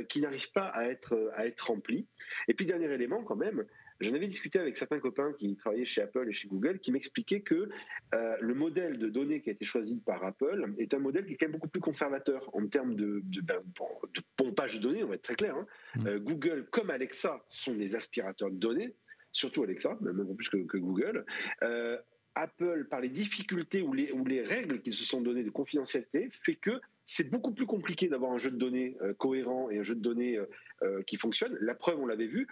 [0.07, 2.07] qui n'arrive pas à être, à être rempli.
[2.47, 3.65] Et puis, dernier élément, quand même,
[4.03, 7.41] J'en avais discuté avec certains copains qui travaillaient chez Apple et chez Google qui m'expliquaient
[7.41, 7.69] que
[8.13, 11.33] euh, le modèle de données qui a été choisi par Apple est un modèle qui
[11.33, 13.61] est quand même beaucoup plus conservateur en termes de, de, ben,
[14.13, 15.55] de pompage de données, on va être très clair.
[15.55, 15.65] Hein.
[15.95, 16.07] Mmh.
[16.07, 18.93] Euh, Google comme Alexa sont des aspirateurs de données,
[19.31, 21.25] surtout Alexa, même plus que, Google.
[21.63, 21.97] Euh,
[22.35, 26.29] Apple, par les difficultés ou les, ou les règles qu'ils se sont données de confidentialité,
[26.31, 29.93] fait que c'est beaucoup plus compliqué d'avoir un jeu de données cohérent et un jeu
[29.93, 30.39] de données
[31.05, 31.55] qui fonctionne.
[31.61, 32.47] La preuve, on l'avait vu,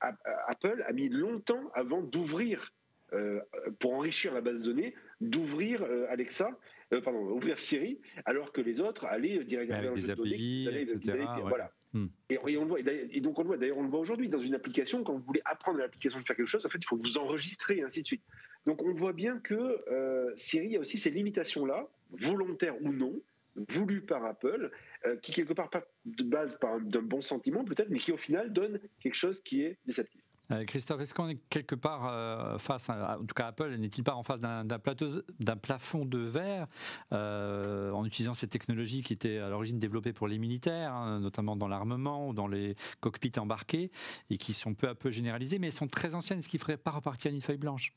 [0.00, 2.72] Apple a mis longtemps avant d'ouvrir,
[3.12, 3.40] euh,
[3.78, 6.50] pour enrichir la base de données, d'ouvrir euh, Alexa,
[6.92, 10.82] euh, pardon, ouvrir Siri, alors que les autres allaient directement vers le jeu de données.
[10.82, 11.18] etc.
[11.42, 11.72] Voilà.
[11.92, 12.06] Hmm.
[12.30, 14.38] Et, on le voit, et, donc on le voit, d'ailleurs on le voit aujourd'hui dans
[14.38, 16.84] une application, quand vous voulez apprendre à l'application de faire quelque chose, en fait il
[16.86, 18.22] faut vous enregistrer et ainsi de suite.
[18.66, 23.20] Donc on voit bien que euh, Siri a aussi ces limitations-là, volontaires ou non,
[23.68, 24.70] voulues par Apple,
[25.04, 28.52] euh, qui quelque part pas de base d'un bon sentiment peut-être, mais qui au final
[28.52, 30.22] donne quelque chose qui est déceptif.
[30.52, 34.04] Euh, Christophe, est-ce qu'on est quelque part euh, face, à, en tout cas Apple, n'est-il
[34.04, 36.68] pas en face d'un plafond de verre
[37.10, 41.68] en utilisant ces technologies qui étaient à l'origine développées pour les militaires, hein, notamment dans
[41.68, 43.90] l'armement ou dans les cockpits embarqués,
[44.30, 46.76] et qui sont peu à peu généralisées, mais elles sont très anciennes, ce qui ferait
[46.76, 47.92] pas repartir une feuille blanche?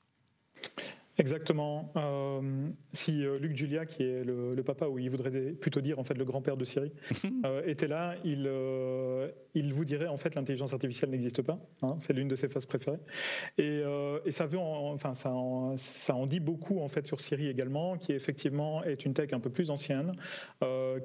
[1.20, 1.92] Exactement.
[1.98, 6.04] Euh, si euh, Luc Julia, qui est le, papa, ou il voudrait plutôt dire en
[6.04, 6.94] fait le grand-père de Siri,
[7.46, 8.50] euh, était là, il,
[9.54, 11.60] il vous dirait en fait l'intelligence artificielle n'existe pas.
[11.82, 13.00] Hein, c'est l'une de ses phases préférées.
[13.58, 13.84] Et,
[14.30, 18.14] ça veut, enfin ça en, ça en, dit beaucoup en fait sur Siri également, qui
[18.14, 20.14] effectivement est une tech un peu plus ancienne,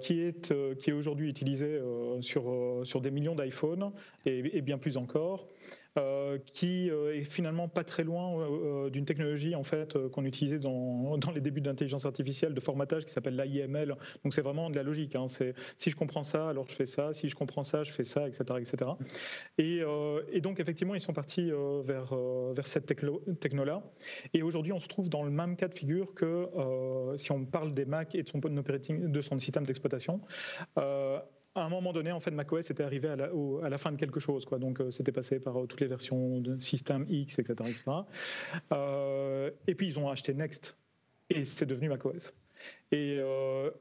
[0.00, 1.80] qui est qui est aujourd'hui utilisée
[2.20, 3.90] sur sur des millions d'iPhones
[4.26, 5.48] et, et, bien plus encore.
[5.96, 10.58] Euh, qui euh, est finalement pas très loin euh, d'une technologie en fait qu'on utilisait
[10.58, 13.94] dans, les débuts de l'intelligence artificielle de formatage qui s'appelle l'AIML.
[14.24, 15.14] Donc c'est vraiment de la logique.
[15.14, 15.28] Hein.
[15.28, 17.12] C'est si je comprends ça, alors je fais ça.
[17.12, 18.90] Si je comprends ça, je fais ça, etc., etc.
[19.58, 21.50] Et, donc effectivement, ils sont partis
[21.84, 23.82] vers cette techno-là.
[24.32, 26.48] Et aujourd'hui, on se trouve dans le même cas de figure que
[27.16, 30.20] si on parle des Mac et de son système d'exploitation
[31.54, 33.30] à un moment donné, en fait, macOS était arrivé à la,
[33.62, 34.44] à la fin de quelque chose.
[34.44, 34.58] Quoi.
[34.58, 37.70] Donc, euh, c'était passé par euh, toutes les versions de système X, etc.
[37.70, 37.82] etc.
[38.72, 40.76] Euh, et puis, ils ont acheté Next.
[41.30, 42.34] Et c'est devenu macOS.
[42.92, 43.18] Et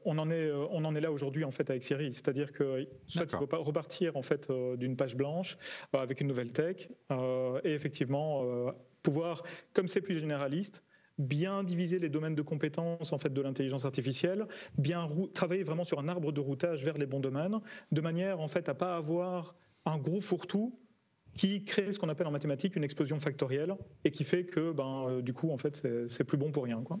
[0.04, 3.24] on, en est, on en est là aujourd'hui en fait avec Siri, c'est-à-dire que soit
[3.24, 5.56] il faut repartir en fait d'une page blanche
[5.92, 8.72] avec une nouvelle tech et effectivement
[9.02, 9.44] pouvoir,
[9.74, 10.82] comme c'est plus généraliste,
[11.18, 14.46] bien diviser les domaines de compétences en fait de l'intelligence artificielle,
[14.78, 17.60] bien travailler vraiment sur un arbre de routage vers les bons domaines,
[17.92, 19.54] de manière en fait à pas avoir
[19.84, 20.78] un gros fourre-tout
[21.36, 25.06] qui crée ce qu'on appelle en mathématiques une explosion factorielle et qui fait que ben,
[25.08, 26.98] euh, du coup en fait c'est plus bon pour rien quoi.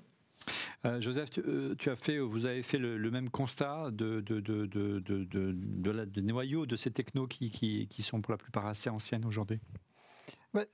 [0.84, 4.66] Euh, Joseph, euh, tu, as fait, vous avez fait le, même constat de, de, de,
[4.66, 9.60] de, noyaux de ces technos qui, qui, qui sont pour la plupart assez anciennes aujourd'hui?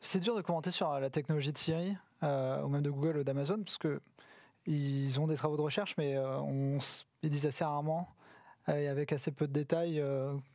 [0.01, 3.25] C'est dur de commenter sur la technologie de Siri, euh, ou même de Google ou
[3.25, 4.01] d'Amazon, parce que
[4.67, 6.79] ils ont des travaux de recherche, mais euh, on,
[7.23, 8.09] ils disent assez rarement
[8.69, 10.03] euh, et avec assez peu de détails.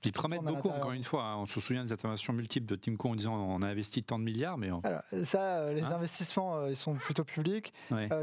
[0.03, 1.23] ils promettent beaucoup, encore une fois.
[1.23, 1.37] Hein.
[1.37, 4.19] on se souvient des interventions multiples de Tim Cook en disant on a investi tant
[4.19, 4.69] de milliards, mais.
[5.23, 7.73] ça, les hein investissements, ils sont plutôt publics.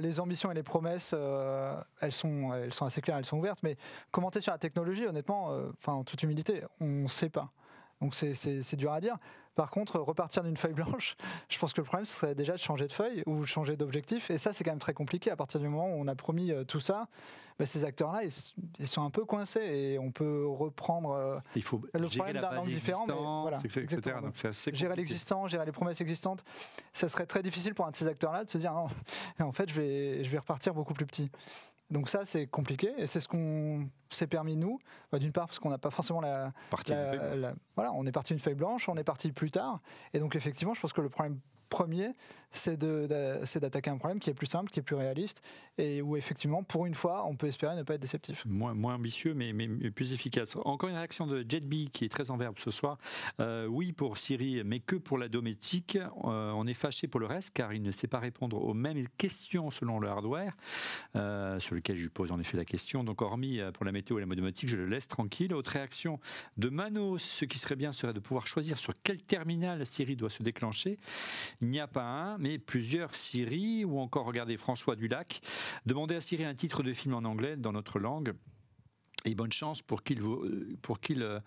[0.00, 1.14] les ambitions et les promesses,
[2.00, 3.60] elles, sont, elles sont assez claires, elles sont ouvertes.
[3.62, 3.76] Mais
[4.10, 7.52] commenter sur la technologie, honnêtement, enfin, en toute humilité, on ne sait pas.
[8.02, 9.16] Donc c'est dur à dire.
[9.54, 11.14] Par contre, repartir d'une feuille blanche,
[11.48, 14.30] je pense que le problème ce serait déjà de changer de feuille ou changer d'objectif.
[14.30, 15.30] Et ça, c'est quand même très compliqué.
[15.30, 17.06] À partir du moment où on a promis euh, tout ça,
[17.58, 21.82] bah, ces acteurs-là, ils, sont un peu coincés et on peut reprendre euh, Il faut
[21.92, 23.06] le problème d'un angle différent.
[23.42, 24.16] voilà, etc.
[24.22, 26.44] Donc assez gérer l'existant, gérer les promesses existantes,
[26.94, 28.88] ça serait très difficile pour un de ces acteurs-là de se dire non,
[29.46, 31.30] en fait, je vais, je vais repartir beaucoup plus petit.
[31.92, 34.78] Donc ça, c'est compliqué et c'est ce qu'on s'est permis nous.
[35.12, 36.52] Bah, d'une part parce qu'on n'a pas forcément la,
[37.74, 39.80] voilà, on est parti une feuille blanche, on est parti plus tard
[40.14, 41.38] et donc effectivement, je pense que le problème
[41.68, 42.14] premier,
[42.52, 45.42] c'est d'attaquer un problème qui est plus simple, qui est plus réaliste,
[45.78, 48.44] et où effectivement, pour une fois, on peut espérer ne pas être déceptif.
[48.46, 50.56] Moins, moins ambitieux, mais, mais, plus efficace.
[50.64, 52.98] Encore une réaction de JetB qui est très en verbe ce soir.
[53.40, 55.96] Euh, oui pour Siri, mais que pour la domestique.
[55.96, 59.06] Euh, on est fâché pour le reste, car il ne sait pas répondre aux mêmes
[59.18, 60.56] questions selon le hardware,
[61.16, 63.04] euh, sur lequel je lui pose en effet la question.
[63.04, 65.54] Donc, hormis pour la météo et la domotique, je le laisse tranquille.
[65.54, 66.20] Autre réaction
[66.56, 70.30] de Manos, ce qui serait bien serait de pouvoir choisir sur quel terminal Siri doit
[70.30, 70.98] se déclencher.
[71.60, 75.40] Il n'y a pas un, mais plusieurs Siri, ou encore regardez François Dulac,
[75.86, 78.34] demander à Siri un titre de film en anglais dans notre langue,
[79.24, 80.20] et bonne chance pour qu'il
[80.82, 81.38] pour qu'il euh,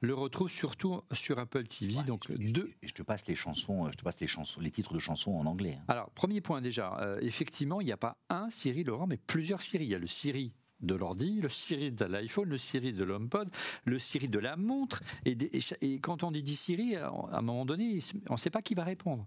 [0.00, 1.94] le retrouve surtout sur Apple TV.
[2.06, 2.70] donc deux.
[2.82, 5.46] Je te passe les chansons, je te passe les chansons, les titres de chansons en
[5.46, 5.78] anglais.
[5.80, 5.84] Hein.
[5.88, 9.62] Alors premier point déjà, euh, effectivement, il n'y a pas un Siri Laurent, mais plusieurs
[9.62, 9.84] Siri.
[9.84, 13.48] Il y a le Siri de l'ordi, le Siri de l'iPhone, le Siri de l'HomePod,
[13.84, 15.00] le Siri de la montre.
[15.24, 15.38] Et,
[15.80, 18.84] et, quand on dit Siri, à un moment donné, on ne sait pas qui va
[18.84, 19.26] répondre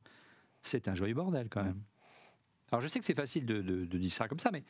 [0.68, 1.82] c'est un joyeux bordel quand même.
[2.72, 4.64] Alors je sais que c'est facile de, dire ça comme ça, mais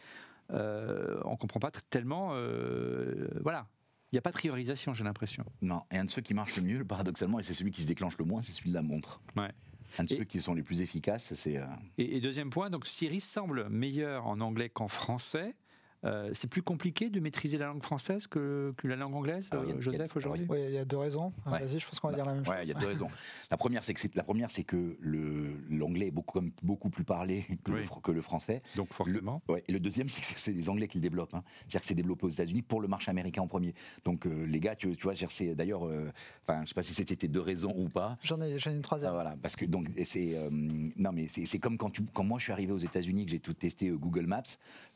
[0.51, 2.31] euh, on ne comprend pas tellement.
[2.33, 3.67] Euh, voilà.
[4.11, 5.43] Il n'y a pas de priorisation, j'ai l'impression.
[5.61, 7.87] Non, et un de ceux qui marche le mieux, paradoxalement, et c'est celui qui se
[7.87, 9.19] déclenche le moins, c'est celui de la montre.
[9.35, 9.49] Ouais.
[9.97, 11.57] Un de ceux qui sont les plus efficaces, c'est.
[11.57, 11.65] Euh,
[11.97, 15.55] et, deuxième point, donc Siri semble meilleur en anglais qu'en français.
[16.03, 19.55] Euh, c'est plus compliqué de maîtriser la langue française que, que la langue anglaise, a-
[19.55, 20.45] euh, Joseph, aujourd'hui?
[20.49, 21.33] Oui, il y a deux raisons.
[21.47, 21.59] Ouais.
[21.65, 22.65] Vas-y, je pense qu'on va dire la même Ouais, chose.
[22.65, 23.09] il y a deux raisons.
[23.49, 27.03] La première, c'est que c'est- la première, c'est que le l'anglais est beaucoup beaucoup plus
[27.05, 27.85] parlé que, le, Oui.
[27.85, 28.61] fr- que le français.
[28.75, 29.41] Donc forcément.
[29.47, 31.33] Ouais, et le deuxième, c'est que c'est les Anglais qui le développent.
[31.33, 31.43] hein.
[31.61, 33.73] C'est-à-dire que c'est développé aux États-Unis pour le marché américain en premier.
[34.03, 36.11] Donc euh, les gars, tu, tu vois, c'est- d'ailleurs, euh,
[36.47, 38.17] enfin, je sais pas si c'était tes deux raisons ou pas.
[38.21, 39.11] J'en ai, j'en ai une Ah, troisième.
[39.13, 42.37] voilà, parce que donc c'est euh, non mais c'est c'est comme quand tu quand moi
[42.37, 44.43] je suis arrivé aux États-Unis que j'ai tout testé euh, Google Maps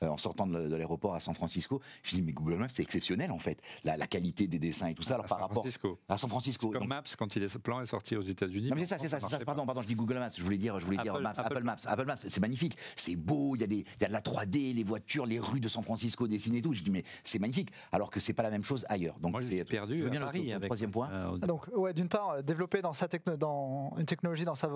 [0.04, 2.68] euh, en sortant de, l- de l'aéroport à San Francisco, je dis mais Google Maps
[2.74, 5.16] c'est exceptionnel en fait, la, la qualité des dessins et tout ça.
[5.16, 6.00] Alors à par San rapport Francisco.
[6.08, 6.70] à San Francisco.
[6.72, 8.70] Comme donc- Maps quand il est, ce plan est sorti aux États-Unis.
[8.70, 9.28] non, mais c'est ça, c'est ça, ça.
[9.30, 10.30] marchait Pardon, pardon, je dis Google Maps.
[10.36, 11.78] Je voulais dire, je voulais dire Apple- Maps, Apple, Apple- Maps.
[11.86, 12.78] Apple Maps, c'est magnifique.
[12.96, 13.56] C'est beau.
[13.56, 15.68] Il y a des, il y a de la 3D, les voitures, les rues de
[15.68, 16.74] San Francisco dessinées et tout.
[16.74, 17.70] Je dis mais c'est magnifique.
[17.92, 19.18] Alors que c'est pas la même chose ailleurs.
[19.20, 21.10] Donc c'est perdu je veux à bien le- Paris le avec troisième point.
[21.12, 24.70] euh, Donc, ouais, d'une part, euh, développer dans sa, techno, dans une technologie, dans sa,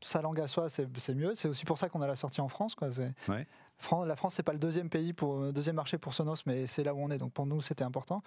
[0.00, 1.34] sa langue à soi, c'est mieux.
[1.34, 2.74] C'est aussi pour ça qu'on a la sortie en France.
[2.74, 2.88] Quoi.
[3.28, 3.46] Ouais.
[4.06, 6.84] La France, c'est pas le deuxième pays pour euh, deuxième marché pour Sonos, mais c'est
[6.84, 7.18] là où on est.
[7.18, 8.22] Donc pour nous, c'était important.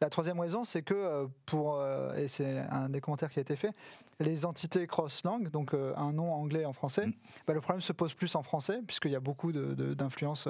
[0.00, 3.42] La troisième raison, c'est que euh, pour euh, et c'est un des commentaires qui a
[3.42, 3.72] été fait,
[4.18, 7.12] les entités cross-langue, donc un nom anglais en français, Mm.
[7.46, 10.48] bah, le problème se pose plus en français puisqu'il y a beaucoup d'influences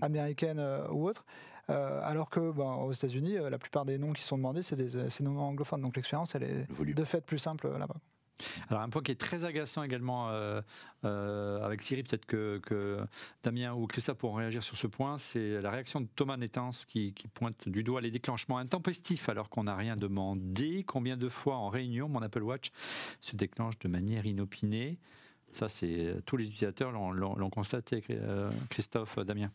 [0.00, 1.24] américaines ou autres.
[1.68, 5.24] Euh, alors que bah, aux États-Unis, la plupart des noms qui sont demandés, c'est des,
[5.24, 5.80] noms anglophones.
[5.80, 7.96] Donc l'expérience, elle est Le de fait plus simple là-bas.
[8.68, 10.60] Alors un point qui est très agaçant également euh,
[11.04, 12.98] euh, avec Siri, peut-être que,
[13.42, 17.14] Damien ou Christophe pourront réagir sur ce point, c'est la réaction de Thomas Nettens qui,
[17.34, 20.84] pointe du doigt les déclenchements intempestifs alors qu'on n'a rien demandé.
[20.86, 22.70] Combien de fois en réunion mon Apple Watch
[23.20, 24.98] se déclenche de manière inopinée?
[25.52, 29.48] Ça, c'est tous les utilisateurs l'ont constaté, euh, Christophe, Damien.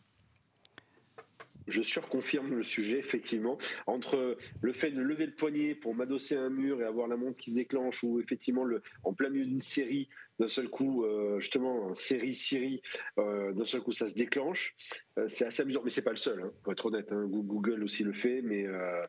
[1.68, 3.58] Je surconfirme le sujet, effectivement.
[3.86, 7.16] Entre le fait de lever le poignet pour m'adosser à un mur et avoir la
[7.16, 10.08] montre qui se déclenche, ou effectivement, le, en plein milieu d'une série,
[10.40, 12.82] d'un seul coup, euh, justement, série Siri,
[13.18, 14.74] euh, d'un seul coup, ça se déclenche.
[15.18, 17.12] Euh, c'est assez amusant, mais c'est pas le seul, hein, pour être honnête.
[17.12, 17.26] hein.
[17.26, 18.66] Goo- Google aussi le fait, mais,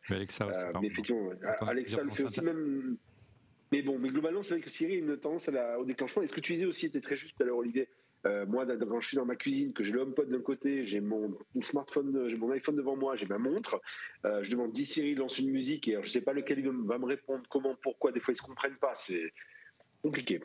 [0.10, 1.30] Mais Alexa aussi, mais effectivement,
[1.68, 2.97] Alexa le fait aussi, même.
[3.72, 6.22] Mais bon, mais globalement, c'est vrai que Siri a une tendance à la- au déclenchement.
[6.22, 7.88] Et ce que tu disais aussi était très juste tout à l'heure, Olivier.
[8.26, 11.01] Euh, moi, quand je suis dans ma cuisine, que j'ai le HomePod d'un côté, j'ai
[11.01, 13.82] mon smartphone, euh, j'ai mon iPhone devant moi, j'ai ma montre,
[14.26, 16.65] euh, je demande 10 Siri lance une musique et alors, je sais pas lequel il
[16.65, 18.11] va me- répondre, comment, pourquoi.
[18.11, 18.93] Des fois, ils se comprennent pas.
[18.95, 19.34] C'est
[20.01, 20.41] compliqué.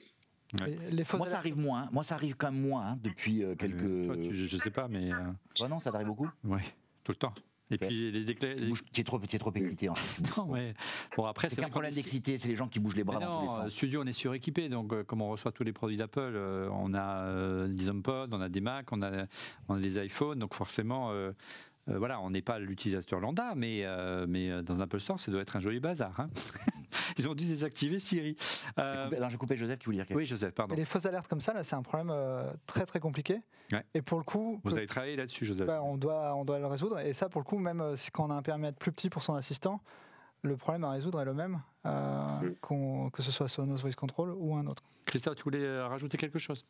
[0.61, 0.75] Ouais.
[0.91, 1.89] Les Moi ça arrive moins.
[1.93, 3.83] Moi ça arrive quand même moins hein, depuis euh, quelques.
[3.85, 6.31] Euh, toi, tu- je, je sais pas, mais euh, non, ça t'arrive beaucoup?
[6.45, 6.63] ouais,
[7.05, 7.35] tout le temps.
[7.71, 8.55] Et puis les déclats.
[8.93, 9.89] Tu es trop, es trop excité.
[9.89, 10.23] En fait.
[10.39, 10.75] Non, mais
[11.17, 13.41] bon après C'est qu'on problème d'excité, c'est les gens qui bougent les bras Mais dans
[13.41, 13.73] tous les non, sens.
[13.73, 16.95] studio, on est suréquipé, donc euh, comme on reçoit tous les produits d'Apple, euh, on
[16.95, 19.27] a euh, des HomePod, on a des Mac, on a,
[19.69, 21.13] on a des iPhones, donc forcément,
[21.89, 25.19] euh, voilà, on n'est pas l'utilisateur lambda, mais, euh, mais euh, dans un Apple Store,
[25.21, 26.19] ça doit être un joli bazar.
[26.21, 26.29] hein.
[27.19, 28.37] Ils ont dû désactiver Siri.
[28.79, 30.75] Euh, J'ai coupé- Joseph qui voulait dire quelque oui, Joseph, pardon.
[30.75, 33.41] Et les fausses alertes comme ça, là, c'est un problème euh, très très compliqué.
[33.73, 33.85] Ouais.
[33.95, 35.67] Et pour le coup, Vous avez travaillé là-dessus, Joseph.
[35.67, 36.99] bah, on, doit, on doit le résoudre.
[37.01, 39.11] Et ça, pour le coup, même euh, si quand on a un périmètre plus petit
[39.11, 39.81] pour son assistant,
[40.43, 43.11] le problème à résoudre est le même, euh, Mm.
[43.11, 44.83] que ce soit Sonos Voice Control ou un autre.
[45.05, 46.65] Christophe, tu voulais rajouter quelque chose?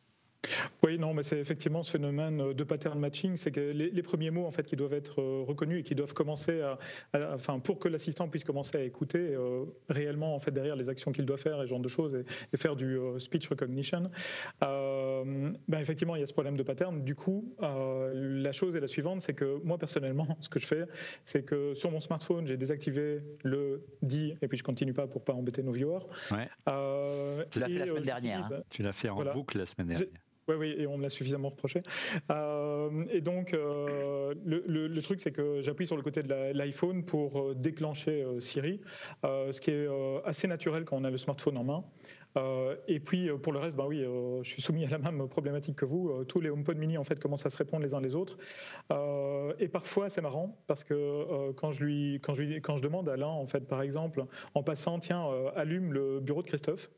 [0.83, 4.01] Oui, non, mais c'est effectivement ce phénomène euh, de pattern matching, c'est que les, les
[4.01, 6.79] premiers mots en fait qui doivent être euh, reconnus et qui doivent commencer à,
[7.13, 10.87] à- enfin pour que l'assistant puisse commencer à écouter euh, réellement en fait derrière les
[10.89, 12.23] actions qu'il doit faire et ce genre de choses et,
[12.53, 14.09] et faire du euh, speech recognition.
[14.63, 17.03] Euh, ben effectivement, il y a ce problème de pattern.
[17.03, 18.11] Du coup, euh,
[18.41, 20.85] la chose est la suivante, c'est que moi personnellement, ce que je fais,
[21.25, 25.23] c'est que sur mon smartphone, j'ai désactivé le dit et puis je continue pas pour
[25.23, 26.05] pas embêter nos viewers.
[26.31, 26.47] Ouais.
[26.69, 29.33] Euh, Tu l'as fait la semaine euh, dernière, j'utilise- Tu l'as fait en Voilà.
[29.33, 30.07] boucle la semaine dernière.
[30.49, 31.83] Oui, oui, et on me l'a suffisamment reproché.
[32.31, 37.39] Euh, et donc, euh, le, truc, c'est que j'appuie sur le côté de l'iPhone pour
[37.39, 38.81] euh, déclencher Siri,
[39.23, 39.87] ce qui est
[40.25, 41.83] assez naturel quand on a le smartphone en main.
[42.87, 44.03] Et puis, pour le reste, bah oui,
[44.43, 46.23] je suis soumis à la même problématique que vous.
[46.25, 48.37] Tous les HomePod mini, en fait, commencent à se répondre les uns les autres.
[49.59, 53.09] Et parfois, c'est marrant parce que quand, je lui, quand, je lui, quand je demande
[53.09, 56.89] à l'un, en fait, par exemple, en passant, tiens, allume le bureau de Christophe.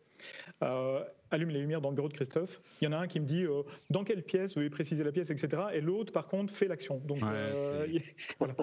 [0.64, 2.60] Euh, allume les lumières dans le bureau de Christophe.
[2.82, 5.12] Il y en a un qui me dit euh, dans quelle pièce, veuillez préciser la
[5.12, 5.64] pièce, etc.
[5.74, 6.98] Et l'autre, par contre, fait l'action.
[7.00, 7.88] Donc, Ouais, euh,
[8.40, 8.56] voilà.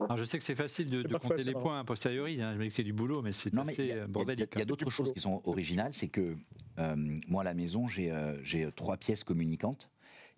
[0.00, 1.64] Alors, je sais que c'est facile de, de parfois, compter les marrant.
[1.64, 2.40] points a posteriori.
[2.42, 2.52] hein.
[2.54, 4.64] Je me dis que c'est du boulot, mais c'est assez y a- il y a-
[4.64, 6.34] d'autres choses qui sont originales, c'est que
[6.78, 6.96] euh,
[7.28, 9.90] moi à la maison j'ai euh, trois pièces communicantes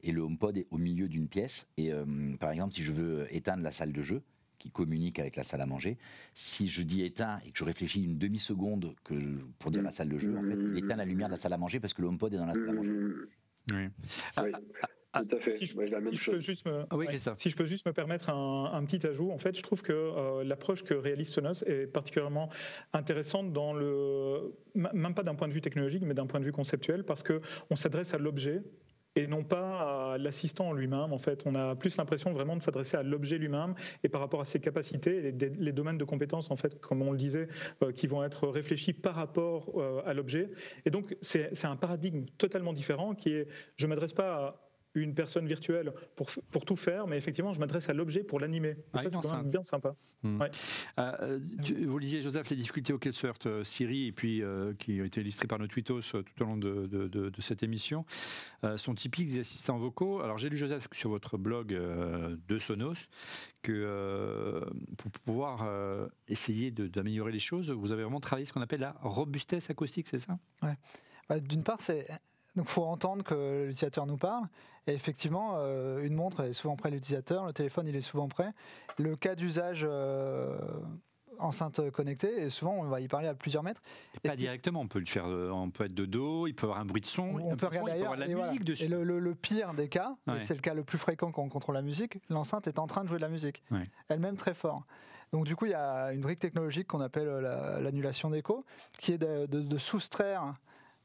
[0.02, 1.66] et le HomePod est au milieu d'une pièce.
[1.76, 2.04] Et euh,
[2.40, 4.22] par exemple, si je veux éteindre la salle de jeu
[4.61, 5.98] qui communique avec la salle à manger,
[6.34, 9.82] si je dis éteins et que je réfléchis une demi seconde que je- pour dire
[9.82, 11.80] la salle de jeu, en fait, il éteint la lumière de la salle à manger
[11.80, 12.90] parce que le HomePod est dans la salle à manger.
[13.72, 13.88] Oui.
[14.36, 14.52] Ah, oui,
[15.12, 15.54] ah, tout à fait.
[15.54, 16.44] Si je, Moi, j'ai la même si je peux chose.
[16.44, 17.38] juste me, Ah oui, ouais, Christophe.
[17.38, 19.92] si je peux juste me permettre un, un petit ajout, en fait, je trouve que
[19.92, 22.48] euh, l'approche que réalise Sonos est particulièrement
[22.92, 26.52] intéressante dans le, même pas d'un point de vue technologique, mais d'un point de vue
[26.52, 27.40] conceptuel, parce que
[27.70, 28.62] on s'adresse à l'objet
[29.16, 31.12] et non pas à l'assistant lui-même.
[31.12, 34.40] En fait, on a plus l'impression vraiment de s'adresser à l'objet lui-même et par rapport
[34.40, 37.48] à ses capacités, les, les, domaines de compétences, en fait, comme on le disait,
[37.82, 40.50] euh, qui vont être réfléchis par rapport euh, à l'objet.
[40.84, 45.14] Et donc, c'est un paradigme totalement différent qui est, je ne m'adresse pas à une
[45.14, 48.76] personne virtuelle pour, pour tout faire, mais effectivement, je m'adresse à l'objet pour l'animer.
[48.95, 49.95] Ah, c'est quand même bien sympa.
[50.22, 50.41] Hmm.
[50.99, 51.38] Euh,
[51.86, 55.05] vous lisiez, Joseph, les difficultés auxquelles se heurte euh, Siri, et puis euh, qui ont
[55.05, 58.05] été illustrées par nos tweetos tout au long de, de, cette émission,
[58.76, 60.20] sont typiques des assistants vocaux.
[60.20, 63.09] Alors, j'ai lu, Joseph, sur votre blog de Sonos,
[63.62, 64.62] que
[64.99, 65.66] pour pouvoir
[66.28, 70.18] essayer d'améliorer les choses, vous avez vraiment travaillé ce qu'on appelle la robustesse acoustique, c'est
[70.18, 70.38] ça?
[70.62, 70.74] Ouais.
[71.28, 72.07] Bah, d'une part, c'est
[72.57, 74.45] donc il faut entendre que l'utilisateur nous parle.
[74.87, 78.28] Et effectivement, euh, une montre est souvent près de l'utilisateur, le téléphone il est souvent
[78.28, 78.53] prêt.
[78.99, 80.59] Le cas d'usage euh,
[81.39, 83.83] enceinte connectée, et souvent on va y parler à plusieurs mètres.
[84.24, 86.66] Et pas directement, on peut le faire, euh, on peut être de dos, il peut
[86.66, 88.85] y avoir un bruit de son, on, peut regarder ailleurs, la musique dessus.
[88.85, 91.74] Et le, pire des cas, et c'est le cas le plus fréquent quand on contrôle
[91.74, 93.62] la musique, l'enceinte est en train de jouer de la musique,
[94.09, 94.85] elle-même très fort.
[95.33, 97.28] Donc du coup, il y a une brique technologique qu'on appelle
[97.81, 98.64] l'annulation d'écho,
[98.99, 100.55] qui est de soustraire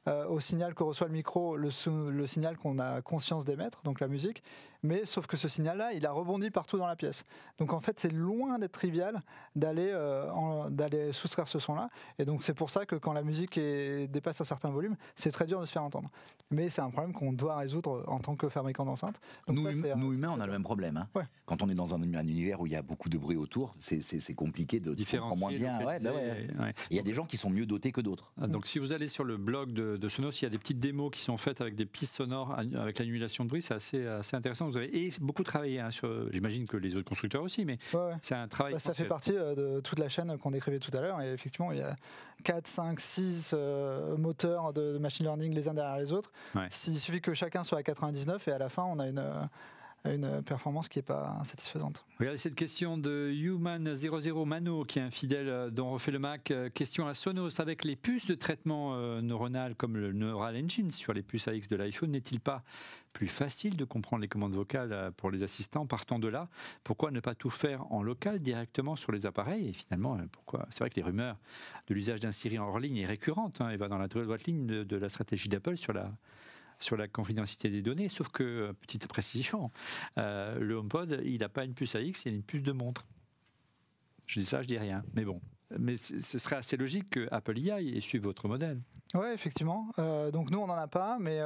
[0.07, 1.69] euh, au signal que reçoit le micro, le,
[2.11, 4.43] le signal qu'on a conscience d'émettre, donc la musique,
[4.83, 7.25] mais sauf que ce signal-là, il a rebondi partout dans la pièce.
[7.57, 9.21] Donc en fait, c'est loin d'être trivial
[9.55, 11.89] d'aller euh, d'aller soustraire ce son-là.
[12.19, 15.47] Et donc c'est pour ça que quand la musique dépasse un certain volume, c'est très
[15.47, 16.09] dur de se faire entendre.
[16.51, 19.19] Mais c'est un problème qu'on doit résoudre en tant que fabricant d'enceinte.
[19.47, 19.63] Nous,
[19.95, 20.97] nous humains, on a le même problème.
[20.97, 21.23] Hein.
[21.45, 24.35] Quand on est dans un, univers où il y a beaucoup de bruit autour, c'est
[24.35, 25.79] compliqué de différencier moins bien.
[25.83, 25.97] Bah
[26.89, 28.31] il y a des gens qui sont mieux dotés que d'autres.
[28.39, 30.57] Ah, donc si vous allez sur le blog de, de Sonos, il y a des
[30.57, 33.61] petites démos qui sont faites avec des pistes sonores avec l'annulation de bruit.
[33.61, 35.79] C'est assez, assez intéressant et beaucoup travaillé.
[35.79, 37.77] Hein, sur, j'imagine que les autres constructeurs aussi, mais
[38.21, 38.73] c'est un travail.
[38.73, 41.21] Bah, ça fait partie euh, de toute la chaîne qu'on décrivait tout à l'heure.
[41.21, 41.95] Et effectivement, il y a
[42.43, 43.55] 4, 5, 6
[44.17, 46.31] moteurs de, machine learning les uns derrière les autres.
[46.87, 49.23] Il suffit que chacun soit à 99 et à la fin, on a une
[50.05, 52.05] euh, une performance qui n'est pas satisfaisante.
[52.19, 56.51] Regardez cette question de Human00 Mano, qui est un fidèle euh, dont refait le Mac.
[56.51, 60.91] Euh, question à Sonos, avec les puces de traitement euh, neuronal comme le Neural Engine
[60.91, 62.63] sur les puces AX de l'iPhone, n'est-il pas
[63.11, 66.49] plus facile de comprendre les commandes vocales pour les assistants Partant de là,
[66.83, 69.69] pourquoi ne pas tout faire en local directement sur les appareils?
[69.69, 70.67] Et finalement, pourquoi?
[70.69, 71.37] C'est vrai que les rumeurs
[71.87, 74.65] de l'usage d'un Siri en hors ligne est récurrente hein, va dans la droite ligne
[74.65, 76.11] de la stratégie d'Apple sur la
[76.79, 79.71] sur la confidentialité des données, sauf que, euh, petite précision,
[80.17, 83.05] euh, le HomePod, il n'a pas une puce AX, il a une puce de montre.
[84.27, 85.03] Je dis ça, je dis rien.
[85.13, 85.41] Mais bon,
[85.77, 88.81] mais ce serait assez logique que Apple y aille et suive votre modèle.
[89.13, 89.87] Oui, effectivement.
[89.99, 91.39] Euh, donc nous, on n'en a pas, mais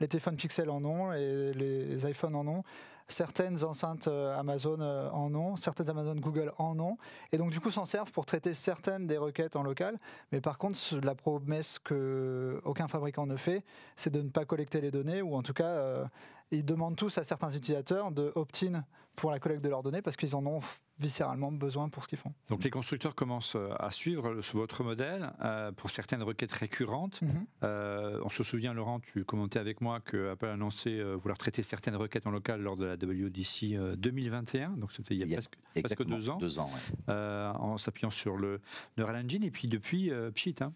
[0.00, 2.62] les téléphones Pixel en ont et les iPhones en ont.
[3.08, 6.98] Certaines enceintes euh, Amazon euh, en ont, certaines Amazon Google en ont,
[7.30, 9.98] et donc du coup s'en servent pour traiter certaines des requêtes en local.
[10.32, 13.62] Mais par contre, la promesse que aucun fabricant ne fait,
[13.94, 16.04] c'est de ne pas collecter les données, ou en tout cas, euh,
[16.50, 18.84] ils demandent tous à certains utilisateurs de opt-in
[19.16, 20.60] pour la collecte de leurs données parce qu'ils en ont
[20.98, 22.32] viscéralement besoin pour ce qu'ils font.
[22.48, 27.22] Donc les constructeurs commencent euh, à suivre votre modèle euh, pour certaines requêtes récurrentes.
[27.22, 27.46] Mhm.
[27.64, 31.62] Euh, on se souvient, Laurent, tu commentais avec moi que Apple a annoncé vouloir traiter
[31.62, 35.40] certaines requêtes en local lors de la WDC 2021, donc c'était il y a,
[35.80, 36.70] presque, deux ans, deux ans
[37.08, 38.60] en s'appuyant sur le
[38.96, 40.56] Neural Engine et puis depuis Pchit.
[40.60, 40.72] Hein.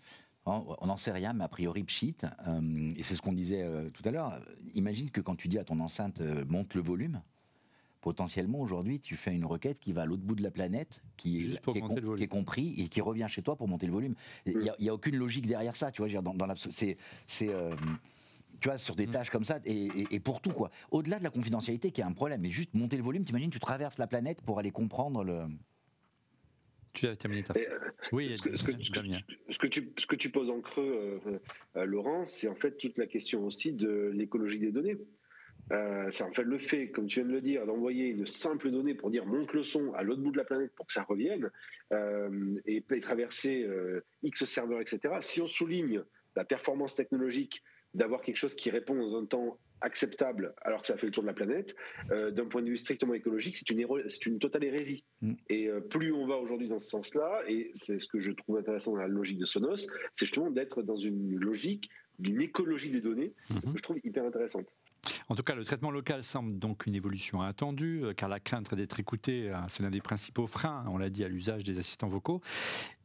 [0.47, 2.16] On n'en sait rien, mais a priori pchit,
[2.97, 4.41] et c'est ce qu'on disait tout à l'heure.
[4.74, 7.20] Imagine que quand tu dis à ton enceinte monte le volume,
[8.01, 11.53] potentiellement aujourd'hui tu fais une requête qui va à l'autre bout de la planète, qui,
[11.53, 14.14] est, compris et qui revient chez toi pour monter le volume.
[14.46, 16.22] Il n'y a, aucune logique derrière ça, tu vois.
[16.22, 16.96] Dans, dans c'est
[17.42, 17.74] euh,
[18.61, 19.12] tu vois, sur des mm.
[19.12, 20.70] tâches comme ça, et, pour tout, quoi.
[20.90, 23.61] Au-delà de la confidentialité, qui est un problème, mais juste monter le volume, t'imagines, tu
[23.61, 25.44] traverses la planète pour aller comprendre le.
[26.92, 27.78] Tu as terminé ta euh,
[28.12, 28.90] Oui, ce que, ce, que, ce,
[29.59, 31.20] que tu, ce que tu poses en creux,
[31.76, 34.96] euh, Laurent, c'est en fait toute la question aussi de l'écologie des données.
[35.72, 38.70] Euh, c'est en fait le fait, comme tu viens de le dire, d'envoyer une simple
[38.70, 41.02] donnée pour dire monte le son à l'autre bout de la planète pour que ça
[41.02, 41.50] revienne
[41.92, 45.14] euh, et, traverser euh, X serveurs, etc.
[45.20, 46.02] Si on souligne
[46.36, 47.62] la performance technologique
[47.94, 51.22] d'avoir quelque chose qui répond dans un temps acceptable alors que ça fait le tour
[51.22, 51.74] de la planète,
[52.10, 55.04] d'un point de vue strictement écologique, c'est une, c'est une totale hérésie.
[55.22, 55.32] Mm.
[55.48, 58.92] Et plus on va aujourd'hui dans ce sens-là, et c'est ce que je trouve intéressant
[58.92, 59.76] dans la logique de Sonos,
[60.14, 63.72] c'est justement d'être dans une logique d'une écologie des données mm-hmm.
[63.72, 64.76] que je trouve hyper intéressante.
[65.28, 68.74] En tout cas, le traitement local semble donc une évolution attendue, euh, car la crainte
[68.74, 72.09] d'être écouté, euh, c'est l'un des principaux freins, on l'a dit, à l'usage des assistants
[72.09, 72.40] vocaux.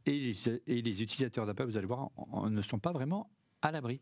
[0.06, 0.32] Et
[0.66, 2.10] les, utilisateurs d'Apple, vous allez voir,
[2.48, 3.30] ne sont pas vraiment
[3.62, 4.00] à l'abri.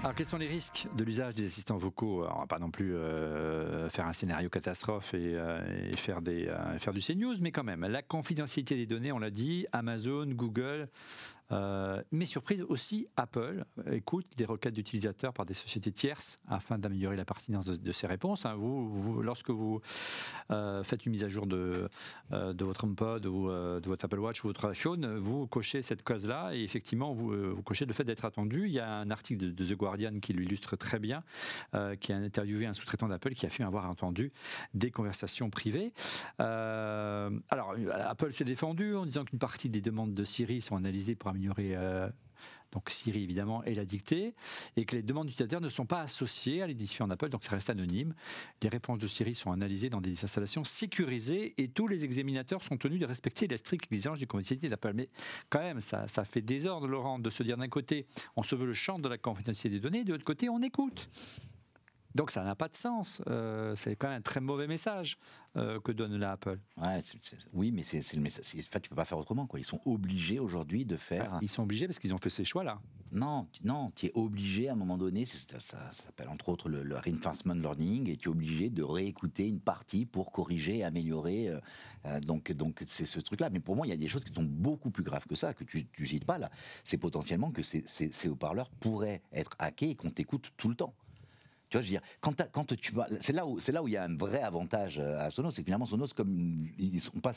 [0.00, 2.24] Alors, quels sont les risques de l'usage des assistants vocaux?
[2.24, 5.36] On va pas non plus euh, faire un scénario catastrophe et,
[5.96, 10.88] faire du CNews, mais quand même, la confidentialité des données, on l'a dit, Amazon, Google
[11.50, 17.16] Euh, mais surprise aussi, Apple écoute des requêtes d'utilisateurs par des sociétés tierces afin d'améliorer
[17.16, 18.44] la pertinence de, ces réponses.
[18.44, 18.56] Hein.
[19.22, 19.80] Lorsque vous
[20.50, 21.88] euh, faites une mise à jour de,
[22.32, 26.02] euh, de votre HomePod ou de votre Apple Watch ou votre iPhone, vous cochez cette
[26.02, 28.66] case-là et effectivement, vous, cochez le fait d'être attendu.
[28.66, 31.22] Il y a un article de, The Guardian qui l'illustre très bien,
[32.00, 34.32] qui a interviewé un sous-traitant d'Apple qui affirme avoir entendu
[34.74, 35.92] des conversations privées.
[36.38, 41.30] alors, Apple s'est défendu en disant qu'une partie des demandes de Siri sont analysées pour
[41.30, 42.08] améliorer euh,
[42.72, 44.34] donc Siri évidemment et la dictée,
[44.76, 47.70] et que les demandes d'utilisateurs ne sont pas associées à l'édition d'Apple, donc ça reste
[47.70, 48.14] anonyme.
[48.62, 52.76] Les réponses de Siri sont analysées dans des installations sécurisées et tous les examinateurs sont
[52.76, 54.92] tenus de respecter les strictes exigences du confidentialité d'Apple.
[54.94, 55.08] Mais
[55.48, 58.66] quand même, ça, ça fait désordre, Laurent, de se dire d'un côté, on se veut
[58.66, 61.08] le champ de la confidentialité des données, de l'autre côté, on écoute.
[62.14, 63.22] Donc ça n'a pas de sens.
[63.28, 65.18] Euh, c'est quand même un très mauvais message
[65.56, 66.58] euh, que donne la Apple.
[67.52, 68.44] oui, mais c'est le message.
[68.58, 69.46] En fait, tu peux pas faire autrement.
[69.46, 69.60] Quoi.
[69.60, 71.28] Ils sont obligés aujourd'hui de faire.
[71.34, 72.80] Ah, ils sont obligés parce qu'ils ont fait ces choix-là.
[73.12, 75.24] Non, non, tu es obligé à un moment donné.
[75.26, 80.04] Ça, s'appelle entre autres le, reinforcement learning, et tu es obligé de réécouter une partie
[80.04, 81.48] pour corriger, améliorer.
[82.04, 83.48] Euh, donc, donc c'est ce truc-là.
[83.50, 85.54] Mais pour moi, il y a des choses qui sont beaucoup plus graves que ça
[85.54, 86.50] que tu, tu cites pas là.
[86.84, 90.94] C'est potentiellement que ces haut-parleurs pourraient être hackés et qu'on t'écoute tout le temps.
[91.68, 93.92] Tu vois, je veux dire, quand, quand tu c'est là où c'est là où il
[93.92, 97.20] y a un vrai avantage euh, à Sonos, c'est que finalement Sonos, comme ils sont
[97.20, 97.32] pas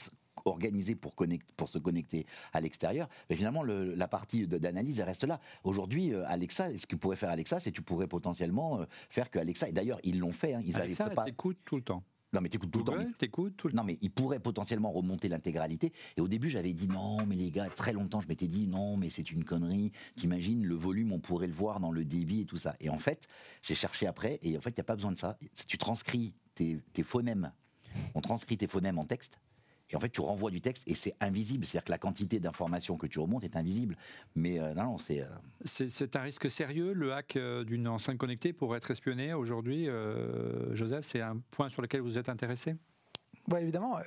[0.45, 1.13] organisés pour
[1.57, 5.39] pour se connecter à l'extérieur, mais finalement la partie d'analyse elle reste là.
[5.63, 9.29] Aujourd'hui, euh, Alexa, ce que pourrait faire Alexa, c'est que tu pourrais potentiellement euh, faire
[9.29, 11.27] que Alexa, et d'ailleurs ils l'ont fait, hein, ils Alexa, pas.
[11.27, 12.03] écoute tout le temps.
[12.33, 13.51] Non, mais t'écoutes tout le temps.
[13.57, 15.91] tout le Non, mais il pourrait potentiellement remonter l'intégralité.
[16.15, 18.95] Et au début, j'avais dit non, mais les gars, très longtemps, je m'étais dit non,
[18.97, 19.91] mais c'est une connerie.
[20.15, 22.75] T'imagines le volume, on pourrait le voir dans le débit et tout ça.
[22.79, 23.27] Et en fait,
[23.61, 25.37] j'ai cherché après, et en fait, il n'y a pas besoin de ça.
[25.53, 27.51] Si tu transcris tes, tes phonèmes,
[28.15, 29.39] on transcrit tes phonèmes en texte,
[29.91, 31.65] et en fait, tu renvoies du texte et c'est invisible.
[31.65, 33.97] C'est-à-dire que la quantité d'informations que tu remontes est invisible.
[34.35, 35.21] Mais euh, non, non, c'est.
[35.21, 35.27] Euh,
[35.65, 39.87] c'est un risque sérieux, le hack euh, d'une enceinte connectée pour être espionné aujourd'hui,
[40.71, 41.05] Joseph?
[41.05, 42.75] C'est un point sur lequel vous êtes intéressé?
[43.49, 43.97] Oui, évidemment.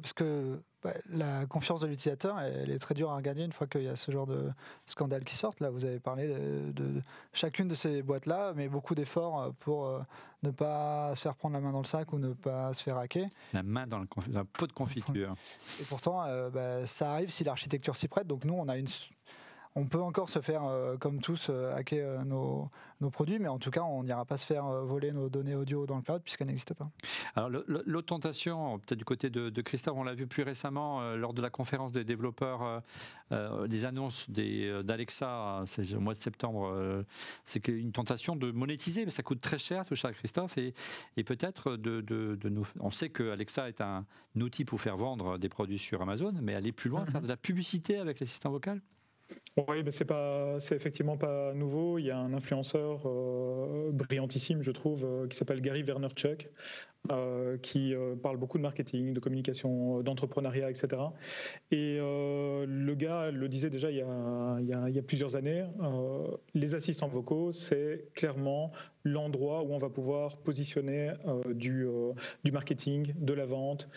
[0.00, 3.66] parce que bah, la confiance de l'utilisateur, elle est très dure à gagner une fois
[3.66, 4.50] qu'il y a ce genre de
[4.84, 5.60] scandale qui sortent.
[5.60, 7.00] Là, vous avez parlé de,
[7.32, 10.02] chacune de ces boîtes-là, mais beaucoup d'efforts euh, pour euh,
[10.42, 12.98] ne pas se faire prendre la main dans le sac ou ne pas se faire
[12.98, 13.28] hacker.
[13.54, 14.06] La main dans le,
[14.44, 15.34] pot de confiture.
[15.80, 18.26] Et pourtant, euh, bah, ça arrive si l'architecture s'y prête.
[18.26, 18.88] Donc nous, on a une
[19.74, 20.62] on peut encore se faire,
[21.00, 22.70] comme tous, hacker nos,
[23.00, 25.54] nos produits, mais en tout cas, on n'ira pas se faire euh, voler nos données
[25.54, 26.90] audio dans le cloud puisqu'elles n'existent pas.
[27.36, 31.34] Alors, l'autre tentation, peut-être du côté de, Christophe, on l'a vu plus récemment euh, lors
[31.34, 32.82] de la conférence des développeurs,
[33.32, 37.04] euh, des annonces d'Alexa, c'est au mois de septembre,
[37.44, 40.74] c'est qu'une tentation de monétiser, mais ça coûte très cher, tout ça, Christophe, et,
[41.16, 42.66] et peut-être de, de, nous.
[42.80, 44.04] On sait que Alexa est un
[44.36, 47.10] outil pour faire vendre des produits sur Amazon, mais aller plus loin, mm-hmm.
[47.10, 48.80] faire de la publicité avec l'assistant vocal?
[49.68, 51.98] Oui, mais c'est pas, c'est effectivement pas nouveau.
[51.98, 56.48] Il y a un influenceur euh, brillantissime, je trouve, euh, qui s'appelle Gary Vaynerchuk,
[57.12, 61.02] euh, qui euh, parle beaucoup de marketing, de communication, d'entrepreneuriat, etc.
[61.70, 65.66] Et euh, le gars le disait déjà il y a, plusieurs années,
[66.54, 68.72] les assistants vocaux, c'est clairement
[69.04, 71.12] l'endroit où on va pouvoir positionner
[71.54, 71.86] du,
[72.42, 73.90] du marketing, de la vente,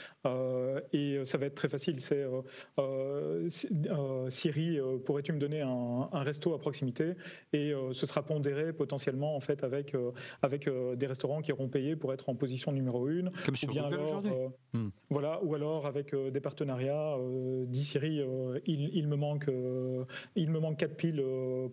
[0.92, 2.02] et ça va être très facile.
[2.02, 2.26] C'est
[4.30, 7.14] Siri, pourrais-tu me donner un, un, resto à proximité?
[7.54, 9.77] Et ce sera pondéré potentiellement en fait avec,
[10.42, 13.32] avec des restaurants qui auront payé pour être en position numéro une.
[13.46, 14.90] Comme sur bien alors, euh, hmm.
[15.10, 17.16] Voilà, ou alors avec euh, des partenariats.
[17.18, 18.22] Euh, dit Siri,
[18.66, 19.50] il, me manque,
[20.36, 21.24] il me manque 4 piles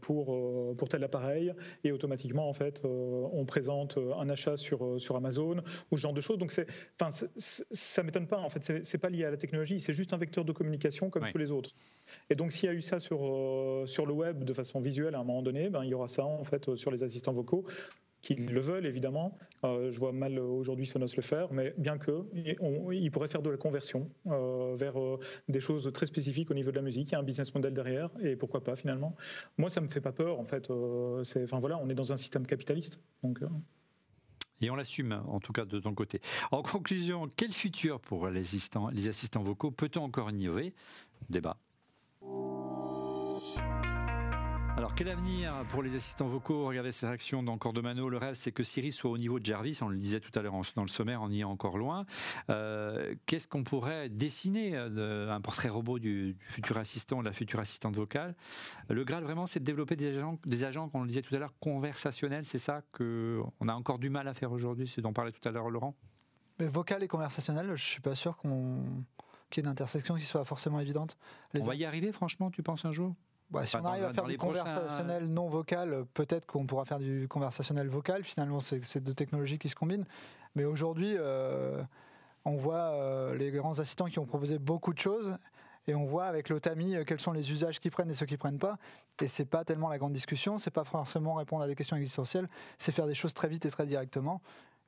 [0.01, 1.53] pour, pour tel appareil,
[1.83, 6.21] et automatiquement, en fait, on présente un achat sur, sur Amazon, ou ce genre de
[6.21, 6.39] choses.
[6.39, 6.67] Donc, c'est,
[7.01, 10.19] enfin, ça m'étonne pas, en fait, c'est pas lié à la technologie, c'est juste un
[10.19, 11.71] vecteur de communication comme tous les autres.
[12.31, 15.19] Et donc, s'il y a eu ça sur, sur le web de façon visuelle à
[15.19, 17.67] un moment donné, ben, il y aura ça en fait sur les assistants vocaux
[18.25, 19.37] qu'ils le veulent évidemment.
[19.64, 23.51] Euh, je vois mal aujourd'hui Sonos le faire, mais bien que, il pourrait faire de
[23.51, 27.11] la conversion euh, vers euh, des choses très spécifiques au niveau de la musique.
[27.11, 29.14] Il y a un business model derrière, et pourquoi pas finalement.
[29.59, 30.70] Moi, ça me fait pas peur en fait.
[30.70, 33.41] enfin voilà, on est dans un système capitaliste, donc.
[34.61, 36.20] Et on l'assume, en tout cas de ton côté.
[36.51, 39.70] En conclusion, quel futur pour les assistants, les assistants vocaux?
[39.70, 40.72] Peut-on encore innover?
[41.29, 41.59] Débat.
[44.85, 46.66] Alors, quel avenir pour les assistants vocaux?
[46.66, 48.11] Regardez ces réactions d'encore de Mano.
[48.11, 49.78] Le rêve, c'est que Siri soit au niveau de Jarvis.
[49.80, 52.05] On le disait tout à l'heure dans le sommaire, on y est encore loin.
[52.51, 57.61] Euh, qu'est-ce qu'on pourrait dessiner euh, Un portrait robot du, futur assistant, de la future
[57.61, 58.35] assistante vocale?
[58.91, 61.35] Le Graal, vraiment, c'est de développer des agents, des agents, comme on le disait tout
[61.35, 62.45] à l'heure, conversationnels.
[62.45, 65.51] C'est ça qu'on a encore du mal à faire aujourd'hui, c'est dont parlait tout à
[65.51, 65.95] l'heure Laurent?
[66.59, 68.82] Mais Vocal et conversationnel, je suis pas sûr qu'on
[69.49, 71.16] qu'il y ait une intersection qui soit forcément évidente.
[71.55, 73.14] on va y arriver, franchement, tu penses un jour?
[73.55, 77.29] Bah, si on arrive à faire du conversationnel non vocal, peut-être qu'on pourra faire du
[77.29, 78.25] conversationnel vocal.
[78.25, 80.07] Finalement, c'est deux technologies qui se combinent.
[80.57, 81.81] Mais aujourd'hui, euh,
[82.45, 85.37] on voit euh, les grands assistants qui ont proposé beaucoup de choses.
[85.87, 88.59] Et on voit avec l'Otami quels sont les usages qui prennent et ceux qui prennent
[88.59, 88.79] pas.
[89.21, 92.49] Et c'est pas tellement la grande discussion, c'est pas forcément répondre à des questions existentielles,
[92.79, 94.41] c'est faire des choses très vite et très directement.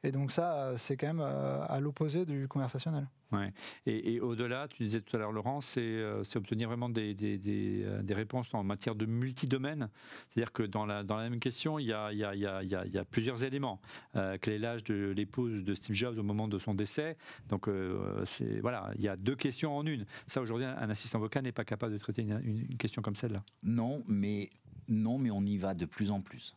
[0.03, 3.09] Et donc ça, c'est quand même à l'opposé du conversationnel.
[3.33, 3.53] Ouais.
[3.87, 7.83] Et, au-delà, tu disais tout à l'heure, Laurent, c'est euh, obtenir vraiment des, des, des,
[7.85, 9.89] euh, des, réponses en matière de multidomaine.
[10.29, 12.41] C'est-à-dire que dans la, dans la même question, il y a, il y a, il
[12.41, 13.81] y a, il y a plusieurs éléments.
[14.15, 17.17] Euh, quel est l'âge de l'épouse de Steve Jobs au moment de son décès
[17.49, 18.25] Donc, euh,
[18.61, 20.07] voilà, il y a deux questions en une.
[20.27, 23.43] Ça, aujourd'hui, un assistant vocal n'est pas capable de traiter une, une question comme celle-là.
[23.65, 24.51] Non, mais,
[24.89, 26.55] non, mais on y va de plus en plus.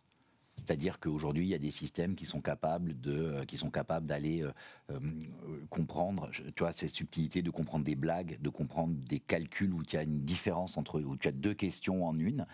[0.59, 4.05] C'est-à-dire qu'aujourd'hui, il y a des systèmes qui sont capables de, euh, qui sont capables
[4.05, 4.51] d'aller euh,
[4.91, 4.99] euh,
[5.69, 9.99] comprendre, tu vois, ces subtilités de comprendre des blagues, de comprendre des calculs où il
[9.99, 12.45] y une différence entre, où tu as deux questions en une.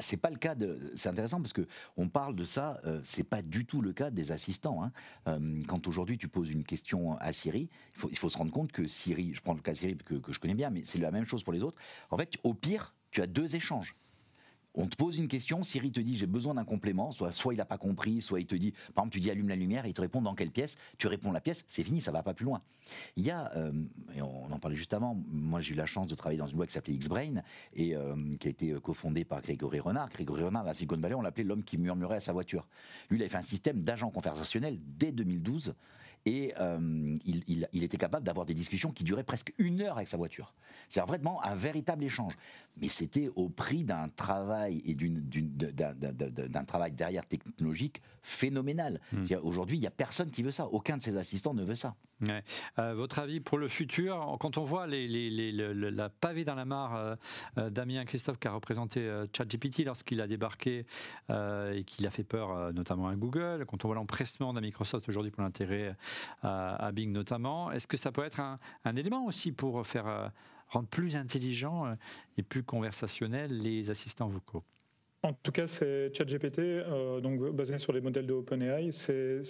[0.00, 3.42] C'est pas le cas de, c'est intéressant parce que on parle de ça, c'est pas
[3.42, 4.82] du tout le cas des assistants.
[4.82, 5.38] Hein.
[5.66, 8.72] Quand aujourd'hui tu poses une question à Siri, il faut, il faut se rendre compte
[8.72, 11.10] que Siri, je prends le cas Siri que, que je connais bien, mais c'est la
[11.10, 11.76] même chose pour les autres.
[12.10, 13.94] En fait, au pire, tu as deux échanges
[14.74, 17.58] on te pose une question, Siri te dit j'ai besoin d'un complément, soit, soit il
[17.58, 19.94] n'a pas compris, soit il te dit, par exemple tu dis allume la lumière, il
[19.94, 22.44] te répond dans quelle pièce, tu réponds la pièce, c'est fini, ça va pas plus
[22.44, 22.60] loin.
[23.16, 23.72] Il y a, euh,
[24.16, 26.56] et on en parlait juste avant, moi j'ai eu la chance de travailler dans une
[26.56, 27.42] boîte qui s'appelait X-Brain,
[27.74, 30.10] et euh, qui a été euh, cofondée par Grégory Renard.
[30.10, 32.66] Grégory Renard, à Silicon Valley, on l'appelait l'homme qui murmurait à sa voiture.
[33.10, 35.74] Lui, il avait fait un système d'agent conversationnel dès 2012
[36.26, 36.54] et
[37.26, 40.54] il, était capable d'avoir des discussions qui duraient presque une heure avec sa voiture.
[40.88, 42.32] C'est vraiment un véritable échange
[42.80, 49.00] mais c'était au prix d'un travail et d'un travail derrière technologique phénoménal.
[49.12, 49.26] Hmm.
[49.42, 50.66] Aujourd'hui, il n'y a personne qui veut ça.
[50.66, 51.94] Aucun de ses assistants ne veut ça.
[52.78, 56.96] Euh, votre avis pour le futur Quand on voit les, la pavée dans la mare
[56.96, 57.16] euh,
[57.58, 60.86] euh, Damien Christophe qui a représenté ChatGPT lorsqu'il a débarqué
[61.30, 65.30] et qu'il a fait peur notamment à Google, quand on voit l'empressement de Microsoft aujourd'hui
[65.30, 65.96] pour l'intérêt
[66.42, 70.32] à, Bing notamment, est-ce que ça peut être un, un élément aussi pour faire
[70.68, 71.94] rendre plus intelligents euh,
[72.36, 74.64] et plus conversationnels les assistants vocaux
[75.24, 78.92] en tout cas, c'est ChatGPT, euh, donc basé sur les modèles de OpenAI.
[78.92, 79.40] C'est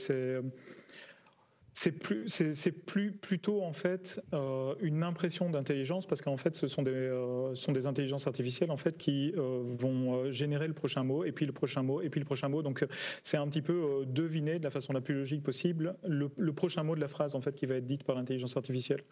[1.75, 6.68] c'est plus, c'est plus plutôt en fait euh, une impression d'intelligence parce qu'en fait ce
[6.68, 11.03] sont des, euh, sont des intelligences artificielles en fait qui euh, vont générer le prochain
[11.03, 12.62] mot et puis le prochain mot et puis le prochain mot.
[12.62, 12.87] Donc
[13.25, 16.95] c'est un petit peu deviner de la façon la plus logique possible le, prochain mot
[16.95, 19.03] de la phrase en fait qui va être dite par l'intelligence artificielle.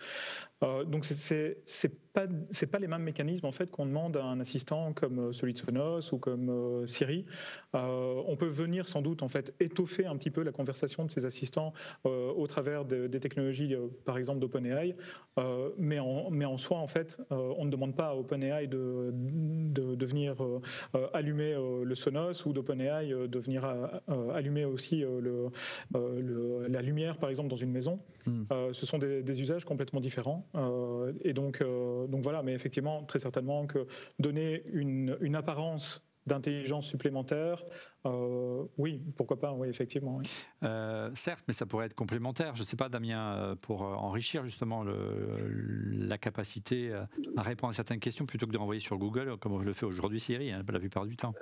[0.87, 4.41] donc c'est c'est pas c'est pas les mêmes mécanismes en fait qu'on demande à un
[4.41, 7.25] assistant comme celui de Sonos ou comme Siri.
[7.73, 11.27] on peut venir sans doute en fait étoffer un petit peu la conversation de ces
[11.27, 11.73] assistants
[12.05, 14.95] au travers des technologies, euh, par exemple d'OpenAI,
[15.39, 18.67] euh, mais, en, mais en soi, en fait, euh, on ne demande pas à OpenAI
[18.67, 20.35] de, de, venir
[21.15, 23.65] allumer le Sonos ou d'OpenAI de venir
[24.35, 25.49] allumer aussi le,
[26.69, 28.01] la lumière, par exemple, dans une maison.
[28.27, 28.45] Hmm.
[28.73, 30.45] ce sont des, des, usages complètement différents.
[31.23, 31.63] et donc,
[32.07, 33.87] donc voilà, mais effectivement, très certainement que
[34.19, 37.65] donner une, une apparence d'intelligence supplémentaire,
[38.07, 40.21] euh, oui, pourquoi pas, oui, effectivement.
[40.63, 42.55] Euh, certes, mais ça pourrait être complémentaire.
[42.55, 46.91] Je ne sais pas, Damien, euh, pour enrichir justement la capacité
[47.37, 49.87] à répondre à certaines questions plutôt que de renvoyer sur Google, comme on le fait
[49.87, 51.35] aujourd'hui Siri, hein, la plupart du temps.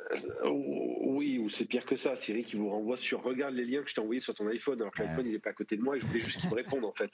[1.21, 3.91] Oui, ou c'est pire que ça, Siri qui vous renvoie sur regarde les liens que
[3.91, 5.83] je t'ai envoyés sur ton iPhone, alors que l'iPhone il n'est pas à côté de
[5.83, 7.11] moi et je voulais juste qu'il me réponde en fait.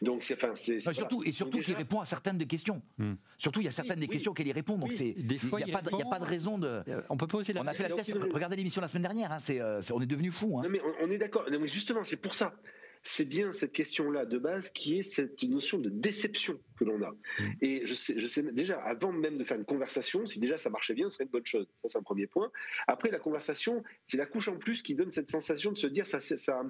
[0.00, 2.80] Donc c'est enfin c'est surtout et surtout qu'il répond à certaines des questions.
[2.96, 3.16] Hmm.
[3.36, 5.66] Surtout il y a certaines des questions qu'elle y répond, donc c'est des fois il
[5.66, 6.82] n'y a, a, pas de raison de.
[7.10, 7.60] On peut poser la.
[7.60, 8.16] On a fait la test.
[8.32, 10.58] Regardez l'émission la semaine dernière, hein, euh, c'est on est devenu fou.
[10.58, 10.62] Hein.
[10.62, 11.44] Non mais on, on est d'accord.
[11.50, 12.54] mais justement c'est pour ça
[13.02, 17.10] c'est bien cette question-là de base qui est cette notion de déception que l'on a.
[17.10, 17.50] Mm.
[17.62, 20.70] Et je sais, je sais déjà, avant même de faire une conversation, si déjà ça
[20.70, 21.66] marchait bien, ce serait une bonne chose.
[21.76, 22.50] Ça, c'est un premier point.
[22.86, 26.06] Après, la conversation, c'est la couche en plus qui donne cette sensation de se dire,
[26.06, 26.62] ça, ça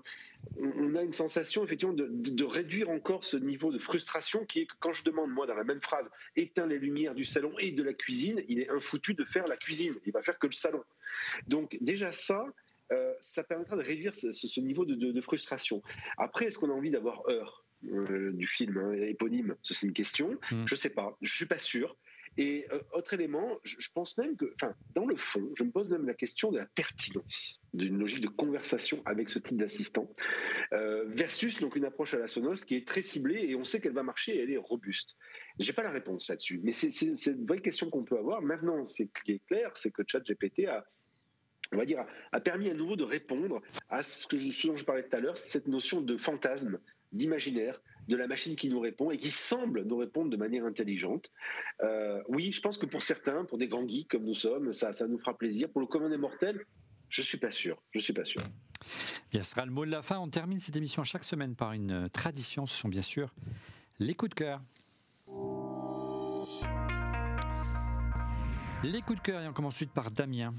[0.59, 4.67] on a une sensation effectivement de, de, réduire encore ce niveau de frustration qui est
[4.67, 7.73] que quand je demande, moi, dans la même phrase, éteins les lumières du salon et
[7.73, 9.95] de la cuisine, il est infoutu de faire la cuisine.
[10.07, 10.83] Il va faire que le salon.
[11.49, 12.45] Donc, déjà ça,
[12.93, 15.83] euh, ça permettra de réduire ce, niveau de, frustration.
[16.17, 20.39] Après, est-ce qu'on a envie d'avoir heure euh, du film hein, éponyme C'est une question.
[20.51, 20.67] Mm.
[20.67, 21.17] Je ne sais pas.
[21.23, 21.97] Je suis pas sûr.
[22.37, 25.91] Et euh, autre élément, je, pense même que, enfin, dans le fond, je me pose
[25.91, 30.09] même la question de la pertinence d'une logique de conversation avec ce type d'assistant,
[31.07, 33.95] versus donc une approche à la Sonos qui est très ciblée et on sait qu'elle
[33.95, 35.17] va marcher et elle est robuste.
[35.59, 38.43] J'ai pas la réponse là-dessus, mais c'est une vraie question qu'on peut avoir.
[38.43, 40.87] Maintenant, ce qui est clair, c'est que ChatGPT a
[41.73, 44.27] on va dire, a permis à nouveau de répondre à ce,
[44.67, 46.79] dont je parlais tout à l'heure, cette notion de fantasme
[47.13, 51.31] d'imaginaire de la machine qui nous répond et qui semble nous répondre de manière intelligente.
[51.83, 54.93] Euh, oui, je pense que pour certains, pour des grands geeks comme nous sommes, ça,
[54.93, 55.69] ça nous fera plaisir.
[55.71, 56.65] Pour le commun des mortels,
[57.09, 57.81] je suis pas sûr.
[57.93, 58.43] Je suis pas sûr.
[59.31, 60.19] Bien, ce sera le mot de la fin.
[60.19, 62.67] On termine cette émission chaque semaine par une tradition.
[62.67, 63.33] Ce sont bien sûr
[64.01, 64.61] les coups de cœur.
[68.83, 70.53] Les coups de cœur, et on commence ensuite par Damien.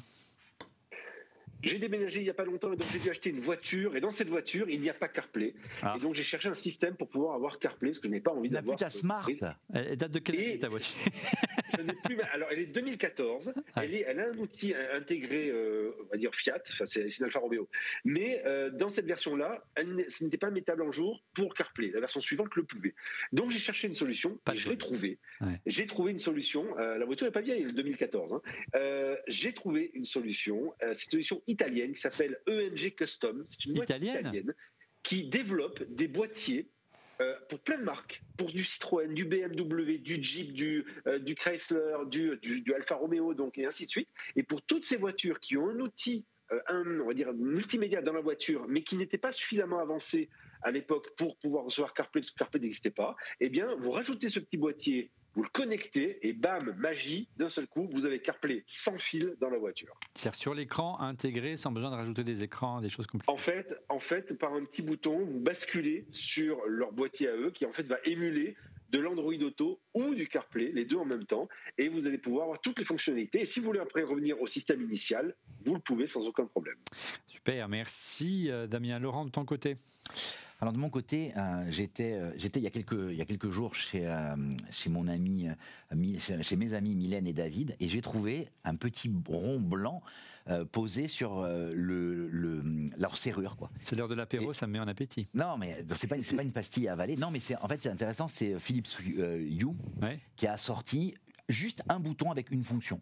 [1.64, 3.96] J'ai déménagé il n'y a pas longtemps et donc j'ai dû acheter une voiture.
[3.96, 5.54] Et dans cette voiture, il n'y a pas CarPlay.
[5.82, 5.96] Ah.
[5.98, 8.32] Et donc j'ai cherché un système pour pouvoir avoir CarPlay, parce que je n'ai pas
[8.32, 8.78] envie d'avoir.
[8.78, 9.28] ta ce- Smart.
[9.74, 10.96] Elle elle date de quelle année ta voiture
[11.78, 13.54] Je n'ai plus- Alors, elle est 2014.
[13.76, 13.84] Ah.
[13.86, 16.62] Elle, est, elle a un outil euh, intégré, euh, on va dire Fiat.
[16.70, 17.70] Enfin, c'est une Alfa Romeo.
[18.04, 21.92] Mais euh, dans cette version-là, elle ce n'était pas mettable en jour pour CarPlay.
[21.92, 22.94] La version suivante le pouvait.
[23.32, 25.20] Donc, j'ai cherché une solution Pas et je l'ai trouvée.
[25.40, 25.60] Ouais.
[25.66, 26.78] J'ai trouvé une solution.
[26.78, 28.34] euh, la voiture n'est pas vieille, elle est de 2014.
[28.34, 28.42] hein.
[29.28, 30.74] J'ai trouvé une solution.
[30.94, 33.44] c'est une solution italienne qui s'appelle EMG Custom.
[33.46, 34.54] C'est une boîte Italienne italienne
[35.04, 36.70] qui développe des boîtiers
[37.22, 41.36] euh, pour plein de marques, pour du Citroën, du BMW, du Jeep, du, euh, du
[41.36, 44.10] Chrysler, du, du, du Alfa Romeo, donc et ainsi de suite.
[44.36, 48.02] Et pour toutes ces voitures qui ont un outil, euh, un, on va dire multimédia
[48.02, 50.30] dans la voiture, mais qui n'était pas suffisamment avancé
[50.64, 54.30] à l'époque pour pouvoir recevoir CarPlay, parce que CarPlay n'existait pas, eh bien, vous rajoutez
[54.30, 58.64] ce petit boîtier, vous le connectez, et bam, magie, d'un seul coup, vous avez CarPlay
[58.66, 59.98] sans fil dans la voiture.
[60.14, 63.74] C'est-à-dire sur l'écran intégré sans besoin de rajouter des écrans, des choses comme En fait,
[63.90, 67.72] en fait, par un petit bouton, vous basculez sur leur boîtier à eux, qui en
[67.72, 68.56] fait va émuler
[68.92, 72.44] de l'Android Auto ou du CarPlay, les deux en même temps, et vous allez pouvoir
[72.44, 73.42] avoir toutes les fonctionnalités.
[73.42, 76.76] Et si vous voulez après revenir au système initial, vous le pouvez sans aucun problème.
[77.28, 79.00] Super, merci euh, Damien.
[79.00, 79.78] Laurent, de ton côté
[80.64, 83.26] Alors de mon côté, euh, j'étais, euh, j'étais il y a quelques il y a
[83.26, 84.36] quelques jours chez euh,
[84.70, 85.48] chez mon ami,
[85.96, 90.02] Mi- chez, mes amis Mylène et David, et j'ai trouvé un petit rond blanc
[90.72, 92.62] posé sur le, le
[92.98, 93.72] leur serrure quoi.
[93.84, 95.26] C'est l'heure de l'apéro, Et- ça me met en appétit.
[95.34, 97.16] Non mais c'est pas c'est pas une pastille à avaler.
[97.16, 98.28] Non mais c'est en fait c'est intéressant.
[98.28, 98.88] C'est Philips
[100.02, 100.20] Ouais.
[100.36, 101.16] qui a sorti
[101.50, 103.02] juste un bouton avec une fonction.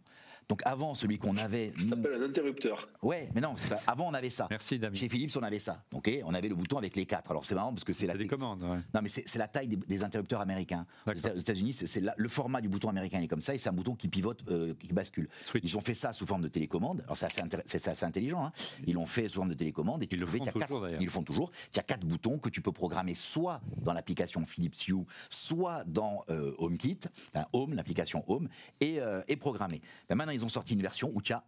[0.49, 2.89] Donc avant celui qu'on avait, Ça nous- s'appelle un interrupteur.
[3.03, 4.47] ouais, mais non, c'est pas- avant on avait ça.
[4.49, 4.95] Merci Damien.
[4.95, 5.83] Chez Philips, on avait ça.
[5.93, 7.29] Ok, on avait le bouton avec les quatre.
[7.29, 8.63] Alors c'est marrant parce que c'est la des tech- commandes.
[8.63, 8.79] ouais.
[8.95, 10.87] Non, mais c'est c'est la taille des, des interrupteurs américains.
[11.05, 11.31] Aux D'accord.
[11.31, 13.59] Éta- aux États-Unis, c'est c'est la- le format du bouton américain est comme ça, et
[13.59, 15.29] c'est un bouton qui pivote, euh, qui bascule.
[15.45, 15.63] Switch.
[15.63, 17.01] Ils ont fait ça sous forme de télécommande.
[17.03, 18.43] Alors c'est assez, intér- c'est assez intelligent.
[18.45, 18.51] hein.
[18.87, 20.01] Ils l'ont fait sous forme de télécommande.
[20.01, 20.99] Et tu Ils le font quatre- toujours, d'ailleurs.
[20.99, 21.51] Ils le font toujours.
[21.71, 26.23] Tu as quatre boutons que tu peux programmer soit dans l'application Philips Hue, soit dans
[26.29, 26.99] euh, HomeKit,
[27.35, 28.49] enfin, Home, l'application Home,
[28.81, 29.79] et, euh, et programmer.
[30.09, 31.43] Ben, maintenant, ils ont sorti une version où tu as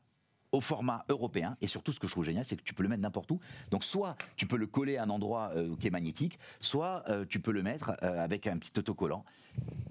[0.51, 2.89] au format européen et surtout ce que je trouve génial c'est que tu peux le
[2.89, 3.39] mettre n'importe où.
[3.69, 7.25] Donc soit tu peux le coller à un endroit euh, qui est magnétique soit euh,
[7.27, 9.23] tu peux le mettre euh, avec un petit autocollant.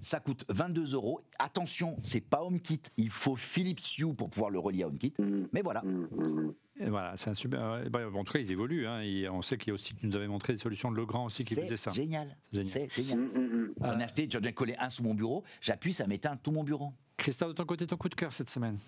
[0.01, 1.23] Ça coûte 22 euros.
[1.39, 2.83] Attention c'est pas HomeKit.
[2.99, 5.15] Il faut Philips Hue pour pouvoir le relier à HomeKit.
[5.19, 5.83] Mm, mais voilà.
[5.83, 6.55] Mm, mm.
[6.81, 7.61] Et voilà, c'est un super.
[7.63, 8.87] euh, bah, en tout cas, ils évoluent.
[8.87, 10.97] hein, et on sait qu'il y a aussi, tu nous avais montré des solutions de
[10.97, 11.91] Legrand aussi qui faisaient ça.
[11.91, 12.35] génial.
[12.53, 12.89] C'est génial.
[12.91, 13.29] c'est génial.
[13.83, 15.45] J'en ai acheté j'en ai collé un sous mon bureau.
[15.61, 18.49] J'appuie ça m'éteint tout mon bureau Christophe, de ton côté, ton coup de cœur cette
[18.49, 18.79] semaine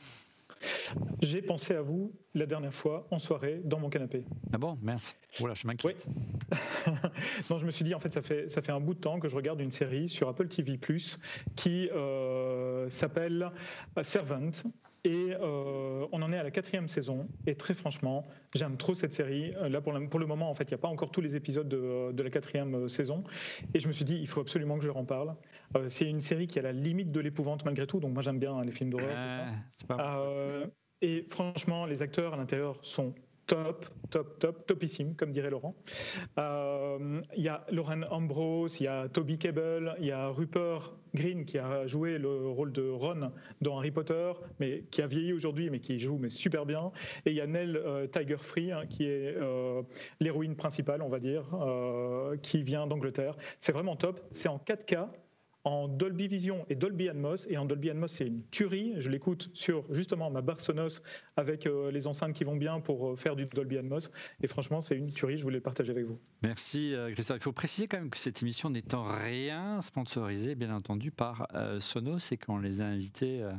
[1.21, 4.25] J'ai pensé à vous la dernière fois en soirée dans mon canapé.
[4.55, 5.17] Ah bon, mince.
[5.39, 6.07] Voilà, je m'inquiète.
[7.51, 9.21] non, je me suis dit, en fait, ça fait, ça fait un bout de temps
[9.21, 10.81] que je regarde une série sur Apple TV
[11.57, 13.51] qui euh, s'appelle
[14.03, 14.53] Servant.
[15.05, 17.29] Et euh, on en est à la quatrième saison.
[17.47, 19.53] Et très franchement, j'aime trop cette série.
[19.57, 21.21] Euh, Là, pour le, pour le moment, en fait, il n'y a pas encore tous
[21.21, 23.25] les épisodes de, de la quatrième euh, saison.
[23.75, 25.35] Et je me suis dit, il faut absolument que je leur en parle.
[25.77, 27.99] Euh, c'est une série qui à la limite de l'épouvante malgré tout.
[27.99, 29.11] Donc moi, j'aime bien hein, les films d'horreur.
[29.11, 29.51] Euh,
[29.91, 30.67] Euh,
[31.01, 33.15] et franchement, les acteurs à l'intérieur sont
[33.47, 35.75] top, top, top, topissime, comme dirait Laurent.
[36.39, 40.93] Euh, Il y a Lauren Ambrose, il y a Toby Kebbell, il y a Rupert
[41.15, 45.33] Green qui a joué le rôle de Ron dans Harry Potter, mais qui a vieilli
[45.33, 46.91] aujourd'hui, mais qui joue mais super bien.
[47.27, 49.83] Et il y a Nell euh, Tiger Free, hein, qui est euh,
[50.21, 53.37] l'héroïne principale, on va dire, euh, qui vient d'Angleterre.
[53.61, 54.21] C'est vraiment top.
[54.31, 55.09] C'est en 4K
[55.65, 57.47] en Dolby Vision et Dolby Atmos.
[57.49, 58.95] Et en Dolby Atmos, c'est une tuerie.
[58.97, 61.01] Je l'écoute sur justement ma barre Sonos
[61.37, 64.11] avec euh, les enceintes qui vont bien pour euh, faire du Dolby Atmos.
[64.43, 65.37] Et franchement, c'est une tuerie.
[65.37, 66.19] Je voulais le partager avec vous.
[66.43, 67.37] Merci euh, Christophe.
[67.39, 71.79] Il faut préciser quand même que cette émission n'étant rien sponsorisée, bien entendu, par euh,
[71.79, 73.53] Sonos et qu'on les a invités euh,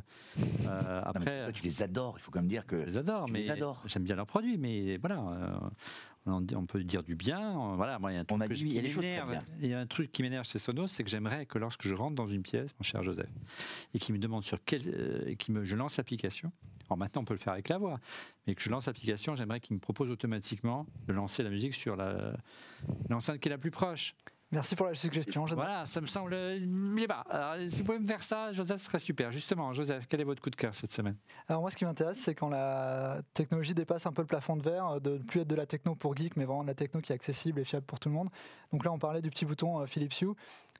[0.67, 1.43] euh, Non, après.
[1.43, 3.43] toi, tu les adores il faut quand même dire que Je les adore, Tu mais
[3.43, 5.69] j'aime bien leurs produits, mais voilà, euh,
[6.25, 7.75] on, peut dire du bien.
[7.75, 9.39] Voilà, moi, il y a un truc, On a dit oui, qui m'énerve.
[9.61, 11.93] Il y a un truc qui m'énerve chez Sonos, c'est que j'aimerais que lorsque je
[11.93, 13.29] rentre dans une pièce, mon cher Joseph,
[13.93, 16.51] et qui me demande sur quel, euh, et qui me, je lance l'application.
[16.87, 17.99] Alors maintenant, on peut le faire avec la voix,
[18.45, 21.95] mais que je lance l'application, j'aimerais qu'il me propose automatiquement de lancer la musique sur
[21.95, 22.37] la
[23.09, 24.15] l'enceinte qui est la plus proche.
[24.53, 25.45] Merci pour la suggestion.
[25.45, 26.31] Voilà, ça me semble.
[26.33, 27.55] Je sais pas.
[27.67, 29.31] si vous pouvez me faire ça, Joseph, ce serait super.
[29.31, 31.15] Justement, Joseph, quel est votre coup de cœur cette semaine?
[31.47, 34.61] Alors moi, ce qui m'intéresse, c'est quand la technologie dépasse un peu le plafond de
[34.61, 37.01] verre, de ne plus être de la techno pour geek, mais vraiment de la techno
[37.01, 38.29] qui est accessible et fiable pour tout le monde.
[38.71, 40.33] Donc là, on parlait du petit bouton euh, Philips Hue.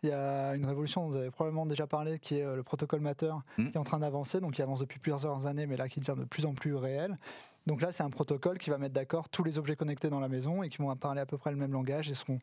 [0.04, 3.00] Il y a une révolution, vous avez probablement déjà parlé, qui est euh, le protocole
[3.00, 3.72] Matter, mmh.
[3.72, 6.20] qui est en train d'avancer, donc qui avance depuis plusieurs années, mais là qui devient
[6.20, 7.18] de plus en plus réel.
[7.65, 10.27] Donc là, c'est un protocole qui va mettre d'accord tous les objets connectés dans la
[10.27, 12.40] maison et qui vont parler à peu près le même langage et seront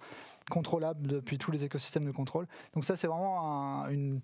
[0.50, 2.46] contrôlables depuis tous les écosystèmes de contrôle.
[2.74, 4.20] Donc ça, c'est vraiment une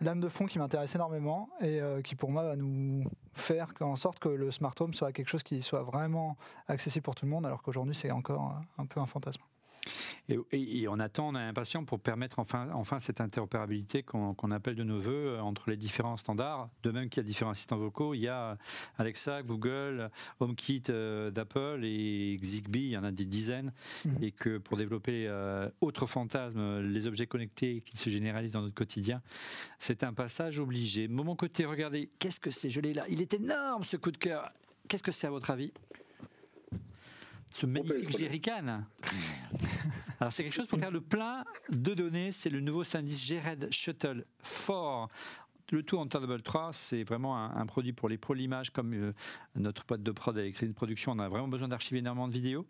[0.00, 3.96] lame de fond qui m'intéresse énormément et euh, qui pour moi va nous faire en
[3.96, 6.36] sorte que le smart home soit quelque chose qui soit vraiment
[6.68, 9.42] accessible pour tout le monde alors qu'aujourd'hui c'est encore un peu un fantasme.
[10.28, 14.84] Et, on attend, on est impatient pour permettre enfin, enfin cette interopérabilité qu'on appelle de
[14.84, 16.68] nos voeux euh, entre les différents standards.
[16.82, 18.56] De même qu'il y a différents assistants vocaux, il y a
[18.98, 20.10] Alexa, Google,
[20.40, 23.72] HomeKit euh, d'Apple et Zigbee, il y en a des dizaines.
[24.04, 24.22] Mhm.
[24.22, 28.74] Et que pour développer euh, autre fantasme, les objets connectés qui se généralisent dans notre
[28.74, 29.22] quotidien,
[29.78, 31.08] c'est un passage obligé.
[31.08, 33.04] Moment côté, regardez, qu'est-ce que c'est Je l'ai là?
[33.08, 34.52] Il est énorme ce coup de cœur.
[34.88, 35.72] Qu'est-ce que c'est à votre avis?
[37.56, 38.84] Ce magnifique jerrycan.
[40.20, 43.68] Alors c'est quelque chose pour faire le plein de données, c'est le nouveau Sandisk G-Red
[43.70, 45.08] Shuttle 4
[45.72, 48.94] le tout en Thunderbolt 3, c'est vraiment un, produit pour les pros de l'image, comme
[48.94, 49.12] euh,
[49.56, 51.12] notre pote de prod de Production.
[51.12, 52.66] On a vraiment besoin d'archiver énormément de vidéos.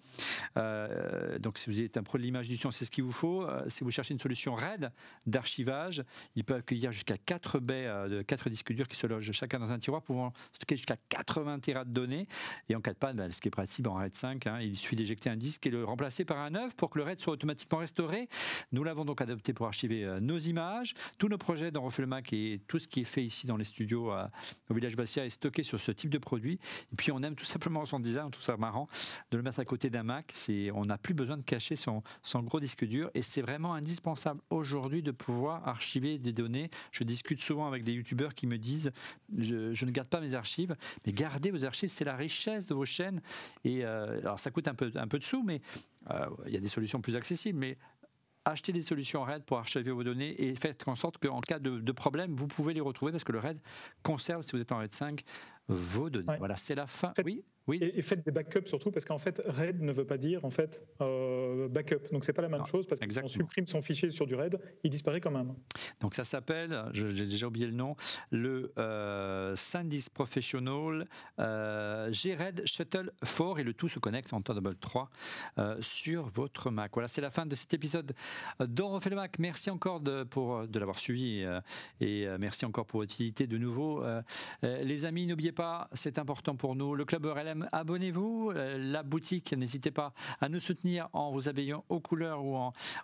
[0.56, 3.12] Euh, donc, si vous êtes un pro de l'image du son, c'est ce qu'il vous
[3.12, 3.42] faut.
[3.42, 4.90] Euh, si vous cherchez une solution RAID
[5.26, 6.02] d'archivage,
[6.34, 9.72] il peut accueillir jusqu'à 4 baies de 4 disques durs qui se logent chacun dans
[9.72, 12.26] un tiroir, pouvant stocker jusqu'à 80 Tera de données.
[12.68, 14.76] Et en cas de panne, bah, ce qui est pratique en RAID 5, hein, il
[14.76, 17.34] suffit d'éjecter un disque et le remplacer par un neuf pour que le RAID soit
[17.34, 18.28] automatiquement restauré.
[18.72, 22.60] Nous l'avons donc adopté pour archiver nos images, tous nos projets dans Refait Mac et
[22.68, 24.12] tout ce qui est fait ici dans les studios
[24.70, 26.58] au village Bastia est stocké sur ce type de produit.
[26.92, 28.88] Et puis on aime tout simplement son design, tout ça marrant,
[29.30, 30.30] de le mettre à côté d'un Mac.
[30.34, 32.02] C'est, on n'a plus besoin de cacher son,
[32.42, 36.70] gros disque dur et c'est vraiment indispensable aujourd'hui de pouvoir archiver des données.
[36.92, 38.90] Je discute souvent avec des youtubeurs qui me disent
[39.38, 40.76] je, ne garde pas mes archives,
[41.06, 43.20] mais gardez vos archives, c'est la richesse de vos chaînes.
[43.64, 45.60] Et euh, alors ça coûte un peu, un peu de sous, mais
[46.10, 47.78] euh, il y a des solutions plus accessibles, mais
[48.46, 51.92] achetez des solutions RAID pour archiver vos données et faites en sorte qu'en cas de,
[51.92, 53.58] problème, vous pouvez les retrouver parce que le RAID
[54.02, 55.24] conserve, si vous êtes en RAID 5,
[55.68, 56.36] vos données.
[56.38, 57.12] Voilà, c'est la fin.
[57.24, 57.78] oui oui.
[57.80, 60.84] Et, faites des backups surtout parce qu'en fait, RAID ne veut pas dire en fait
[61.00, 62.12] euh, backup.
[62.12, 64.90] Donc c'est pas la même chose parce qu'on supprime son fichier sur du RAID, il
[64.90, 65.54] disparaît quand même.
[66.00, 67.96] Donc ça s'appelle, j'ai déjà oublié le nom,
[68.30, 71.06] le euh, SanDisk Professional
[71.40, 75.10] euh, G-RAID Shuttle 4 et le tout se connecte en Thunderbolt 3
[75.58, 76.92] euh, sur votre Mac.
[76.94, 78.12] Voilà, c'est la fin de cet épisode
[78.60, 79.40] d'On refait le Mac.
[79.40, 81.44] Merci encore de, pour, de l'avoir suivi
[82.00, 84.04] et merci encore pour votre utilité de nouveau.
[84.62, 86.94] les amis, n'oubliez pas, c'est important pour nous.
[86.94, 88.52] Le Club RLM abonnez-vous.
[88.54, 92.56] Euh, la boutique, n'hésitez pas à nous soutenir en vous habillant aux couleurs ou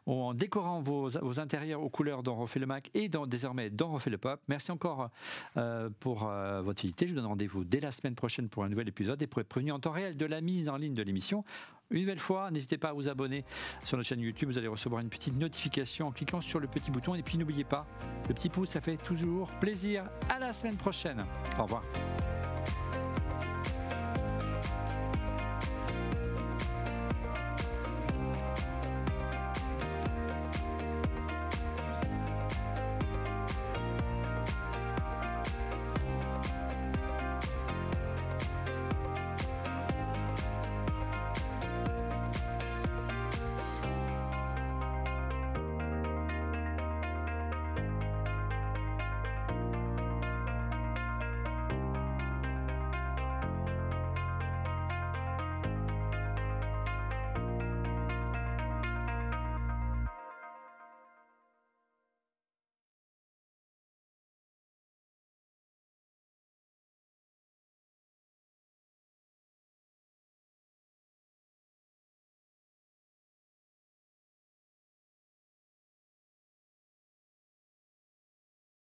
[0.07, 4.19] en, décorant vos, intérieurs aux couleurs dont Refait le Mac et désormais dans Refait le
[4.19, 4.41] Pop.
[4.49, 5.11] Merci encore
[5.57, 7.07] euh, pour euh, votre fidélité.
[7.07, 9.49] Je vous donne rendez-vous dès la semaine prochaine pour un nouvel épisode et pour être
[9.49, 11.45] prévenu en temps réel de la mise en ligne de l'émission.
[11.93, 13.44] Une nouvelle fois, n'hésitez pas à vous abonner
[13.85, 14.48] sur notre chaîne YouTube.
[14.48, 17.14] Vous allez recevoir une petite notification en cliquant sur le petit bouton.
[17.14, 17.86] Et puis n'oubliez pas,
[18.28, 20.05] le petit pouce, ça fait toujours plaisir.
[20.28, 21.24] À la semaine prochaine.
[21.59, 21.82] Au revoir.